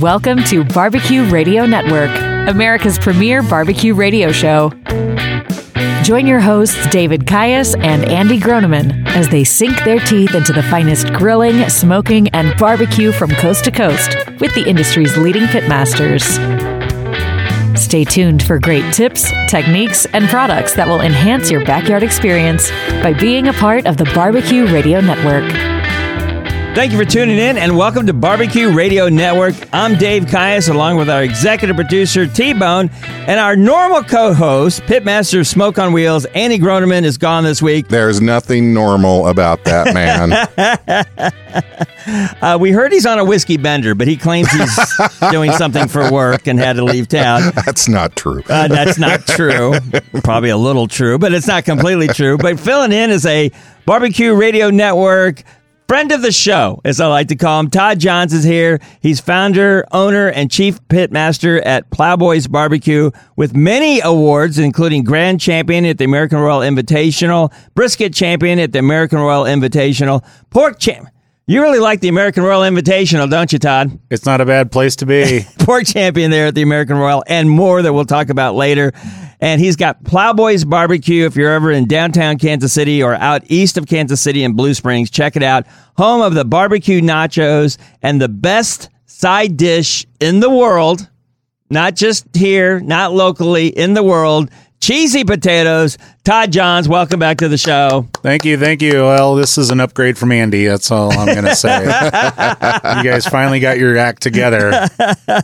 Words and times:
Welcome 0.00 0.42
to 0.44 0.64
Barbecue 0.64 1.28
Radio 1.28 1.66
Network, 1.66 2.08
America's 2.48 2.98
premier 2.98 3.42
barbecue 3.42 3.92
radio 3.92 4.32
show. 4.32 4.70
Join 6.02 6.26
your 6.26 6.40
hosts, 6.40 6.88
David 6.88 7.26
Caius 7.26 7.74
and 7.74 8.06
Andy 8.06 8.40
Groneman, 8.40 9.06
as 9.08 9.28
they 9.28 9.44
sink 9.44 9.76
their 9.84 9.98
teeth 9.98 10.34
into 10.34 10.54
the 10.54 10.62
finest 10.62 11.12
grilling, 11.12 11.68
smoking, 11.68 12.28
and 12.30 12.58
barbecue 12.58 13.12
from 13.12 13.28
coast 13.32 13.66
to 13.66 13.70
coast 13.70 14.16
with 14.40 14.54
the 14.54 14.66
industry's 14.66 15.18
leading 15.18 15.44
pitmasters. 15.44 16.24
Stay 17.76 18.04
tuned 18.04 18.42
for 18.42 18.58
great 18.58 18.94
tips, 18.94 19.30
techniques, 19.50 20.06
and 20.14 20.26
products 20.28 20.72
that 20.76 20.88
will 20.88 21.02
enhance 21.02 21.50
your 21.50 21.62
backyard 21.66 22.02
experience 22.02 22.70
by 23.02 23.12
being 23.12 23.48
a 23.48 23.52
part 23.52 23.84
of 23.84 23.98
the 23.98 24.10
Barbecue 24.14 24.66
Radio 24.72 25.02
Network. 25.02 25.79
Thank 26.72 26.92
you 26.92 26.98
for 26.98 27.04
tuning 27.04 27.38
in 27.38 27.58
and 27.58 27.76
welcome 27.76 28.06
to 28.06 28.12
Barbecue 28.12 28.72
Radio 28.72 29.08
Network. 29.08 29.56
I'm 29.72 29.96
Dave 29.98 30.28
Caius 30.28 30.68
along 30.68 30.98
with 30.98 31.10
our 31.10 31.24
executive 31.24 31.74
producer 31.74 32.28
T 32.28 32.54
Bone 32.54 32.88
and 33.02 33.40
our 33.40 33.56
normal 33.56 34.04
co 34.04 34.32
host, 34.32 34.82
Pitmaster 34.82 35.40
of 35.40 35.48
Smoke 35.48 35.80
on 35.80 35.92
Wheels, 35.92 36.26
Andy 36.26 36.60
Groneman 36.60 37.02
is 37.02 37.18
gone 37.18 37.42
this 37.42 37.60
week. 37.60 37.88
There's 37.88 38.20
nothing 38.20 38.72
normal 38.72 39.26
about 39.26 39.64
that 39.64 39.92
man. 39.92 40.32
uh, 42.40 42.56
we 42.58 42.70
heard 42.70 42.92
he's 42.92 43.04
on 43.04 43.18
a 43.18 43.24
whiskey 43.24 43.56
bender, 43.56 43.96
but 43.96 44.06
he 44.06 44.16
claims 44.16 44.48
he's 44.52 44.78
doing 45.32 45.50
something 45.52 45.88
for 45.88 46.10
work 46.10 46.46
and 46.46 46.58
had 46.58 46.76
to 46.76 46.84
leave 46.84 47.08
town. 47.08 47.50
That's 47.66 47.88
not 47.88 48.14
true. 48.14 48.42
Uh, 48.48 48.68
that's 48.68 48.96
not 48.96 49.26
true. 49.26 49.74
Probably 50.22 50.50
a 50.50 50.56
little 50.56 50.86
true, 50.86 51.18
but 51.18 51.34
it's 51.34 51.48
not 51.48 51.64
completely 51.64 52.06
true. 52.06 52.38
But 52.38 52.60
filling 52.60 52.92
in 52.92 53.10
is 53.10 53.26
a 53.26 53.50
Barbecue 53.86 54.32
Radio 54.32 54.70
Network 54.70 55.42
friend 55.90 56.12
of 56.12 56.22
the 56.22 56.30
show, 56.30 56.80
as 56.84 57.00
I 57.00 57.08
like 57.08 57.26
to 57.28 57.34
call 57.34 57.58
him. 57.58 57.68
Todd 57.68 57.98
Johns 57.98 58.32
is 58.32 58.44
here. 58.44 58.78
He's 59.00 59.18
founder, 59.18 59.84
owner, 59.90 60.28
and 60.28 60.48
chief 60.48 60.80
pitmaster 60.86 61.60
at 61.66 61.90
Plowboys 61.90 62.46
Barbecue 62.46 63.10
with 63.34 63.56
many 63.56 64.00
awards, 64.00 64.60
including 64.60 65.02
Grand 65.02 65.40
Champion 65.40 65.84
at 65.84 65.98
the 65.98 66.04
American 66.04 66.38
Royal 66.38 66.60
Invitational, 66.60 67.52
Brisket 67.74 68.14
Champion 68.14 68.60
at 68.60 68.70
the 68.70 68.78
American 68.78 69.18
Royal 69.18 69.42
Invitational, 69.42 70.24
Pork 70.50 70.78
Champ. 70.78 71.08
You 71.48 71.60
really 71.60 71.80
like 71.80 71.98
the 71.98 72.06
American 72.06 72.44
Royal 72.44 72.60
Invitational, 72.60 73.28
don't 73.28 73.52
you, 73.52 73.58
Todd? 73.58 73.98
It's 74.10 74.24
not 74.24 74.40
a 74.40 74.46
bad 74.46 74.70
place 74.70 74.94
to 74.94 75.06
be. 75.06 75.44
Pork 75.58 75.86
champion 75.86 76.30
there 76.30 76.46
at 76.46 76.54
the 76.54 76.62
American 76.62 76.98
Royal, 76.98 77.24
and 77.26 77.50
more 77.50 77.82
that 77.82 77.92
we'll 77.92 78.04
talk 78.04 78.30
about 78.30 78.54
later. 78.54 78.92
And 79.40 79.60
he's 79.60 79.76
got 79.76 80.04
Plowboys 80.04 80.64
Barbecue. 80.64 81.24
If 81.24 81.34
you're 81.34 81.52
ever 81.52 81.70
in 81.70 81.86
downtown 81.86 82.38
Kansas 82.38 82.72
City 82.72 83.02
or 83.02 83.14
out 83.14 83.42
east 83.46 83.78
of 83.78 83.86
Kansas 83.86 84.20
City 84.20 84.44
in 84.44 84.52
Blue 84.52 84.74
Springs, 84.74 85.10
check 85.10 85.34
it 85.34 85.42
out. 85.42 85.66
Home 85.96 86.20
of 86.20 86.34
the 86.34 86.44
barbecue 86.44 87.00
nachos 87.00 87.78
and 88.02 88.20
the 88.20 88.28
best 88.28 88.90
side 89.06 89.56
dish 89.56 90.06
in 90.20 90.40
the 90.40 90.50
world, 90.50 91.08
not 91.70 91.96
just 91.96 92.26
here, 92.36 92.80
not 92.80 93.12
locally, 93.12 93.68
in 93.68 93.94
the 93.94 94.02
world 94.02 94.50
cheesy 94.80 95.24
potatoes. 95.24 95.98
Todd 96.24 96.52
Johns, 96.52 96.88
welcome 96.88 97.18
back 97.18 97.38
to 97.38 97.48
the 97.48 97.56
show. 97.56 98.08
Thank 98.18 98.44
you, 98.44 98.58
thank 98.58 98.82
you. 98.82 99.04
Well, 99.04 99.34
this 99.34 99.56
is 99.56 99.70
an 99.70 99.80
upgrade 99.80 100.18
from 100.18 100.32
Andy. 100.32 100.66
That's 100.66 100.90
all 100.90 101.12
I'm 101.12 101.26
going 101.26 101.44
to 101.44 101.54
say. 101.54 101.80
you 101.84 103.04
guys 103.04 103.26
finally 103.26 103.60
got 103.60 103.78
your 103.78 103.96
act 103.96 104.22
together. 104.22 104.88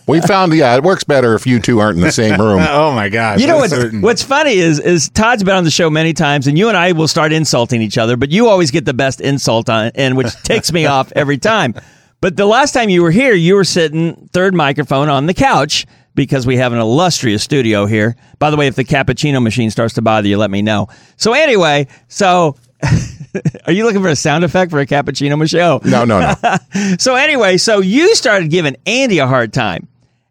We 0.06 0.20
found, 0.20 0.52
yeah, 0.52 0.76
it 0.76 0.82
works 0.82 1.04
better 1.04 1.34
if 1.34 1.46
you 1.46 1.60
two 1.60 1.78
aren't 1.78 1.96
in 1.96 2.02
the 2.02 2.12
same 2.12 2.40
room. 2.40 2.60
oh 2.68 2.92
my 2.92 3.08
gosh! 3.08 3.40
You 3.40 3.46
know 3.46 3.56
what's, 3.56 3.92
what's 3.94 4.22
funny 4.22 4.54
is 4.54 4.78
is 4.78 5.08
Todd's 5.10 5.42
been 5.42 5.54
on 5.54 5.64
the 5.64 5.70
show 5.70 5.88
many 5.88 6.12
times, 6.12 6.46
and 6.46 6.58
you 6.58 6.68
and 6.68 6.76
I 6.76 6.92
will 6.92 7.08
start 7.08 7.32
insulting 7.32 7.80
each 7.80 7.98
other, 7.98 8.16
but 8.16 8.30
you 8.30 8.48
always 8.48 8.70
get 8.70 8.84
the 8.84 8.94
best 8.94 9.20
insult 9.20 9.68
on, 9.68 9.92
and 9.94 10.16
which 10.16 10.32
takes 10.42 10.72
me 10.72 10.86
off 10.86 11.12
every 11.12 11.38
time. 11.38 11.74
But 12.26 12.36
the 12.36 12.44
last 12.44 12.72
time 12.72 12.88
you 12.88 13.04
were 13.04 13.12
here, 13.12 13.34
you 13.34 13.54
were 13.54 13.62
sitting 13.62 14.28
third 14.32 14.52
microphone 14.52 15.08
on 15.08 15.26
the 15.26 15.32
couch 15.32 15.86
because 16.16 16.44
we 16.44 16.56
have 16.56 16.72
an 16.72 16.80
illustrious 16.80 17.40
studio 17.40 17.86
here. 17.86 18.16
By 18.40 18.50
the 18.50 18.56
way, 18.56 18.66
if 18.66 18.74
the 18.74 18.82
cappuccino 18.82 19.40
machine 19.40 19.70
starts 19.70 19.94
to 19.94 20.02
bother 20.02 20.26
you, 20.26 20.36
let 20.36 20.50
me 20.50 20.60
know. 20.60 20.88
So 21.16 21.34
anyway, 21.34 21.86
so 22.08 22.56
are 23.66 23.72
you 23.72 23.84
looking 23.84 24.02
for 24.02 24.08
a 24.08 24.16
sound 24.16 24.42
effect 24.42 24.72
for 24.72 24.80
a 24.80 24.86
cappuccino 24.86 25.38
machine? 25.38 25.60
Oh. 25.60 25.80
No, 25.84 26.04
no, 26.04 26.18
no. 26.18 26.96
so 26.98 27.14
anyway, 27.14 27.58
so 27.58 27.78
you 27.78 28.16
started 28.16 28.50
giving 28.50 28.74
Andy 28.86 29.20
a 29.20 29.28
hard 29.28 29.52
time. 29.52 29.86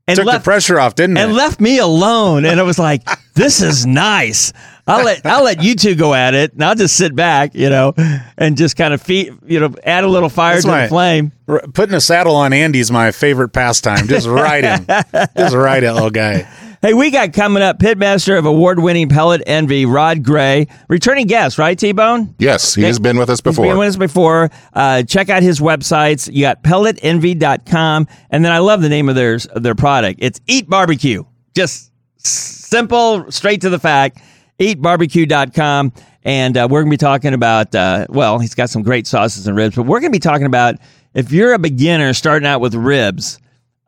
And 0.05 0.17
Took 0.17 0.25
left, 0.25 0.43
the 0.43 0.43
pressure 0.43 0.77
off, 0.77 0.95
didn't 0.95 1.15
and 1.15 1.27
it? 1.27 1.29
And 1.29 1.37
left 1.37 1.61
me 1.61 1.79
alone. 1.79 2.43
And 2.43 2.59
it 2.59 2.63
was 2.63 2.77
like, 2.77 3.07
this 3.35 3.61
is 3.61 3.85
nice. 3.85 4.51
I'll 4.87 5.03
let 5.03 5.25
I'll 5.25 5.43
let 5.43 5.63
you 5.63 5.75
two 5.75 5.95
go 5.95 6.13
at 6.13 6.35
it, 6.35 6.53
and 6.53 6.63
I'll 6.63 6.75
just 6.75 6.95
sit 6.95 7.15
back, 7.15 7.55
you 7.55 7.69
know, 7.69 7.93
and 8.37 8.55
just 8.55 8.75
kind 8.75 8.93
of 8.93 9.01
feed, 9.01 9.33
you 9.45 9.59
know, 9.59 9.73
add 9.83 10.03
a 10.03 10.07
little 10.07 10.29
fire 10.29 10.55
That's 10.55 10.65
to 10.65 10.71
my, 10.71 10.83
the 10.83 10.89
flame. 10.89 11.31
R- 11.47 11.63
putting 11.73 11.95
a 11.95 12.01
saddle 12.01 12.35
on 12.35 12.53
Andy's 12.53 12.91
my 12.91 13.11
favorite 13.11 13.49
pastime. 13.49 14.07
Just 14.07 14.27
ride 14.27 14.63
him, 14.63 14.85
just 15.37 15.55
ride 15.55 15.83
it, 15.83 15.91
little 15.93 16.11
guy. 16.11 16.47
Hey, 16.83 16.93
we 16.93 17.09
got 17.09 17.33
coming 17.33 17.63
up 17.63 17.79
pitmaster 17.79 18.37
of 18.37 18.45
award-winning 18.45 19.09
Pellet 19.09 19.41
Envy, 19.47 19.87
Rod 19.87 20.21
Gray, 20.23 20.67
returning 20.87 21.25
guest, 21.25 21.57
right, 21.57 21.79
T-Bone? 21.79 22.35
Yes, 22.37 22.75
he 22.75 22.81
okay. 22.81 22.87
has 22.87 22.99
been 22.99 23.17
with 23.17 23.31
us 23.31 23.41
before. 23.41 23.65
He's 23.65 23.71
been 23.71 23.79
with 23.79 23.89
us 23.89 23.95
before. 23.95 24.51
Uh, 24.71 25.01
check 25.01 25.29
out 25.29 25.41
his 25.41 25.59
websites. 25.59 26.31
You 26.31 26.41
got 26.41 26.61
pelletenvy.com, 26.61 28.07
and 28.29 28.45
then 28.45 28.51
I 28.51 28.59
love 28.59 28.83
the 28.83 28.89
name 28.89 29.09
of 29.09 29.15
their 29.15 29.39
their 29.55 29.73
product. 29.73 30.19
It's 30.21 30.39
Eat 30.45 30.69
Barbecue. 30.69 31.23
Just 31.55 31.91
simple, 32.17 33.31
straight 33.31 33.61
to 33.61 33.71
the 33.71 33.79
fact 33.79 34.19
eatbarbecue.com. 34.59 35.93
And 36.23 36.57
uh, 36.57 36.67
we're 36.69 36.81
going 36.81 36.89
to 36.89 36.93
be 36.93 36.97
talking 36.97 37.33
about, 37.33 37.75
uh, 37.75 38.07
well, 38.09 38.39
he's 38.39 38.55
got 38.55 38.69
some 38.69 38.81
great 38.81 39.05
sauces 39.05 39.47
and 39.47 39.55
ribs, 39.55 39.75
but 39.75 39.83
we're 39.83 39.99
going 39.99 40.11
to 40.11 40.15
be 40.15 40.19
talking 40.19 40.47
about 40.47 40.75
if 41.13 41.31
you're 41.31 41.53
a 41.53 41.59
beginner 41.59 42.13
starting 42.13 42.47
out 42.47 42.61
with 42.61 42.73
ribs, 42.73 43.39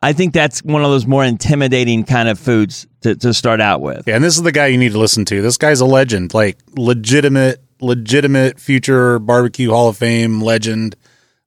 I 0.01 0.13
think 0.13 0.33
that's 0.33 0.63
one 0.63 0.83
of 0.83 0.91
those 0.91 1.07
more 1.07 1.25
intimidating 1.25 2.03
kind 2.03 2.29
of 2.29 2.37
foods 2.37 2.85
to, 3.01 3.15
to 3.15 3.33
start 3.33 3.59
out 3.59 3.81
with. 3.81 4.07
Yeah, 4.07 4.15
and 4.15 4.23
this 4.23 4.37
is 4.37 4.43
the 4.43 4.51
guy 4.51 4.67
you 4.67 4.77
need 4.77 4.91
to 4.91 4.99
listen 4.99 5.25
to. 5.25 5.41
This 5.41 5.57
guy's 5.57 5.81
a 5.81 5.85
legend, 5.85 6.33
like 6.33 6.59
legitimate, 6.75 7.63
legitimate 7.81 8.59
future 8.59 9.17
barbecue 9.17 9.71
Hall 9.71 9.89
of 9.89 9.97
Fame 9.97 10.41
legend. 10.41 10.95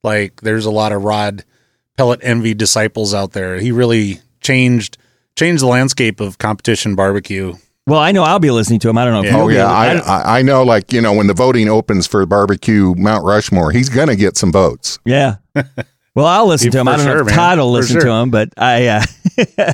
Like 0.02 0.40
there's 0.40 0.66
a 0.66 0.70
lot 0.70 0.92
of 0.92 1.04
Rod 1.04 1.44
Pellet 1.96 2.20
Envy 2.22 2.54
disciples 2.54 3.14
out 3.14 3.32
there. 3.32 3.58
He 3.58 3.70
really 3.70 4.20
changed 4.40 4.98
changed 5.36 5.62
the 5.62 5.68
landscape 5.68 6.20
of 6.20 6.38
competition 6.38 6.94
barbecue 6.96 7.54
well, 7.86 8.00
I 8.00 8.12
know 8.12 8.22
I'll 8.22 8.38
be 8.38 8.50
listening 8.50 8.80
to 8.80 8.88
him. 8.88 8.98
I 8.98 9.04
don't 9.04 9.14
know. 9.14 9.20
If 9.20 9.32
yeah. 9.32 9.42
Oh 9.42 9.48
yeah, 9.48 9.66
I, 9.66 9.96
I, 9.96 10.38
I 10.38 10.42
know. 10.42 10.62
Like 10.62 10.92
you 10.92 11.00
know, 11.00 11.12
when 11.12 11.26
the 11.26 11.34
voting 11.34 11.68
opens 11.68 12.06
for 12.06 12.24
barbecue 12.26 12.94
Mount 12.96 13.24
Rushmore, 13.24 13.72
he's 13.72 13.88
gonna 13.88 14.16
get 14.16 14.36
some 14.36 14.52
votes. 14.52 14.98
Yeah. 15.04 15.36
Well, 16.14 16.26
I'll 16.26 16.46
listen 16.46 16.72
to 16.72 16.80
him. 16.80 16.88
I 16.88 16.96
don't 16.96 17.06
sure, 17.06 17.14
know 17.14 17.20
if 17.20 17.26
man. 17.26 17.34
Todd 17.36 17.58
will 17.58 17.70
listen 17.70 17.94
sure. 17.94 18.02
to 18.02 18.10
him, 18.10 18.30
but 18.30 18.48
I. 18.56 18.88
Uh, 18.88 19.72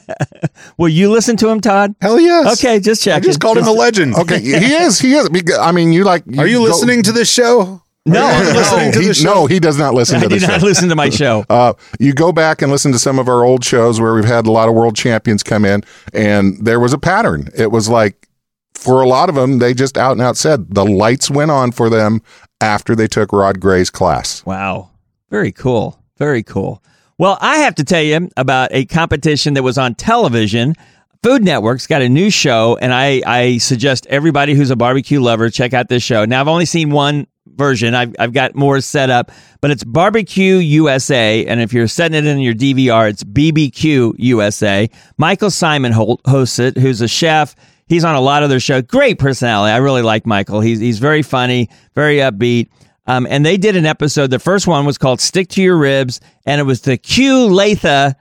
will 0.77 0.91
you 0.91 1.11
listen 1.11 1.37
to 1.39 1.49
him, 1.49 1.63
Todd? 1.63 1.95
Hell 2.01 2.21
yes. 2.21 2.61
Okay, 2.63 2.79
just 2.79 3.03
check. 3.03 3.17
I 3.17 3.21
just 3.21 3.41
called 3.41 3.57
him 3.57 3.67
a 3.67 3.73
legend. 3.73 4.15
Okay, 4.15 4.41
he 4.43 4.53
is. 4.53 5.01
He 5.01 5.15
is. 5.15 5.31
I 5.59 5.73
mean, 5.73 5.93
you 5.95 6.05
like. 6.05 6.25
You 6.27 6.41
Are 6.41 6.47
you 6.47 6.59
go, 6.59 6.65
listening 6.65 7.03
to 7.05 7.13
this 7.13 7.31
show? 7.31 7.83
No, 8.07 8.31
no, 8.53 8.91
he, 8.93 9.25
no, 9.25 9.47
he 9.47 9.59
does 9.59 9.79
not 9.79 9.93
listen 9.93 10.17
I 10.17 10.21
to 10.21 10.29
the 10.29 10.39
show. 10.39 10.47
I 10.47 10.49
do 10.49 10.53
not 10.53 10.63
listen 10.63 10.89
to 10.89 10.97
my 10.97 11.11
show. 11.11 11.45
Uh, 11.57 11.73
you 11.99 12.13
go 12.13 12.33
back 12.33 12.61
and 12.61 12.71
listen 12.71 12.93
to 12.93 12.99
some 12.99 13.19
of 13.19 13.29
our 13.29 13.43
old 13.45 13.65
shows 13.65 14.01
where 14.01 14.15
we've 14.15 14.25
had 14.25 14.47
a 14.47 14.51
lot 14.51 14.69
of 14.69 14.75
world 14.75 14.95
champions 14.95 15.43
come 15.43 15.65
in, 15.65 15.83
and 16.13 16.65
there 16.65 16.79
was 16.79 16.93
a 16.93 16.99
pattern. 16.99 17.49
It 17.57 17.71
was 17.71 17.89
like 17.89 18.29
for 18.75 19.01
a 19.03 19.09
lot 19.09 19.29
of 19.29 19.35
them, 19.35 19.59
they 19.59 19.75
just 19.75 19.97
out 19.97 20.13
and 20.13 20.21
out 20.23 20.37
said 20.37 20.75
the 20.75 20.85
lights 20.85 21.31
went 21.31 21.51
on 21.51 21.73
for 21.73 21.89
them 21.89 22.23
after 22.61 22.95
they 22.95 23.09
took 23.09 23.33
Rod 23.33 23.61
Gray's 23.61 23.91
class. 23.91 24.45
Wow. 24.45 24.91
Very 25.31 25.53
cool. 25.53 26.01
Very 26.19 26.43
cool. 26.43 26.83
Well, 27.19 27.39
I 27.41 27.59
have 27.59 27.75
to 27.77 27.85
tell 27.85 28.03
you 28.03 28.29
about 28.37 28.69
a 28.73 28.85
competition 28.85 29.55
that 29.55 29.63
was 29.63 29.79
on 29.79 29.95
television. 29.95 30.75
Food 31.23 31.43
Network's 31.43 31.87
got 31.87 32.03
a 32.03 32.09
new 32.09 32.31
show, 32.31 32.77
and 32.81 32.93
I, 32.93 33.23
I 33.27 33.59
suggest 33.59 34.07
everybody 34.07 34.55
who's 34.55 34.71
a 34.71 34.77
barbecue 34.77 35.21
lover 35.21 35.51
check 35.51 35.75
out 35.75 35.89
this 35.89 36.03
show. 36.03 36.25
Now, 36.25 36.41
I've 36.41 36.49
only 36.49 36.67
seen 36.67 36.91
one 36.91 37.27
version. 37.47 37.95
I've, 37.95 38.15
I've 38.19 38.33
got 38.33 38.55
more 38.55 38.81
set 38.81 39.11
up, 39.11 39.33
but 39.61 39.71
it's 39.71 39.83
Barbecue 39.83 40.57
USA. 40.57 41.47
And 41.47 41.61
if 41.61 41.73
you're 41.73 41.89
setting 41.89 42.17
it 42.17 42.27
in 42.27 42.39
your 42.39 42.55
DVR, 42.55 43.11
it's 43.11 43.25
BBQ 43.25 44.15
USA. 44.19 44.91
Michael 45.17 45.51
Symon 45.51 45.93
hosts 46.27 46.59
it, 46.59 46.77
who's 46.77 47.01
a 47.01 47.09
chef 47.09 47.57
He's 47.89 48.05
on 48.05 48.17
a 48.17 48.21
lot 48.21 48.43
of 48.43 48.51
their 48.51 48.61
shows. 48.61 48.83
Great 48.83 49.19
personality. 49.19 49.73
I 49.73 49.77
really 49.77 50.03
like 50.03 50.27
Michael. 50.27 50.61
He's 50.61 50.81
he's 50.81 50.99
very 50.99 51.23
funny, 51.23 51.71
very 51.95 52.17
upbeat. 52.17 52.69
Um, 53.07 53.29
and 53.31 53.47
they 53.47 53.57
did 53.57 53.77
an 53.77 53.87
episode. 53.87 54.31
The 54.31 54.41
first 54.41 54.67
one 54.67 54.85
was 54.85 54.99
called 54.99 55.21
"Stick 55.21 55.49
to 55.51 55.63
Your 55.63 55.77
Ribs," 55.77 56.21
and 56.45 56.61
it 56.61 56.65
was 56.65 56.81
the 56.81 56.97
Q 56.97 57.49
Latha 57.49 58.17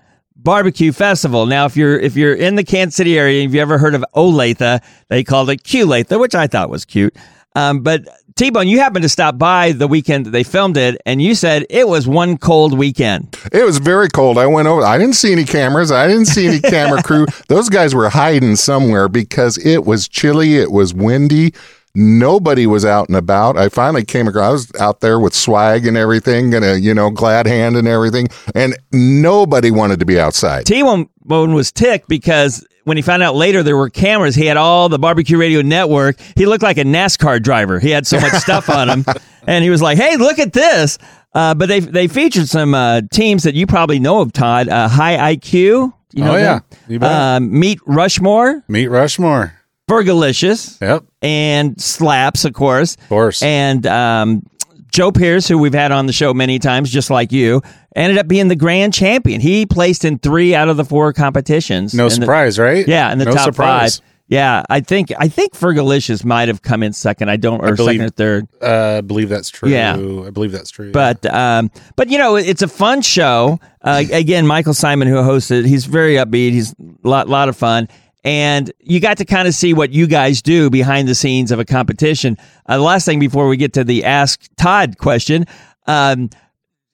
Barbecue 0.45 0.91
Festival. 0.91 1.47
Now, 1.47 1.65
if 1.65 1.75
you're 1.75 1.99
if 1.99 2.15
you're 2.15 2.35
in 2.35 2.55
the 2.55 2.63
Kansas 2.63 2.95
City 2.95 3.17
area, 3.17 3.43
if 3.43 3.53
you 3.53 3.59
ever 3.59 3.79
heard 3.79 3.95
of 3.95 4.05
Olathe, 4.15 4.81
they 5.09 5.23
called 5.23 5.49
it 5.49 5.63
Q 5.63 5.87
Latha, 5.87 6.19
which 6.19 6.35
I 6.35 6.45
thought 6.45 6.69
was 6.69 6.85
cute. 6.85 7.17
Um, 7.55 7.81
but 7.81 8.07
T 8.35 8.51
Bone, 8.51 8.67
you 8.67 8.79
happened 8.79 9.03
to 9.03 9.09
stop 9.09 9.39
by 9.39 9.71
the 9.71 9.87
weekend 9.87 10.27
that 10.27 10.29
they 10.29 10.43
filmed 10.43 10.77
it, 10.77 11.01
and 11.03 11.19
you 11.19 11.33
said 11.33 11.65
it 11.69 11.87
was 11.87 12.07
one 12.07 12.37
cold 12.37 12.77
weekend. 12.77 13.35
It 13.51 13.65
was 13.65 13.79
very 13.79 14.07
cold. 14.07 14.37
I 14.37 14.45
went 14.45 14.67
over. 14.67 14.83
I 14.83 14.99
didn't 14.99 15.15
see 15.15 15.31
any 15.31 15.45
cameras. 15.45 15.91
I 15.91 16.07
didn't 16.07 16.25
see 16.25 16.45
any 16.45 16.59
camera 16.59 17.01
crew. 17.01 17.25
Those 17.47 17.67
guys 17.67 17.95
were 17.95 18.09
hiding 18.09 18.55
somewhere 18.55 19.09
because 19.09 19.57
it 19.57 19.83
was 19.85 20.07
chilly. 20.07 20.57
It 20.57 20.71
was 20.71 20.93
windy. 20.93 21.55
Nobody 21.95 22.67
was 22.67 22.83
out 22.85 23.07
and 23.07 23.17
about. 23.17 23.57
I 23.57 23.69
finally 23.69 24.03
came 24.03 24.27
across. 24.27 24.45
I 24.45 24.51
was 24.51 24.71
out 24.79 24.99
there 24.99 25.19
with 25.19 25.33
swag 25.33 25.87
and 25.87 25.95
everything, 25.97 26.53
and 26.53 26.63
a 26.65 26.79
you 26.79 26.93
know 26.93 27.09
glad 27.09 27.47
hand 27.47 27.75
and 27.77 27.87
everything, 27.87 28.27
and 28.53 28.75
nobody 28.91 29.71
wanted 29.71 29.99
to 29.99 30.05
be 30.05 30.19
outside. 30.19 30.65
T 30.65 30.83
Bone 30.83 31.53
was 31.53 31.71
ticked 31.71 32.07
because 32.07 32.65
when 32.83 32.97
he 32.97 33.01
found 33.01 33.23
out 33.23 33.35
later 33.35 33.63
there 33.63 33.77
were 33.77 33.89
cameras, 33.89 34.35
he 34.35 34.45
had 34.45 34.57
all 34.57 34.89
the 34.89 34.99
barbecue 34.99 35.37
radio 35.37 35.61
network. 35.61 36.17
He 36.35 36.45
looked 36.45 36.61
like 36.63 36.77
a 36.77 36.83
NASCAR 36.83 37.41
driver. 37.41 37.79
He 37.79 37.89
had 37.89 38.05
so 38.05 38.19
much 38.19 38.33
stuff 38.33 38.69
on 38.69 38.89
him, 38.89 39.05
and 39.47 39.63
he 39.63 39.69
was 39.69 39.81
like, 39.81 39.97
"Hey, 39.97 40.17
look 40.17 40.37
at 40.37 40.53
this!" 40.53 40.97
Uh, 41.33 41.53
but 41.53 41.67
they 41.67 41.79
they 41.79 42.07
featured 42.07 42.47
some 42.47 42.73
uh, 42.75 43.01
teams 43.11 43.43
that 43.43 43.55
you 43.55 43.65
probably 43.67 43.99
know 43.99 44.21
of, 44.21 44.33
Todd. 44.33 44.69
Uh, 44.69 44.87
High 44.87 45.35
IQ. 45.35 45.93
You 46.13 46.23
know 46.23 46.35
Oh, 46.35 46.37
yeah. 46.37 46.59
You. 46.87 46.99
Uh, 46.99 47.39
Meat 47.41 47.79
Rushmore, 47.85 48.63
Meat 48.69 48.87
Rushmore. 48.87 49.54
Fergalicious, 49.89 50.79
Yep. 50.81 51.03
and 51.21 51.79
Slaps, 51.79 52.45
of 52.45 52.53
course. 52.53 52.95
Of 52.95 53.09
course. 53.09 53.41
And 53.43 53.85
um, 53.85 54.43
Joe 54.91 55.11
Pearce, 55.11 55.47
who 55.47 55.57
we've 55.57 55.73
had 55.73 55.91
on 55.91 56.05
the 56.07 56.13
show 56.13 56.33
many 56.33 56.57
times, 56.59 56.89
just 56.91 57.09
like 57.09 57.31
you, 57.31 57.61
ended 57.95 58.17
up 58.17 58.27
being 58.27 58.47
the 58.47 58.55
grand 58.55 58.93
champion. 58.93 59.41
He 59.41 59.65
placed 59.65 60.03
in 60.05 60.17
three 60.19 60.55
out 60.55 60.69
of 60.69 60.77
the 60.77 60.85
four 60.85 61.13
competitions. 61.13 61.93
no 61.93 62.05
And 62.05 62.11
the- 62.11 62.15
surprise, 62.15 62.57
right? 62.57 62.87
yeah, 62.87 63.11
in 63.11 63.19
the 63.19 63.25
no 63.25 63.31
top 63.33 63.45
surprise. 63.45 63.97
five. 63.99 64.05
Yeah, 64.27 64.63
I 64.71 64.79
think 64.79 65.13
I 65.19 65.27
think 65.27 65.53
Fergalicious 65.53 66.25
might 66.25 66.47
have 66.47 66.63
come 66.63 66.81
in 66.81 66.93
second. 66.93 67.29
I 67.29 67.35
don't, 67.37 67.61
or 67.63 67.75
believe- 67.75 67.97
second 67.99 68.05
or 68.05 68.09
third. 68.09 68.47
Uh, 68.59 68.97
I 68.97 69.01
believe 69.01 69.29
that's 69.29 69.49
true. 69.51 69.69
Yeah. 69.69 69.93
I 69.93 70.31
believe 70.31 70.51
that's 70.51 70.71
true. 70.71 70.91
But 70.91 71.23
um, 71.31 71.69
but 71.95 72.09
you 72.09 72.17
know, 72.17 72.35
it's 72.35 72.63
a 72.63 72.67
fun 72.67 73.03
show. 73.03 73.59
Uh, 73.83 74.03
again, 74.11 74.47
Michael 74.47 74.73
Symon, 74.73 75.05
who 75.05 75.17
hosted, 75.17 75.67
he's 75.67 75.85
very 75.85 76.15
upbeat. 76.15 76.53
He's 76.53 76.71
a 76.73 77.07
lot 77.07 77.29
lot 77.29 77.49
of 77.49 77.55
fun, 77.55 77.87
and 78.25 78.71
you 78.79 78.99
got 78.99 79.17
to 79.19 79.25
kind 79.25 79.47
of 79.47 79.53
see 79.53 79.73
what 79.73 79.91
you 79.91 80.07
guys 80.07 80.41
do 80.41 80.69
behind 80.69 81.07
the 81.07 81.15
scenes 81.15 81.51
of 81.51 81.59
a 81.59 81.65
competition. 81.65 82.37
Uh, 82.65 82.75
the 82.77 82.83
last 82.83 83.05
thing 83.05 83.19
before 83.19 83.47
we 83.47 83.55
get 83.55 83.73
to 83.73 83.83
the 83.85 84.03
Ask 84.03 84.41
Todd 84.57 84.97
question. 84.97 85.45
Um, 85.87 86.29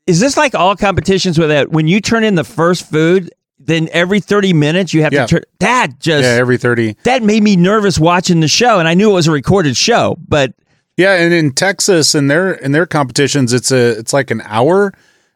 is 0.06 0.20
this 0.20 0.36
like 0.38 0.54
all 0.54 0.76
competitions 0.76 1.40
with 1.40 1.50
that? 1.50 1.72
When 1.72 1.88
you 1.88 2.02
turn 2.02 2.24
in 2.26 2.36
the 2.36 2.44
first 2.44 2.90
food, 2.90 3.32
then 3.60 3.88
every 3.94 4.20
thirty 4.20 4.52
minutes 4.54 4.94
you 4.94 5.04
have 5.04 5.14
Yeah. 5.14 5.26
to 5.26 5.36
turn. 5.36 5.44
That 5.60 6.00
just 6.00 6.24
yeah, 6.24 6.32
every 6.32 6.58
30. 6.58 6.98
that 7.04 7.24
made 7.24 7.44
me 7.44 7.56
nervous 7.56 7.98
watching 8.00 8.40
the 8.42 8.48
show, 8.48 8.80
and 8.80 8.88
I 8.88 8.94
knew 8.96 9.10
it 9.12 9.14
was 9.14 9.28
a 9.28 9.32
recorded 9.32 9.78
show, 9.78 10.18
but 10.28 10.54
Yeah, 10.98 11.14
and 11.14 11.34
in 11.34 11.52
Texas 11.52 12.14
in 12.16 12.28
their 12.28 12.52
in 12.54 12.72
their 12.74 12.86
competitions 12.88 13.54
it's 13.54 13.72
a 13.72 13.98
it's 14.00 14.12
like 14.12 14.32
an 14.32 14.42
hour 14.46 14.92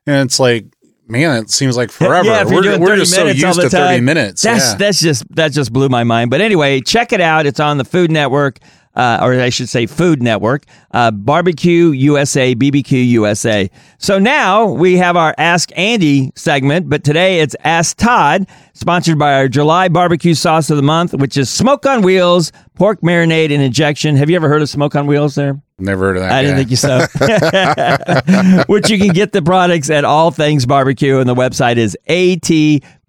and 0.07 0.27
it's 0.27 0.39
like 0.39 0.65
man, 1.07 1.43
it 1.43 1.49
seems 1.49 1.77
like 1.77 1.91
forever. 1.91 2.27
Yeah, 2.27 2.43
we're 2.45 2.79
we're 2.79 2.95
just 2.95 3.13
so 3.13 3.25
used 3.25 3.61
to 3.61 3.69
30 3.69 4.01
minutes. 4.01 4.41
That's 4.41 4.71
yeah. 4.71 4.75
that's 4.77 4.99
just 4.99 5.35
that 5.35 5.51
just 5.51 5.71
blew 5.71 5.89
my 5.89 6.03
mind. 6.03 6.29
But 6.29 6.41
anyway, 6.41 6.81
check 6.81 7.13
it 7.13 7.21
out. 7.21 7.45
It's 7.45 7.59
on 7.59 7.77
the 7.77 7.85
Food 7.85 8.11
Network, 8.11 8.59
uh, 8.95 9.19
or 9.21 9.33
I 9.33 9.49
should 9.49 9.69
say 9.69 9.85
Food 9.85 10.21
Network, 10.21 10.65
uh, 10.91 11.11
Barbecue 11.11 11.91
USA, 11.91 12.55
BBQ 12.55 13.07
USA. 13.09 13.69
So 13.97 14.19
now 14.19 14.65
we 14.65 14.97
have 14.97 15.17
our 15.17 15.35
Ask 15.37 15.71
Andy 15.77 16.31
segment, 16.35 16.89
but 16.89 17.03
today 17.03 17.39
it's 17.39 17.55
Ask 17.63 17.97
Todd, 17.97 18.47
sponsored 18.73 19.19
by 19.19 19.33
our 19.33 19.47
July 19.47 19.87
barbecue 19.87 20.33
sauce 20.33 20.69
of 20.69 20.77
the 20.77 20.83
month, 20.83 21.13
which 21.13 21.37
is 21.37 21.49
Smoke 21.49 21.85
on 21.85 22.01
Wheels, 22.01 22.51
pork 22.75 23.01
marinade 23.01 23.51
and 23.51 23.61
injection. 23.61 24.15
Have 24.15 24.29
you 24.29 24.35
ever 24.35 24.47
heard 24.49 24.61
of 24.61 24.69
Smoke 24.69 24.95
on 24.95 25.07
Wheels 25.07 25.35
there? 25.35 25.59
Never 25.77 26.05
heard 26.05 26.17
of 26.17 26.23
that. 26.23 26.31
I 26.31 26.41
didn't 26.41 26.57
think 26.57 26.69
you 26.69 26.77
so. 26.77 26.99
Which 28.73 28.89
you 28.89 28.97
can 28.97 29.09
get 29.09 29.33
the 29.33 29.41
products 29.41 29.89
at 29.89 30.05
All 30.05 30.31
Things 30.31 30.65
Barbecue, 30.65 31.19
and 31.19 31.27
the 31.27 31.35
website 31.35 31.75
is 31.75 31.97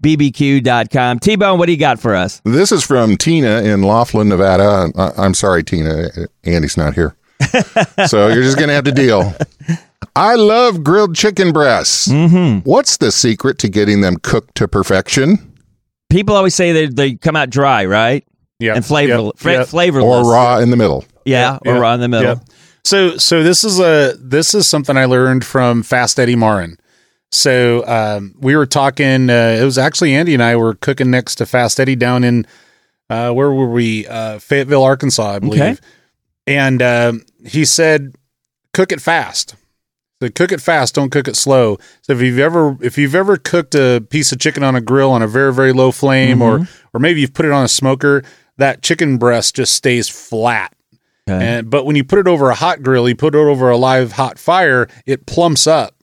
atbbq.com. 0.03 1.19
T 1.21 1.37
Bone, 1.37 1.59
what 1.59 1.67
do 1.67 1.73
you 1.73 1.79
got 1.79 1.99
for 2.01 2.15
us? 2.15 2.41
This 2.45 2.73
is 2.73 2.85
from 2.85 3.17
Tina 3.17 3.63
in 3.63 3.83
Laughlin, 3.83 4.29
Nevada. 4.29 4.91
I, 4.97 5.13
I'm 5.17 5.35
sorry, 5.35 5.63
Tina. 5.65 6.09
Andy's 6.45 6.77
not 6.77 6.95
here. 6.95 7.17
so 8.07 8.29
you're 8.29 8.43
just 8.43 8.57
going 8.57 8.69
to 8.69 8.75
have 8.75 8.85
to 8.85 8.93
deal. 8.93 9.35
I 10.15 10.35
love 10.37 10.83
grilled 10.83 11.15
chicken 11.15 11.53
breasts. 11.53 12.09
Mm-hmm. 12.09 12.61
What's 12.69 12.97
the 12.97 13.13
secret 13.13 13.59
to 13.59 13.69
getting 13.69 14.01
them 14.01 14.17
cooked 14.17 14.55
to 14.57 14.69
perfection? 14.69 15.53
People 16.09 16.35
always 16.37 16.55
say 16.55 16.73
they, 16.73 16.87
they 16.87 17.15
come 17.15 17.37
out 17.37 17.51
dry, 17.51 17.85
right? 17.85 18.25
Yeah. 18.59 18.75
And 18.75 18.85
flavor, 18.87 19.19
Yep. 19.25 19.33
fra- 19.37 19.53
Yep. 19.53 19.67
flavorless. 19.69 20.27
Or 20.27 20.33
raw 20.33 20.59
in 20.59 20.71
the 20.71 20.77
middle? 20.77 21.05
Yeah, 21.27 21.59
or 21.67 21.75
Yeah. 21.75 21.79
raw 21.81 21.95
in 21.95 22.01
the 22.01 22.09
middle. 22.09 22.29
Yep. 22.37 22.45
So 22.85 23.17
so 23.19 23.43
this 23.43 23.65
is 23.65 23.81
a 23.81 24.15
this 24.19 24.55
is 24.55 24.67
something 24.69 24.97
I 24.97 25.05
learned 25.07 25.45
from 25.45 25.83
Fast 25.83 26.19
Eddy 26.21 26.37
Maurin. 26.37 26.79
So 27.33 27.87
um, 27.87 28.35
we 28.39 28.57
were 28.57 28.67
talking. 28.67 29.29
Uh, 29.31 29.59
it 29.61 29.65
was 29.65 29.79
actually 29.79 30.15
Andy 30.15 30.35
and 30.35 30.43
I 30.43 30.57
were 30.57 30.75
cooking 30.75 31.11
next 31.11 31.37
to 31.37 31.47
Fast 31.47 31.81
Eddy 31.81 31.97
down 31.97 32.25
in 32.25 32.47
uh, 33.11 33.33
where 33.33 33.51
were 33.53 33.71
we? 33.71 34.07
Uh, 34.07 34.39
Fayetteville, 34.39 34.83
Arkansas, 34.83 35.35
I 35.35 35.39
believe. 35.39 35.61
Okay. 35.61 35.77
And 36.47 36.83
um, 36.83 37.25
he 37.45 37.65
said, 37.65 38.15
"Cook 38.73 38.93
it 38.93 39.01
fast." 39.01 39.57
So 40.23 40.31
cook 40.31 40.51
it 40.51 40.63
fast, 40.63 40.95
don't 40.95 41.11
cook 41.11 41.29
it 41.29 41.37
slow. 41.37 41.77
So 42.01 42.15
if 42.15 42.23
you've 42.23 42.39
ever 42.39 42.79
if 42.81 42.97
you've 42.97 43.15
ever 43.15 43.37
cooked 43.37 43.75
a 43.75 44.01
piece 44.09 44.33
of 44.33 44.39
chicken 44.39 44.63
on 44.63 44.75
a 44.75 44.81
grill 44.81 45.11
on 45.11 45.21
a 45.21 45.27
very 45.27 45.53
very 45.53 45.73
low 45.73 45.93
flame, 45.93 46.41
or 46.41 46.67
or 46.95 47.01
maybe 47.01 47.21
you've 47.21 47.35
put 47.35 47.45
it 47.45 47.53
on 47.53 47.65
a 47.65 47.69
smoker, 47.69 48.23
that 48.57 48.83
chicken 48.83 49.19
breast 49.19 49.57
just 49.57 49.75
stays 49.75 50.09
flat. 50.09 50.75
Okay. 51.29 51.45
And 51.45 51.69
but 51.69 51.85
when 51.85 51.97
you 51.97 52.05
put 52.05 52.19
it 52.19 52.29
over 52.29 52.49
a 52.49 52.55
hot 52.55 52.83
grill, 52.83 53.07
you 53.09 53.15
put 53.15 53.35
it 53.35 53.39
over 53.39 53.69
a 53.69 53.77
live 53.77 54.13
hot 54.13 54.39
fire, 54.39 54.89
it 55.05 55.27
plumps 55.27 55.67
up 55.67 55.96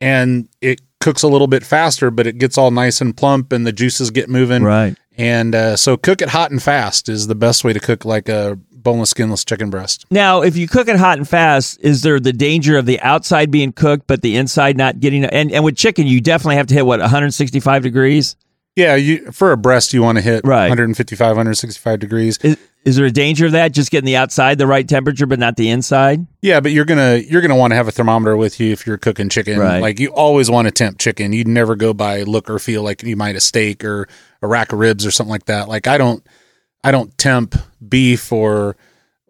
and 0.00 0.48
it 0.60 0.80
cooks 1.00 1.22
a 1.22 1.28
little 1.28 1.46
bit 1.46 1.64
faster, 1.64 2.10
but 2.10 2.26
it 2.26 2.38
gets 2.38 2.58
all 2.58 2.70
nice 2.70 3.00
and 3.00 3.16
plump 3.16 3.52
and 3.52 3.66
the 3.66 3.72
juices 3.72 4.10
get 4.10 4.28
moving. 4.28 4.62
Right. 4.62 4.96
And 5.16 5.54
uh, 5.54 5.76
so 5.76 5.96
cook 5.96 6.22
it 6.22 6.28
hot 6.28 6.50
and 6.50 6.62
fast 6.62 7.08
is 7.08 7.26
the 7.26 7.34
best 7.34 7.64
way 7.64 7.72
to 7.72 7.80
cook 7.80 8.04
like 8.04 8.28
a 8.28 8.58
boneless, 8.72 9.10
skinless 9.10 9.44
chicken 9.44 9.68
breast. 9.70 10.06
Now, 10.10 10.42
if 10.42 10.56
you 10.56 10.66
cook 10.68 10.88
it 10.88 10.96
hot 10.96 11.18
and 11.18 11.28
fast, 11.28 11.78
is 11.80 12.02
there 12.02 12.18
the 12.20 12.32
danger 12.32 12.78
of 12.78 12.86
the 12.86 13.00
outside 13.00 13.50
being 13.50 13.72
cooked 13.72 14.06
but 14.06 14.22
the 14.22 14.36
inside 14.36 14.76
not 14.76 15.00
getting? 15.00 15.24
And 15.24 15.52
and 15.52 15.64
with 15.64 15.76
chicken, 15.76 16.06
you 16.06 16.20
definitely 16.20 16.56
have 16.56 16.66
to 16.68 16.74
hit 16.74 16.86
what 16.86 17.00
165 17.00 17.82
degrees. 17.82 18.36
Yeah, 18.76 18.94
you 18.94 19.30
for 19.32 19.52
a 19.52 19.56
breast 19.56 19.92
you 19.92 20.02
want 20.02 20.16
to 20.16 20.22
hit 20.22 20.42
Right. 20.44 20.68
155, 20.68 21.28
165 21.28 21.98
degrees. 21.98 22.38
Is, 22.38 22.56
is 22.84 22.96
there 22.96 23.04
a 23.04 23.10
danger 23.10 23.46
of 23.46 23.52
that? 23.52 23.72
Just 23.72 23.90
getting 23.90 24.06
the 24.06 24.16
outside 24.16 24.56
the 24.58 24.66
right 24.66 24.88
temperature, 24.88 25.26
but 25.26 25.38
not 25.38 25.56
the 25.56 25.68
inside. 25.68 26.26
Yeah, 26.40 26.60
but 26.60 26.72
you're 26.72 26.86
gonna 26.86 27.16
you're 27.16 27.42
gonna 27.42 27.56
want 27.56 27.72
to 27.72 27.74
have 27.76 27.88
a 27.88 27.92
thermometer 27.92 28.36
with 28.36 28.58
you 28.58 28.72
if 28.72 28.86
you're 28.86 28.96
cooking 28.96 29.28
chicken. 29.28 29.58
Right. 29.58 29.80
Like 29.80 30.00
you 30.00 30.08
always 30.08 30.50
want 30.50 30.66
to 30.66 30.72
temp 30.72 30.98
chicken. 30.98 31.32
You'd 31.32 31.48
never 31.48 31.76
go 31.76 31.92
by 31.92 32.22
look 32.22 32.48
or 32.48 32.58
feel 32.58 32.82
like 32.82 33.02
you 33.02 33.16
might 33.16 33.36
a 33.36 33.40
steak 33.40 33.84
or 33.84 34.08
a 34.40 34.48
rack 34.48 34.72
of 34.72 34.78
ribs 34.78 35.04
or 35.04 35.10
something 35.10 35.30
like 35.30 35.44
that. 35.46 35.68
Like 35.68 35.86
I 35.86 35.98
don't 35.98 36.26
I 36.82 36.90
don't 36.90 37.16
temp 37.18 37.54
beef 37.86 38.32
or 38.32 38.76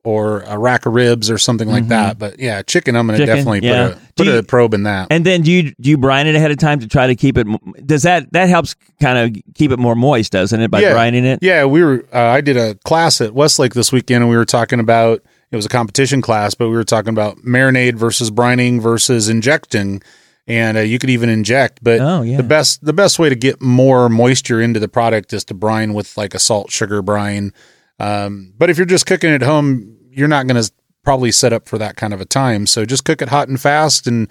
or 0.02 0.41
a 0.43 0.56
rack 0.58 0.87
of 0.87 0.94
ribs 0.94 1.31
or 1.31 1.37
something 1.38 1.69
like 1.69 1.88
that. 1.88 2.19
But 2.19 2.38
yeah, 2.38 2.62
chicken 2.62 2.97
I'm 2.97 3.06
gonna 3.06 3.19
Mm-hmm. 3.19 3.26
Definitely 3.26 3.61
yeah. 3.69 3.88
put 3.88 3.97
a 3.97 4.12
put 4.17 4.26
you- 4.29 4.37
a 4.38 4.43
probe 4.43 4.75
in 4.75 4.85
that. 4.85 5.08
And 5.11 5.26
then 5.26 5.43
do 5.43 5.50
you 5.52 5.75
do 5.81 5.91
you 5.91 5.99
brine 5.99 6.26
it 6.26 6.35
ahead 6.35 6.50
of 6.50 6.56
time 6.58 6.81
to 6.81 6.88
try 6.88 7.06
to 7.06 7.14
keep 7.14 7.37
it? 7.37 7.47
Does 7.87 8.02
that 8.05 8.32
that 8.32 8.49
helps 8.49 8.75
kind 9.00 9.19
of 9.37 9.42
keep 9.54 9.71
it 9.73 9.78
more 9.78 9.95
moist, 9.95 10.33
doesn't 10.33 10.61
it? 10.61 10.71
By 10.71 10.80
yeah, 10.80 10.92
brining 10.95 11.25
it. 11.25 11.40
Yeah, 11.42 11.64
we 11.66 11.83
were. 11.85 12.04
Uh, 12.12 12.19
I 12.19 12.40
did 12.40 12.57
a 12.57 12.76
class 12.76 13.21
at 13.21 13.35
Westlake 13.35 13.75
this 13.75 13.92
weekend, 13.92 14.23
and 14.23 14.30
we 14.30 14.37
were 14.37 14.45
talking 14.47 14.80
about 14.80 15.23
it 15.50 15.57
was 15.57 15.66
a 15.66 15.71
competition 15.71 16.23
class, 16.23 16.54
but 16.54 16.69
we 16.69 16.76
were 16.76 16.85
talking 16.85 17.11
about 17.11 17.37
marinade 17.38 17.95
versus 17.97 18.30
brining 18.30 18.80
versus 18.80 19.28
injecting, 19.28 20.00
and 20.47 20.76
uh, 20.78 20.80
you 20.80 20.99
could 20.99 21.11
even 21.11 21.28
inject. 21.28 21.80
But 21.83 22.00
Oh, 22.00 22.23
yeah. 22.23 22.37
the 22.38 22.42
best 22.45 22.85
the 22.85 22.92
best 22.95 23.19
way 23.19 23.28
to 23.28 23.35
get 23.35 23.61
more 23.61 24.09
moisture 24.09 24.61
into 24.62 24.80
the 24.80 24.88
product 24.88 25.33
is 25.33 25.45
to 25.47 25.54
brine 25.54 25.92
with 25.92 26.16
like 26.16 26.35
a 26.35 26.38
salt 26.38 26.71
sugar 26.71 27.02
brine. 27.02 27.52
Um, 28.00 28.54
but 28.59 28.71
if 28.71 28.76
you're 28.76 28.87
just 28.87 29.07
cooking 29.07 29.30
at 29.30 29.42
home, 29.42 29.97
you're 30.11 30.28
not 30.28 30.47
going 30.47 30.61
to 30.61 30.73
probably 31.04 31.30
set 31.30 31.52
up 31.52 31.69
for 31.69 31.78
that 31.78 31.97
kind 31.97 32.12
of 32.12 32.21
a 32.21 32.25
time. 32.25 32.66
So 32.66 32.85
just 32.85 33.04
cook 33.04 33.23
it 33.23 33.28
hot 33.28 33.49
and 33.49 33.61
fast, 33.61 34.07
and 34.07 34.28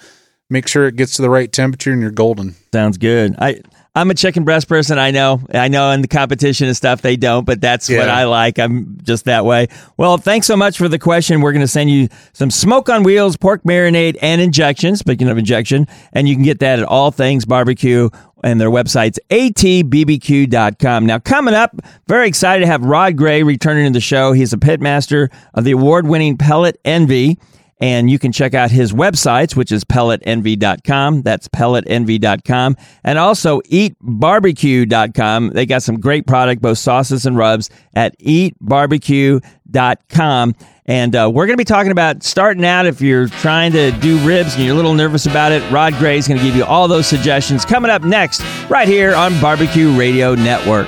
make 0.50 0.68
sure 0.68 0.88
it 0.88 0.96
gets 0.96 1.16
to 1.16 1.22
the 1.22 1.30
right 1.30 1.52
temperature, 1.52 1.92
and 1.92 2.02
you're 2.02 2.12
golden. 2.12 2.56
Sounds 2.74 2.98
good. 2.98 3.36
I 3.40 3.62
I'm 3.96 4.12
a 4.12 4.14
chicken 4.14 4.44
breast 4.44 4.68
person. 4.68 5.00
I 5.00 5.12
know. 5.12 5.42
I 5.54 5.68
know 5.68 5.92
in 5.92 6.02
the 6.02 6.08
competition 6.08 6.68
and 6.68 6.78
stuff 6.78 7.02
they 7.02 7.16
don't, 7.16 7.44
but 7.44 7.60
that's 7.60 7.90
what 7.90 8.08
I 8.08 8.26
like. 8.26 8.60
I'm 8.60 8.98
just 9.04 9.26
that 9.26 9.46
way. 9.46 9.68
Well, 9.98 10.18
thanks 10.18 10.46
so 10.48 10.56
much 10.56 10.78
for 10.78 10.88
the 10.88 11.00
question. 11.00 11.42
We're 11.42 11.52
going 11.52 11.62
to 11.62 11.68
send 11.68 11.90
you 11.90 12.08
some 12.34 12.52
smoke 12.52 12.88
on 12.88 13.04
wheels, 13.04 13.36
pork 13.36 13.64
marinade, 13.64 14.18
and 14.22 14.42
injection. 14.42 14.96
Speaking 14.96 15.28
of 15.28 15.38
injection, 15.38 15.88
and 16.14 16.30
you 16.30 16.36
can 16.36 16.44
get 16.44 16.60
that 16.60 16.80
at 16.80 16.86
All 16.86 17.12
Things 17.12 17.46
Barbecue. 17.46 18.10
And 18.42 18.62
their 18.62 18.70
website's 18.70 19.20
atbbq.com. 19.32 21.06
Now, 21.06 21.20
coming 21.20 21.54
up, 21.54 21.76
very 22.08 22.26
excited 22.30 22.62
to 22.62 22.68
have 22.68 22.86
Rod 22.86 23.18
Gray 23.18 23.44
returning 23.44 23.86
to 23.86 23.92
the 23.92 24.00
show. 24.00 24.32
He's 24.32 24.54
a 24.54 24.58
pitmaster 24.58 25.28
of 25.56 25.66
the 25.66 25.72
award 25.72 26.08
winning 26.08 26.38
Pellet 26.38 26.80
Envy. 26.86 27.38
And 27.80 28.10
you 28.10 28.18
can 28.20 28.32
check 28.32 28.54
out 28.54 28.70
his 28.72 28.92
websites, 28.92 29.56
which 29.56 29.72
is 29.72 29.86
pelletenvy.com. 29.86 31.22
That's 31.22 31.48
pelletenvy.com. 31.48 32.76
And 33.04 33.18
also 33.18 33.62
eatbarbecue.com. 33.62 35.50
They 35.52 35.66
got 35.66 35.84
some 35.84 36.00
great 36.00 36.28
product, 36.28 36.62
both 36.62 36.78
sauces 36.78 37.26
and 37.26 37.38
rubs 37.38 37.70
at 37.94 38.20
eatbarbecue.com. 38.20 40.56
And 40.86 41.16
uh, 41.16 41.32
we're 41.32 41.46
going 41.46 41.56
to 41.56 41.62
be 41.62 41.66
talking 41.66 41.92
about 41.92 42.24
starting 42.24 42.66
out 42.66 42.88
if 42.88 43.00
you're 43.00 43.28
trying 43.28 43.72
to 43.74 43.92
do 44.00 44.18
ribs 44.28 44.56
and 44.56 44.64
you're 44.64 44.74
a 44.74 44.76
little 44.76 44.96
nervous 44.96 45.28
about 45.28 45.52
it. 45.52 45.62
Rod 45.72 45.94
Gray 45.94 46.18
is 46.18 46.28
going 46.28 46.40
to 46.40 46.44
give 46.44 46.56
you 46.56 46.66
all 46.66 46.88
those 46.88 47.06
suggestions 47.08 47.64
coming 47.64 47.92
up 47.92 48.02
next, 48.04 48.42
right 48.70 48.88
here 48.88 49.14
on 49.14 49.40
Barbecue 49.40 49.96
Radio 49.96 50.34
Network. 50.34 50.88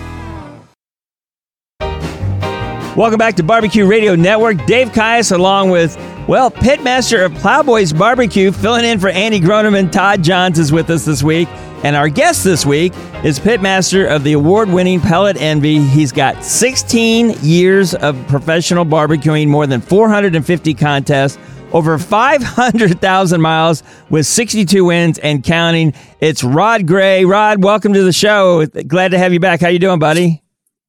Welcome 2.97 3.19
back 3.19 3.35
to 3.35 3.43
Barbecue 3.43 3.85
Radio 3.85 4.15
Network. 4.15 4.65
Dave 4.65 4.91
Caius, 4.91 5.31
along 5.31 5.69
with, 5.69 5.95
well, 6.27 6.51
Pitmaster 6.51 7.25
of 7.25 7.33
Plowboys 7.35 7.93
Barbecue, 7.93 8.51
filling 8.51 8.83
in 8.83 8.99
for 8.99 9.07
Andy 9.07 9.39
Groneman. 9.39 9.89
Todd 9.89 10.21
Johns 10.21 10.59
is 10.59 10.73
with 10.73 10.89
us 10.89 11.05
this 11.05 11.23
week. 11.23 11.47
And 11.85 11.95
our 11.95 12.09
guest 12.09 12.43
this 12.43 12.65
week 12.65 12.91
is 13.23 13.39
pitmaster 13.39 14.13
of 14.13 14.25
the 14.25 14.33
award 14.33 14.67
winning 14.67 14.99
Pellet 14.99 15.37
Envy. 15.39 15.79
He's 15.79 16.11
got 16.11 16.43
16 16.43 17.37
years 17.41 17.95
of 17.95 18.27
professional 18.27 18.83
barbecuing, 18.83 19.47
more 19.47 19.65
than 19.65 19.79
450 19.79 20.73
contests, 20.73 21.39
over 21.71 21.97
500,000 21.97 23.41
miles 23.41 23.83
with 24.09 24.25
62 24.25 24.83
wins 24.83 25.17
and 25.17 25.45
counting. 25.45 25.93
It's 26.19 26.43
Rod 26.43 26.85
Gray. 26.87 27.23
Rod, 27.23 27.63
welcome 27.63 27.93
to 27.93 28.03
the 28.03 28.11
show. 28.11 28.65
Glad 28.65 29.11
to 29.11 29.17
have 29.17 29.31
you 29.31 29.39
back. 29.39 29.61
How 29.61 29.69
you 29.69 29.79
doing, 29.79 29.97
buddy? 29.97 30.43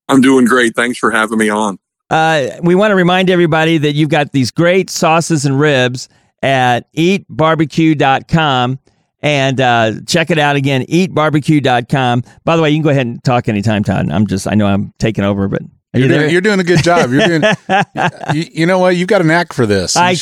I'm 0.08 0.20
doing 0.20 0.46
great. 0.46 0.74
Thanks 0.74 0.98
for 0.98 1.12
having 1.12 1.38
me 1.38 1.48
on. 1.48 1.78
Uh, 2.12 2.58
we 2.62 2.74
want 2.74 2.90
to 2.90 2.94
remind 2.94 3.30
everybody 3.30 3.78
that 3.78 3.94
you've 3.94 4.10
got 4.10 4.32
these 4.32 4.50
great 4.50 4.90
sauces 4.90 5.46
and 5.46 5.58
ribs 5.58 6.10
at 6.42 6.92
eatbarbecue.com 6.92 8.78
and 9.22 9.60
uh, 9.60 9.92
check 10.06 10.30
it 10.30 10.38
out 10.38 10.54
again 10.54 10.84
eatbarbecue.com 10.86 12.22
by 12.44 12.56
the 12.56 12.60
way 12.60 12.68
you 12.68 12.76
can 12.76 12.82
go 12.82 12.90
ahead 12.90 13.06
and 13.06 13.24
talk 13.24 13.48
anytime 13.48 13.82
todd. 13.82 14.10
I'm 14.10 14.26
just 14.26 14.46
i 14.46 14.54
know 14.54 14.66
i'm 14.66 14.92
taking 14.98 15.24
over 15.24 15.48
but 15.48 15.62
are 15.94 16.00
you 16.00 16.06
you're, 16.06 16.18
doing, 16.18 16.30
you're 16.30 16.40
doing 16.40 16.60
a 16.60 16.64
good 16.64 16.82
job. 16.82 17.10
You're 17.10 17.26
doing 17.26 17.42
you, 18.34 18.44
you, 18.52 18.66
know 18.66 18.78
what? 18.78 18.96
You've 18.96 19.08
got 19.08 19.20
a 19.20 19.24
knack 19.24 19.52
for 19.52 19.66
this. 19.66 19.94
I, 19.94 20.16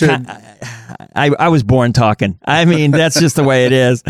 I, 1.15 1.31
I 1.39 1.49
was 1.49 1.63
born 1.63 1.93
talking. 1.93 2.41
I 2.45 2.65
mean 2.65 2.91
that's 2.91 3.19
just 3.19 3.37
the 3.37 3.45
way 3.45 3.67
it 3.67 3.73
is 3.73 4.03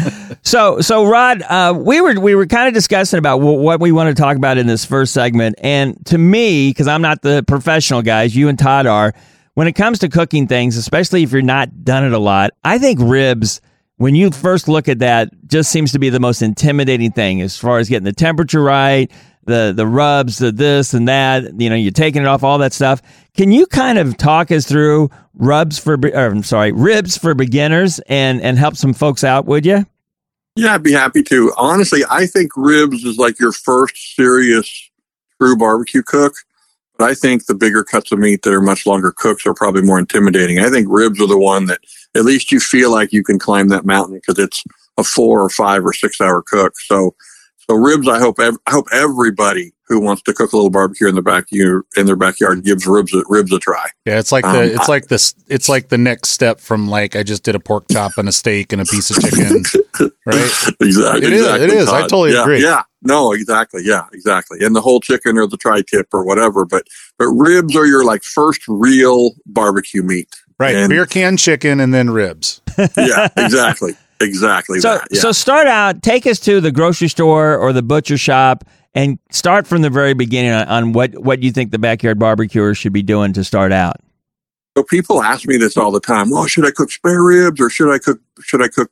so 0.43 0.81
so 0.81 1.07
rod 1.07 1.43
uh, 1.43 1.75
we 1.77 2.01
were 2.01 2.19
we 2.19 2.35
were 2.35 2.47
kind 2.47 2.69
of 2.69 2.75
discussing 2.75 3.19
about 3.19 3.39
what 3.39 3.81
we 3.81 3.93
want 3.93 4.15
to 4.15 4.21
talk 4.21 4.37
about 4.37 4.59
in 4.59 4.67
this 4.67 4.85
first 4.85 5.13
segment 5.13 5.55
and 5.59 6.05
to 6.07 6.19
me 6.19 6.71
because 6.71 6.89
i'm 6.89 7.03
not 7.03 7.23
the 7.23 7.43
professional 7.47 8.03
guys 8.03 8.35
you 8.35 8.49
and 8.49 8.59
todd 8.59 8.87
are 8.87 9.13
when 9.55 9.67
it 9.67 9.73
comes 9.73 9.99
to 9.99 10.09
cooking 10.09 10.47
things 10.47 10.77
especially 10.77 11.23
if 11.23 11.33
you're 11.33 11.43
not 11.43 11.85
done 11.85 12.05
it 12.05 12.13
a 12.13 12.19
lot 12.19 12.51
i 12.65 12.79
think 12.79 12.99
ribs 13.01 13.61
when 14.01 14.15
you 14.15 14.31
first 14.31 14.67
look 14.67 14.89
at 14.89 15.01
that, 15.01 15.29
just 15.47 15.71
seems 15.71 15.93
to 15.93 15.99
be 15.99 16.09
the 16.09 16.21
most 16.21 16.41
intimidating 16.41 17.13
thing 17.13 17.43
as 17.43 17.59
far 17.59 17.79
as 17.79 17.91
getting 17.91 18.07
the 18.07 18.15
temperature 18.15 18.63
right, 18.63 19.11
the 19.45 19.75
the 19.77 19.87
rubs, 19.87 20.39
the 20.39 20.51
this 20.51 20.95
and 20.95 21.07
that. 21.07 21.61
You 21.61 21.69
know, 21.69 21.77
you're 21.77 21.93
taking 21.93 22.23
it 22.23 22.27
off, 22.27 22.43
all 22.43 22.57
that 22.59 22.73
stuff. 22.73 23.03
Can 23.37 23.53
you 23.53 23.67
kind 23.67 23.99
of 23.99 24.17
talk 24.17 24.51
us 24.51 24.65
through 24.65 25.11
rubs 25.35 25.79
for, 25.79 25.99
or, 26.03 26.27
I'm 26.27 26.43
sorry, 26.43 26.73
ribs 26.73 27.19
for 27.19 27.35
beginners, 27.35 27.99
and 28.09 28.41
and 28.41 28.57
help 28.57 28.77
some 28.77 28.95
folks 28.95 29.23
out? 29.23 29.45
Would 29.45 29.67
you? 29.67 29.85
Yeah, 30.57 30.75
I'd 30.75 30.83
be 30.83 30.93
happy 30.93 31.23
to. 31.25 31.53
Honestly, 31.57 32.03
I 32.11 32.27
think 32.27 32.53
ribs 32.57 33.05
is 33.05 33.19
like 33.19 33.39
your 33.39 33.53
first 33.53 34.15
serious 34.17 34.91
true 35.41 35.57
barbecue 35.57 36.03
cook. 36.03 36.35
But 36.99 37.09
I 37.11 37.15
think 37.15 37.47
the 37.47 37.55
bigger 37.55 37.83
cuts 37.83 38.13
of 38.13 38.19
meat 38.19 38.43
that 38.43 38.53
are 38.53 38.61
much 38.61 38.85
longer 38.87 39.11
cooks 39.17 39.47
are 39.47 39.55
probably 39.55 39.81
more 39.81 39.99
intimidating. 39.99 40.59
I 40.59 40.69
think 40.69 40.87
ribs 40.91 41.19
are 41.21 41.27
the 41.27 41.39
one 41.39 41.65
that 41.67 41.81
at 42.15 42.25
least 42.27 42.53
you 42.53 42.61
feel 42.61 42.91
like 42.91 43.11
you 43.13 43.25
can 43.25 43.39
climb 43.39 43.69
that 43.69 43.87
mountain 43.87 44.17
because 44.17 44.39
it's 44.39 44.63
a 44.99 45.05
four 45.05 45.43
or 45.43 45.49
five 45.49 45.85
or 45.85 45.95
six 45.95 46.21
hour 46.21 46.43
cook. 46.43 46.79
So, 46.79 47.15
so 47.57 47.75
ribs. 47.75 48.07
I 48.07 48.19
hope 48.19 48.39
ev- 48.39 48.59
I 48.67 48.73
hope 48.73 48.87
everybody 48.93 49.73
who 49.91 50.01
wants 50.01 50.23
to 50.23 50.33
cook 50.33 50.53
a 50.53 50.57
little 50.57 50.71
barbecue 50.71 51.09
in 51.09 51.15
their 51.15 51.23
back 51.23 51.47
in 51.53 52.07
their 52.07 52.17
backyard 52.17 52.65
gives 52.65 52.87
ribs 52.87 53.13
a, 53.13 53.25
ribs 53.29 53.53
a 53.53 53.59
try. 53.59 53.87
Yeah, 54.07 54.21
it's 54.21 54.31
like 54.31 54.45
the 54.45 54.49
um, 54.49 54.65
it's 54.65 54.89
I, 54.89 54.93
like 54.93 55.09
this 55.09 55.35
it's 55.49 55.69
like 55.69 55.89
the 55.89 55.99
next 55.99 56.31
step 56.31 56.61
from 56.61 56.89
like 56.89 57.17
I 57.17 57.25
just 57.25 57.43
did 57.43 57.57
a 57.57 57.61
pork 57.61 57.87
chop 57.91 58.13
and 58.17 58.29
a 58.29 58.33
steak 58.33 58.73
and 58.73 58.81
a 58.81 58.85
piece 58.85 59.11
of 59.11 59.21
chicken, 59.21 59.65
right? 60.25 60.53
exactly. 60.81 61.27
It 61.27 61.33
is. 61.33 61.41
Exactly, 61.41 61.65
it 61.65 61.71
is. 61.73 61.89
I 61.89 62.03
totally 62.03 62.33
yeah, 62.33 62.43
agree. 62.43 62.63
Yeah. 62.63 62.83
No, 63.03 63.33
exactly. 63.33 63.83
Yeah, 63.85 64.07
exactly. 64.13 64.59
And 64.65 64.77
the 64.77 64.81
whole 64.81 65.01
chicken 65.01 65.39
or 65.39 65.47
the 65.47 65.57
tri-tip 65.57 66.09
or 66.13 66.25
whatever, 66.25 66.65
but 66.65 66.87
but 67.19 67.27
ribs 67.27 67.75
are 67.75 67.87
your 67.87 68.05
like 68.05 68.23
first 68.23 68.63
real 68.69 69.33
barbecue 69.47 70.03
meat. 70.03 70.29
Right. 70.59 70.77
And, 70.77 70.89
Beer 70.89 71.07
can 71.07 71.37
chicken 71.37 71.81
and 71.81 71.93
then 71.93 72.11
ribs. 72.11 72.61
yeah, 72.97 73.29
exactly. 73.37 73.97
Exactly. 74.21 74.81
So 74.81 74.97
that, 74.97 75.09
yeah. 75.11 75.21
so 75.21 75.33
start 75.33 75.67
out, 75.67 76.03
take 76.03 76.27
us 76.27 76.39
to 76.41 76.61
the 76.61 76.71
grocery 76.71 77.09
store 77.09 77.57
or 77.57 77.73
the 77.73 77.83
butcher 77.83 78.19
shop 78.19 78.65
and 78.95 79.19
start 79.31 79.67
from 79.67 79.83
the 79.83 79.91
very 79.91 80.15
beginning 80.15 80.53
on, 80.53 80.69
on 80.69 80.93
what 80.93 81.15
what 81.19 81.43
you 81.43 81.53
think 81.53 81.71
the 81.71 81.79
backyard 81.79 82.19
barbecuer 82.19 82.75
should 82.75 82.93
be 82.93 83.03
doing 83.03 83.33
to 83.33 83.45
start 83.45 83.73
out. 83.73 83.97
So 84.77 84.85
people 84.85 85.23
ask 85.23 85.47
me 85.47 85.57
this 85.57 85.77
all 85.77 85.91
the 85.91 86.01
time. 86.01 86.33
Oh, 86.33 86.47
should 86.47 86.67
I 86.67 86.71
cook 86.71 86.91
spare 86.91 87.23
ribs 87.23 87.61
or 87.61 87.71
should 87.71 87.93
I 87.93 87.99
cook 87.99 88.21
should 88.41 88.63
I 88.63 88.69
cook 88.69 88.91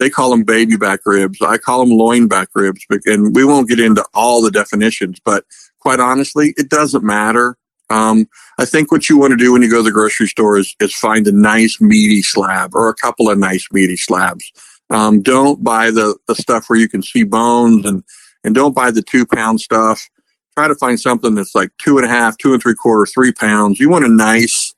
they 0.00 0.10
call 0.10 0.30
them 0.30 0.42
baby 0.42 0.76
back 0.76 1.00
ribs. 1.06 1.40
I 1.40 1.58
call 1.58 1.80
them 1.80 1.96
loin 1.96 2.26
back 2.28 2.48
ribs. 2.54 2.84
And 3.06 3.34
we 3.34 3.44
won't 3.44 3.68
get 3.68 3.78
into 3.80 4.04
all 4.12 4.42
the 4.42 4.50
definitions, 4.50 5.20
but 5.24 5.44
quite 5.78 6.00
honestly, 6.00 6.52
it 6.56 6.68
doesn't 6.68 7.04
matter. 7.04 7.56
Um, 7.90 8.28
I 8.58 8.64
think 8.64 8.90
what 8.90 9.08
you 9.08 9.18
want 9.18 9.32
to 9.32 9.36
do 9.36 9.52
when 9.52 9.62
you 9.62 9.70
go 9.70 9.78
to 9.78 9.82
the 9.82 9.90
grocery 9.90 10.26
store 10.26 10.58
is, 10.58 10.74
is 10.80 10.94
find 10.94 11.26
a 11.26 11.32
nice 11.32 11.80
meaty 11.80 12.22
slab 12.22 12.74
or 12.74 12.88
a 12.88 12.94
couple 12.94 13.28
of 13.28 13.38
nice 13.38 13.68
meaty 13.72 13.96
slabs. 13.96 14.50
Um, 14.90 15.22
don't 15.22 15.62
buy 15.62 15.90
the, 15.90 16.16
the 16.26 16.34
stuff 16.34 16.68
where 16.68 16.78
you 16.78 16.88
can 16.88 17.02
see 17.02 17.24
bones 17.24 17.84
and, 17.84 18.02
and 18.42 18.54
don't 18.54 18.74
buy 18.74 18.90
the 18.90 19.02
two 19.02 19.26
pound 19.26 19.60
stuff. 19.60 20.08
Try 20.56 20.68
to 20.68 20.74
find 20.74 21.00
something 21.00 21.34
that's 21.34 21.54
like 21.54 21.70
two 21.78 21.98
and 21.98 22.06
a 22.06 22.08
half, 22.08 22.38
two 22.38 22.52
and 22.52 22.62
three 22.62 22.74
quarter, 22.74 23.10
three 23.10 23.32
pounds. 23.32 23.80
You 23.80 23.90
want 23.90 24.04
a 24.04 24.08
nice, 24.08 24.74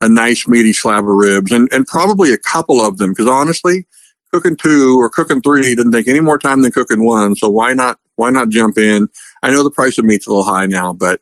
a 0.00 0.08
nice 0.08 0.46
meaty 0.46 0.72
slab 0.72 1.04
of 1.04 1.10
ribs 1.10 1.52
and, 1.52 1.68
and 1.72 1.86
probably 1.86 2.32
a 2.32 2.38
couple 2.38 2.80
of 2.80 2.98
them. 2.98 3.14
Cause 3.14 3.28
honestly, 3.28 3.86
cooking 4.32 4.56
two 4.56 5.00
or 5.00 5.10
cooking 5.10 5.42
three 5.42 5.74
doesn't 5.74 5.92
take 5.92 6.08
any 6.08 6.20
more 6.20 6.38
time 6.38 6.62
than 6.62 6.72
cooking 6.72 7.04
one. 7.04 7.34
So 7.34 7.50
why 7.50 7.72
not, 7.72 7.98
why 8.14 8.30
not 8.30 8.50
jump 8.50 8.78
in? 8.78 9.08
I 9.42 9.50
know 9.50 9.62
the 9.62 9.70
price 9.70 9.98
of 9.98 10.04
meat's 10.04 10.26
a 10.26 10.30
little 10.30 10.44
high 10.44 10.66
now, 10.66 10.92
but, 10.92 11.20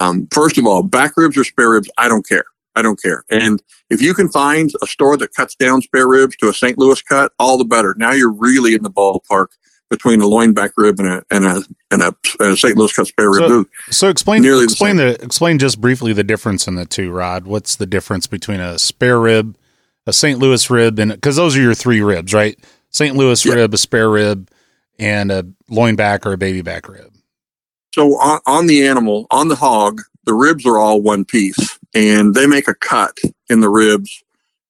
um, 0.00 0.28
first 0.32 0.58
of 0.58 0.66
all, 0.66 0.82
back 0.82 1.16
ribs 1.16 1.36
or 1.36 1.44
spare 1.44 1.70
ribs, 1.70 1.90
I 1.98 2.08
don't 2.08 2.26
care. 2.26 2.44
I 2.76 2.82
don't 2.82 3.00
care. 3.00 3.24
And 3.30 3.62
if 3.90 4.00
you 4.00 4.14
can 4.14 4.28
find 4.28 4.72
a 4.82 4.86
store 4.86 5.16
that 5.18 5.34
cuts 5.34 5.54
down 5.54 5.82
spare 5.82 6.08
ribs 6.08 6.36
to 6.36 6.48
a 6.48 6.54
St. 6.54 6.78
Louis 6.78 7.00
cut, 7.02 7.32
all 7.38 7.58
the 7.58 7.64
better. 7.64 7.94
Now 7.98 8.12
you're 8.12 8.32
really 8.32 8.74
in 8.74 8.82
the 8.82 8.90
ballpark 8.90 9.48
between 9.90 10.20
a 10.20 10.26
loin 10.26 10.54
back 10.54 10.70
rib 10.76 11.00
and 11.00 11.08
a 11.08 11.22
and 11.30 11.44
a 11.44 11.64
and 11.90 12.02
a, 12.02 12.14
a 12.38 12.56
St. 12.56 12.76
Louis 12.76 12.92
cut 12.92 13.08
spare 13.08 13.30
rib. 13.30 13.48
So, 13.48 13.64
so 13.90 14.08
explain 14.08 14.44
explain 14.44 14.96
the, 14.96 15.16
the, 15.18 15.24
explain 15.24 15.58
just 15.58 15.80
briefly 15.80 16.12
the 16.12 16.24
difference 16.24 16.68
in 16.68 16.76
the 16.76 16.86
two, 16.86 17.10
Rod. 17.10 17.46
What's 17.46 17.76
the 17.76 17.86
difference 17.86 18.26
between 18.26 18.60
a 18.60 18.78
spare 18.78 19.18
rib 19.18 19.56
a 20.06 20.12
St. 20.12 20.38
Louis 20.38 20.68
rib, 20.70 20.98
and 20.98 21.12
because 21.12 21.36
those 21.36 21.56
are 21.56 21.62
your 21.62 21.74
three 21.74 22.00
ribs, 22.00 22.34
right? 22.34 22.58
St. 22.90 23.16
Louis 23.16 23.44
yeah. 23.44 23.54
rib, 23.54 23.74
a 23.74 23.78
spare 23.78 24.10
rib, 24.10 24.50
and 24.98 25.30
a 25.30 25.46
loin 25.68 25.96
back 25.96 26.26
or 26.26 26.32
a 26.32 26.38
baby 26.38 26.62
back 26.62 26.88
rib. 26.88 27.12
So 27.92 28.18
on, 28.18 28.40
on 28.46 28.66
the 28.66 28.86
animal, 28.86 29.26
on 29.30 29.48
the 29.48 29.56
hog, 29.56 30.00
the 30.24 30.34
ribs 30.34 30.66
are 30.66 30.78
all 30.78 31.02
one 31.02 31.24
piece, 31.24 31.78
and 31.94 32.34
they 32.34 32.46
make 32.46 32.68
a 32.68 32.74
cut 32.74 33.18
in 33.48 33.60
the 33.60 33.68
ribs, 33.68 34.22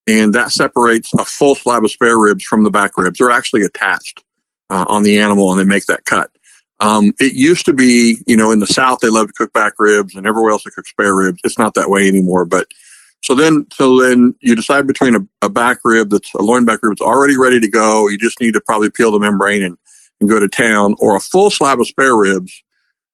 and 0.07 0.35
that 0.35 0.53
separates 0.53 1.12
a 1.15 1.25
full 1.25 1.55
slab 1.55 1.85
of 1.85 1.91
spare 1.91 2.19
ribs 2.19 2.45
from 2.45 2.65
the 2.65 2.71
back 2.71 2.97
ribs. 2.97 3.19
They're 3.19 3.31
actually 3.31 3.62
attached 3.62 4.25
uh, 4.71 4.87
on 4.89 5.03
the 5.03 5.19
animal, 5.19 5.50
and 5.50 5.61
they 5.61 5.65
make 5.65 5.87
that 5.87 6.05
cut. 6.05 6.31
Um, 6.79 7.12
it 7.21 7.35
used 7.35 7.67
to 7.67 7.75
be, 7.75 8.19
you 8.27 8.37
know, 8.37 8.53
in 8.53 8.61
the 8.61 8.67
South 8.67 9.00
they 9.00 9.11
love 9.11 9.27
to 9.27 9.33
cook 9.35 9.53
back 9.53 9.75
ribs, 9.79 10.15
and 10.15 10.27
everywhere 10.27 10.53
else 10.53 10.65
they 10.65 10.71
cook 10.71 10.87
spare 10.87 11.15
ribs. 11.15 11.41
It's 11.45 11.59
not 11.59 11.75
that 11.75 11.91
way 11.91 12.09
anymore, 12.09 12.47
but 12.47 12.69
so 13.23 13.35
then, 13.35 13.67
so 13.73 14.00
then 14.00 14.35
you 14.41 14.57
decide 14.57 14.87
between 14.87 15.15
a, 15.15 15.21
a 15.43 15.50
back 15.50 15.81
rib 15.85 16.09
that's 16.11 16.33
a 16.35 16.43
loin 16.43 16.65
back 16.65 16.79
rib 16.83 16.93
that's 16.93 17.07
already 17.07 17.37
ready 17.37 17.61
to 17.61 17.69
go. 17.69 18.09
You 18.09 18.17
just 18.17 18.41
need 18.41 18.55
to 18.55 18.62
probably 18.62 18.91
peel 18.91 19.11
the 19.11 19.19
membrane 19.19 19.62
and, 19.62 19.77
and 20.21 20.31
go 20.31 20.41
to 20.41 20.49
town 20.49 20.95
or 21.00 21.17
a 21.17 21.21
full 21.21 21.50
slab 21.50 21.81
of 21.81 21.87
spare 21.87 22.17
ribs, 22.17 22.62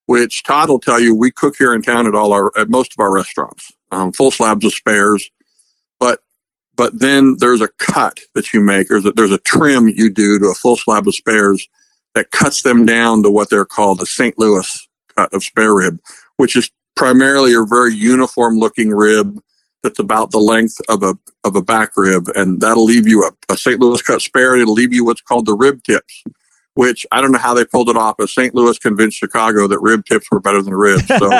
which 0.07 0.43
Todd 0.43 0.69
will 0.69 0.79
tell 0.79 0.99
you 0.99 1.13
we 1.13 1.31
cook 1.31 1.55
here 1.57 1.73
in 1.73 1.81
town 1.81 2.07
at 2.07 2.15
all 2.15 2.33
our, 2.33 2.51
at 2.57 2.69
most 2.69 2.93
of 2.93 2.99
our 2.99 3.13
restaurants, 3.13 3.71
um, 3.91 4.11
full 4.11 4.31
slabs 4.31 4.65
of 4.65 4.73
spares. 4.73 5.29
But, 5.99 6.21
but 6.75 6.99
then 6.99 7.35
there's 7.39 7.61
a 7.61 7.69
cut 7.77 8.19
that 8.33 8.53
you 8.53 8.61
make. 8.61 8.89
A, 8.89 8.99
there's 8.99 9.31
a 9.31 9.37
trim 9.39 9.87
you 9.87 10.09
do 10.09 10.39
to 10.39 10.47
a 10.47 10.55
full 10.55 10.77
slab 10.77 11.07
of 11.07 11.15
spares 11.15 11.67
that 12.15 12.31
cuts 12.31 12.63
them 12.63 12.85
down 12.85 13.21
to 13.23 13.29
what 13.29 13.49
they're 13.49 13.65
called 13.65 14.01
a 14.01 14.05
St. 14.05 14.39
Louis 14.39 14.87
cut 15.15 15.33
of 15.33 15.43
spare 15.43 15.75
rib, 15.75 15.99
which 16.37 16.55
is 16.55 16.71
primarily 16.95 17.53
a 17.53 17.63
very 17.63 17.93
uniform 17.93 18.57
looking 18.57 18.89
rib 18.89 19.39
that's 19.83 19.99
about 19.99 20.31
the 20.31 20.39
length 20.39 20.81
of 20.89 21.03
a 21.03 21.15
of 21.43 21.55
a 21.55 21.61
back 21.61 21.91
rib, 21.95 22.27
and 22.35 22.59
that'll 22.59 22.83
leave 22.83 23.07
you 23.07 23.23
a, 23.23 23.53
a 23.53 23.57
St. 23.57 23.79
Louis 23.79 24.01
cut 24.01 24.21
spare. 24.21 24.57
It'll 24.57 24.73
leave 24.73 24.93
you 24.93 25.05
what's 25.05 25.21
called 25.21 25.45
the 25.45 25.53
rib 25.53 25.83
tips, 25.83 26.23
which 26.77 27.07
I 27.11 27.21
don't 27.21 27.31
know 27.31 27.39
how 27.39 27.55
they 27.55 27.65
pulled 27.65 27.89
it 27.89 27.97
off, 27.97 28.17
but 28.17 28.29
St. 28.29 28.53
Louis 28.53 28.77
convinced 28.77 29.17
Chicago 29.17 29.67
that 29.67 29.79
rib 29.79 30.05
tips 30.05 30.29
were 30.29 30.39
better 30.39 30.61
than 30.61 30.75
ribs. 30.75 31.07
So 31.07 31.25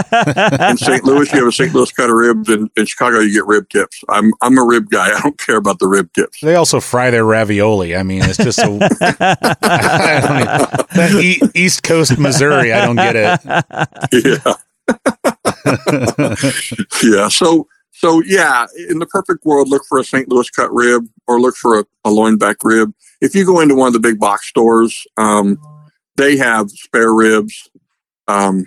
in 0.69 0.77
St. 0.77 1.03
Louis, 1.03 1.31
you 1.31 1.39
have 1.39 1.47
a 1.47 1.51
St. 1.51 1.71
Louis 1.73 1.91
cut 1.91 2.09
of 2.09 2.15
ribs, 2.15 2.49
and 2.49 2.71
in 2.75 2.85
Chicago, 2.87 3.19
you 3.19 3.31
get 3.33 3.45
rib 3.45 3.69
tips. 3.69 4.03
I'm 4.09 4.33
I'm 4.41 4.57
a 4.57 4.65
rib 4.65 4.89
guy. 4.89 5.07
I 5.15 5.21
don't 5.21 5.37
care 5.37 5.57
about 5.57 5.77
the 5.77 5.87
rib 5.87 6.11
tips. 6.13 6.39
They 6.41 6.55
also 6.55 6.79
fry 6.79 7.11
their 7.11 7.23
ravioli. 7.23 7.95
I 7.95 8.01
mean, 8.01 8.23
it's 8.23 8.37
just 8.37 8.57
a 8.59 8.67
that 10.95 11.19
e- 11.21 11.41
East 11.53 11.83
Coast 11.83 12.17
Missouri. 12.17 12.73
I 12.73 12.83
don't 12.83 12.95
get 12.95 13.15
it. 13.15 13.39
Yeah. 14.25 14.55
yeah. 17.03 17.27
So 17.27 17.67
so 17.97 18.21
yeah, 18.21 18.67
in 18.89 18.99
the 18.99 19.07
perfect 19.07 19.43
world, 19.43 19.69
look 19.69 19.83
for 19.89 19.97
a 19.97 20.03
St. 20.03 20.29
Louis 20.29 20.47
cut 20.51 20.71
rib 20.71 21.07
or 21.25 21.41
look 21.41 21.55
for 21.55 21.79
a, 21.79 21.85
a 22.05 22.11
loin 22.11 22.37
back 22.37 22.57
rib. 22.63 22.93
If 23.21 23.33
you 23.33 23.43
go 23.43 23.59
into 23.59 23.73
one 23.73 23.87
of 23.87 23.93
the 23.93 23.99
big 23.99 24.19
box 24.19 24.47
stores, 24.47 25.07
um, 25.17 25.57
they 26.15 26.37
have 26.37 26.69
spare 26.69 27.11
ribs, 27.11 27.71
um, 28.27 28.65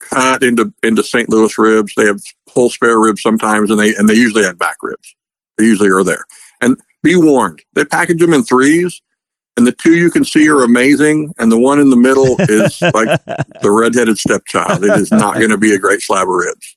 cut 0.00 0.42
into 0.42 0.70
into 0.82 1.02
St. 1.02 1.30
Louis 1.30 1.56
ribs. 1.56 1.94
They 1.96 2.04
have 2.04 2.20
whole 2.50 2.68
spare 2.68 3.00
ribs 3.00 3.22
sometimes, 3.22 3.70
and 3.70 3.80
they 3.80 3.94
and 3.94 4.06
they 4.06 4.14
usually 4.14 4.44
have 4.44 4.58
back 4.58 4.76
ribs. 4.82 5.16
They 5.56 5.64
usually 5.64 5.88
are 5.88 6.04
there. 6.04 6.26
And 6.60 6.76
be 7.02 7.16
warned, 7.16 7.62
they 7.72 7.86
package 7.86 8.20
them 8.20 8.34
in 8.34 8.44
threes, 8.44 9.00
and 9.56 9.66
the 9.66 9.72
two 9.72 9.96
you 9.96 10.10
can 10.10 10.24
see 10.24 10.46
are 10.50 10.62
amazing, 10.62 11.32
and 11.38 11.50
the 11.50 11.58
one 11.58 11.80
in 11.80 11.88
the 11.88 11.96
middle 11.96 12.36
is 12.38 12.82
like 12.82 13.24
the 13.62 13.70
redheaded 13.70 14.18
stepchild. 14.18 14.84
It 14.84 14.98
is 14.98 15.10
not 15.10 15.36
going 15.36 15.48
to 15.48 15.56
be 15.56 15.72
a 15.72 15.78
great 15.78 16.02
slab 16.02 16.28
of 16.28 16.34
ribs. 16.34 16.76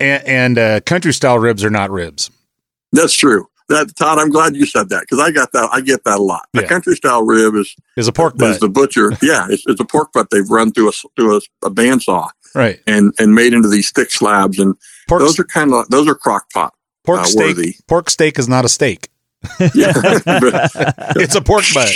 And, 0.00 0.26
and 0.26 0.58
uh, 0.58 0.80
country 0.80 1.12
style 1.12 1.38
ribs 1.38 1.64
are 1.64 1.70
not 1.70 1.90
ribs. 1.90 2.30
That's 2.92 3.14
true. 3.14 3.46
That 3.68 3.96
Todd, 3.96 4.18
I'm 4.18 4.30
glad 4.30 4.54
you 4.54 4.64
said 4.64 4.90
that 4.90 5.00
because 5.00 5.18
I 5.18 5.32
got 5.32 5.50
that. 5.52 5.68
I 5.72 5.80
get 5.80 6.04
that 6.04 6.18
a 6.18 6.22
lot. 6.22 6.46
The 6.52 6.62
Yeah. 6.62 6.68
country 6.68 6.94
style 6.94 7.24
rib 7.24 7.54
is 7.56 7.74
Is 7.96 8.06
a 8.06 8.12
pork 8.12 8.36
butt. 8.36 8.50
is 8.50 8.60
the 8.60 8.68
butcher. 8.68 9.10
yeah, 9.22 9.48
it's, 9.50 9.64
it's 9.66 9.80
a 9.80 9.84
pork 9.84 10.12
butt 10.12 10.28
they've 10.30 10.48
run 10.48 10.70
through 10.72 10.90
a 10.90 10.92
through 11.16 11.36
a, 11.36 11.40
a 11.66 11.70
bandsaw 11.70 12.28
right? 12.54 12.78
and 12.86 13.12
and 13.18 13.34
made 13.34 13.52
into 13.52 13.68
these 13.68 13.90
thick 13.90 14.12
slabs, 14.12 14.60
and 14.60 14.76
Pork 15.08 15.20
those 15.20 15.40
are 15.40 15.44
kind 15.44 15.72
of 15.74 15.88
those 15.88 16.06
are 16.06 16.14
crock 16.14 16.48
pot. 16.52 16.74
pork 17.04 17.20
uh, 17.20 17.24
steak. 17.24 17.56
worthy. 17.56 17.74
Pork 17.88 18.08
steak 18.08 18.38
is 18.38 18.48
not 18.48 18.64
a 18.64 18.68
steak. 18.68 19.08
Yeah, 19.74 19.92
but 19.94 20.22
It's 21.16 21.34
a 21.34 21.40
pork 21.40 21.64
butt. 21.74 21.90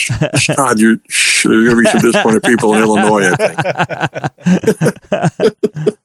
Todd, 0.56 0.80
you 0.80 1.00
shh, 1.08 1.44
there's 1.44 1.64
going 1.72 1.76
to 1.76 1.82
be 1.84 1.88
some 1.90 2.00
disappointed 2.00 2.42
people 2.42 2.74
in 2.74 2.82
Illinois. 2.82 3.30
I 3.32 3.36
think. 5.28 5.96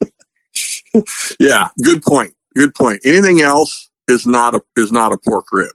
Yeah, 1.40 1.70
good 1.84 2.02
point. 2.04 2.34
Good 2.56 2.74
point. 2.76 3.02
Anything 3.06 3.42
else 3.42 3.90
is 4.08 4.26
not 4.26 4.56
a 4.56 4.62
is 4.78 4.92
not 4.92 5.12
a 5.12 5.18
pork 5.18 5.48
rib, 5.52 5.72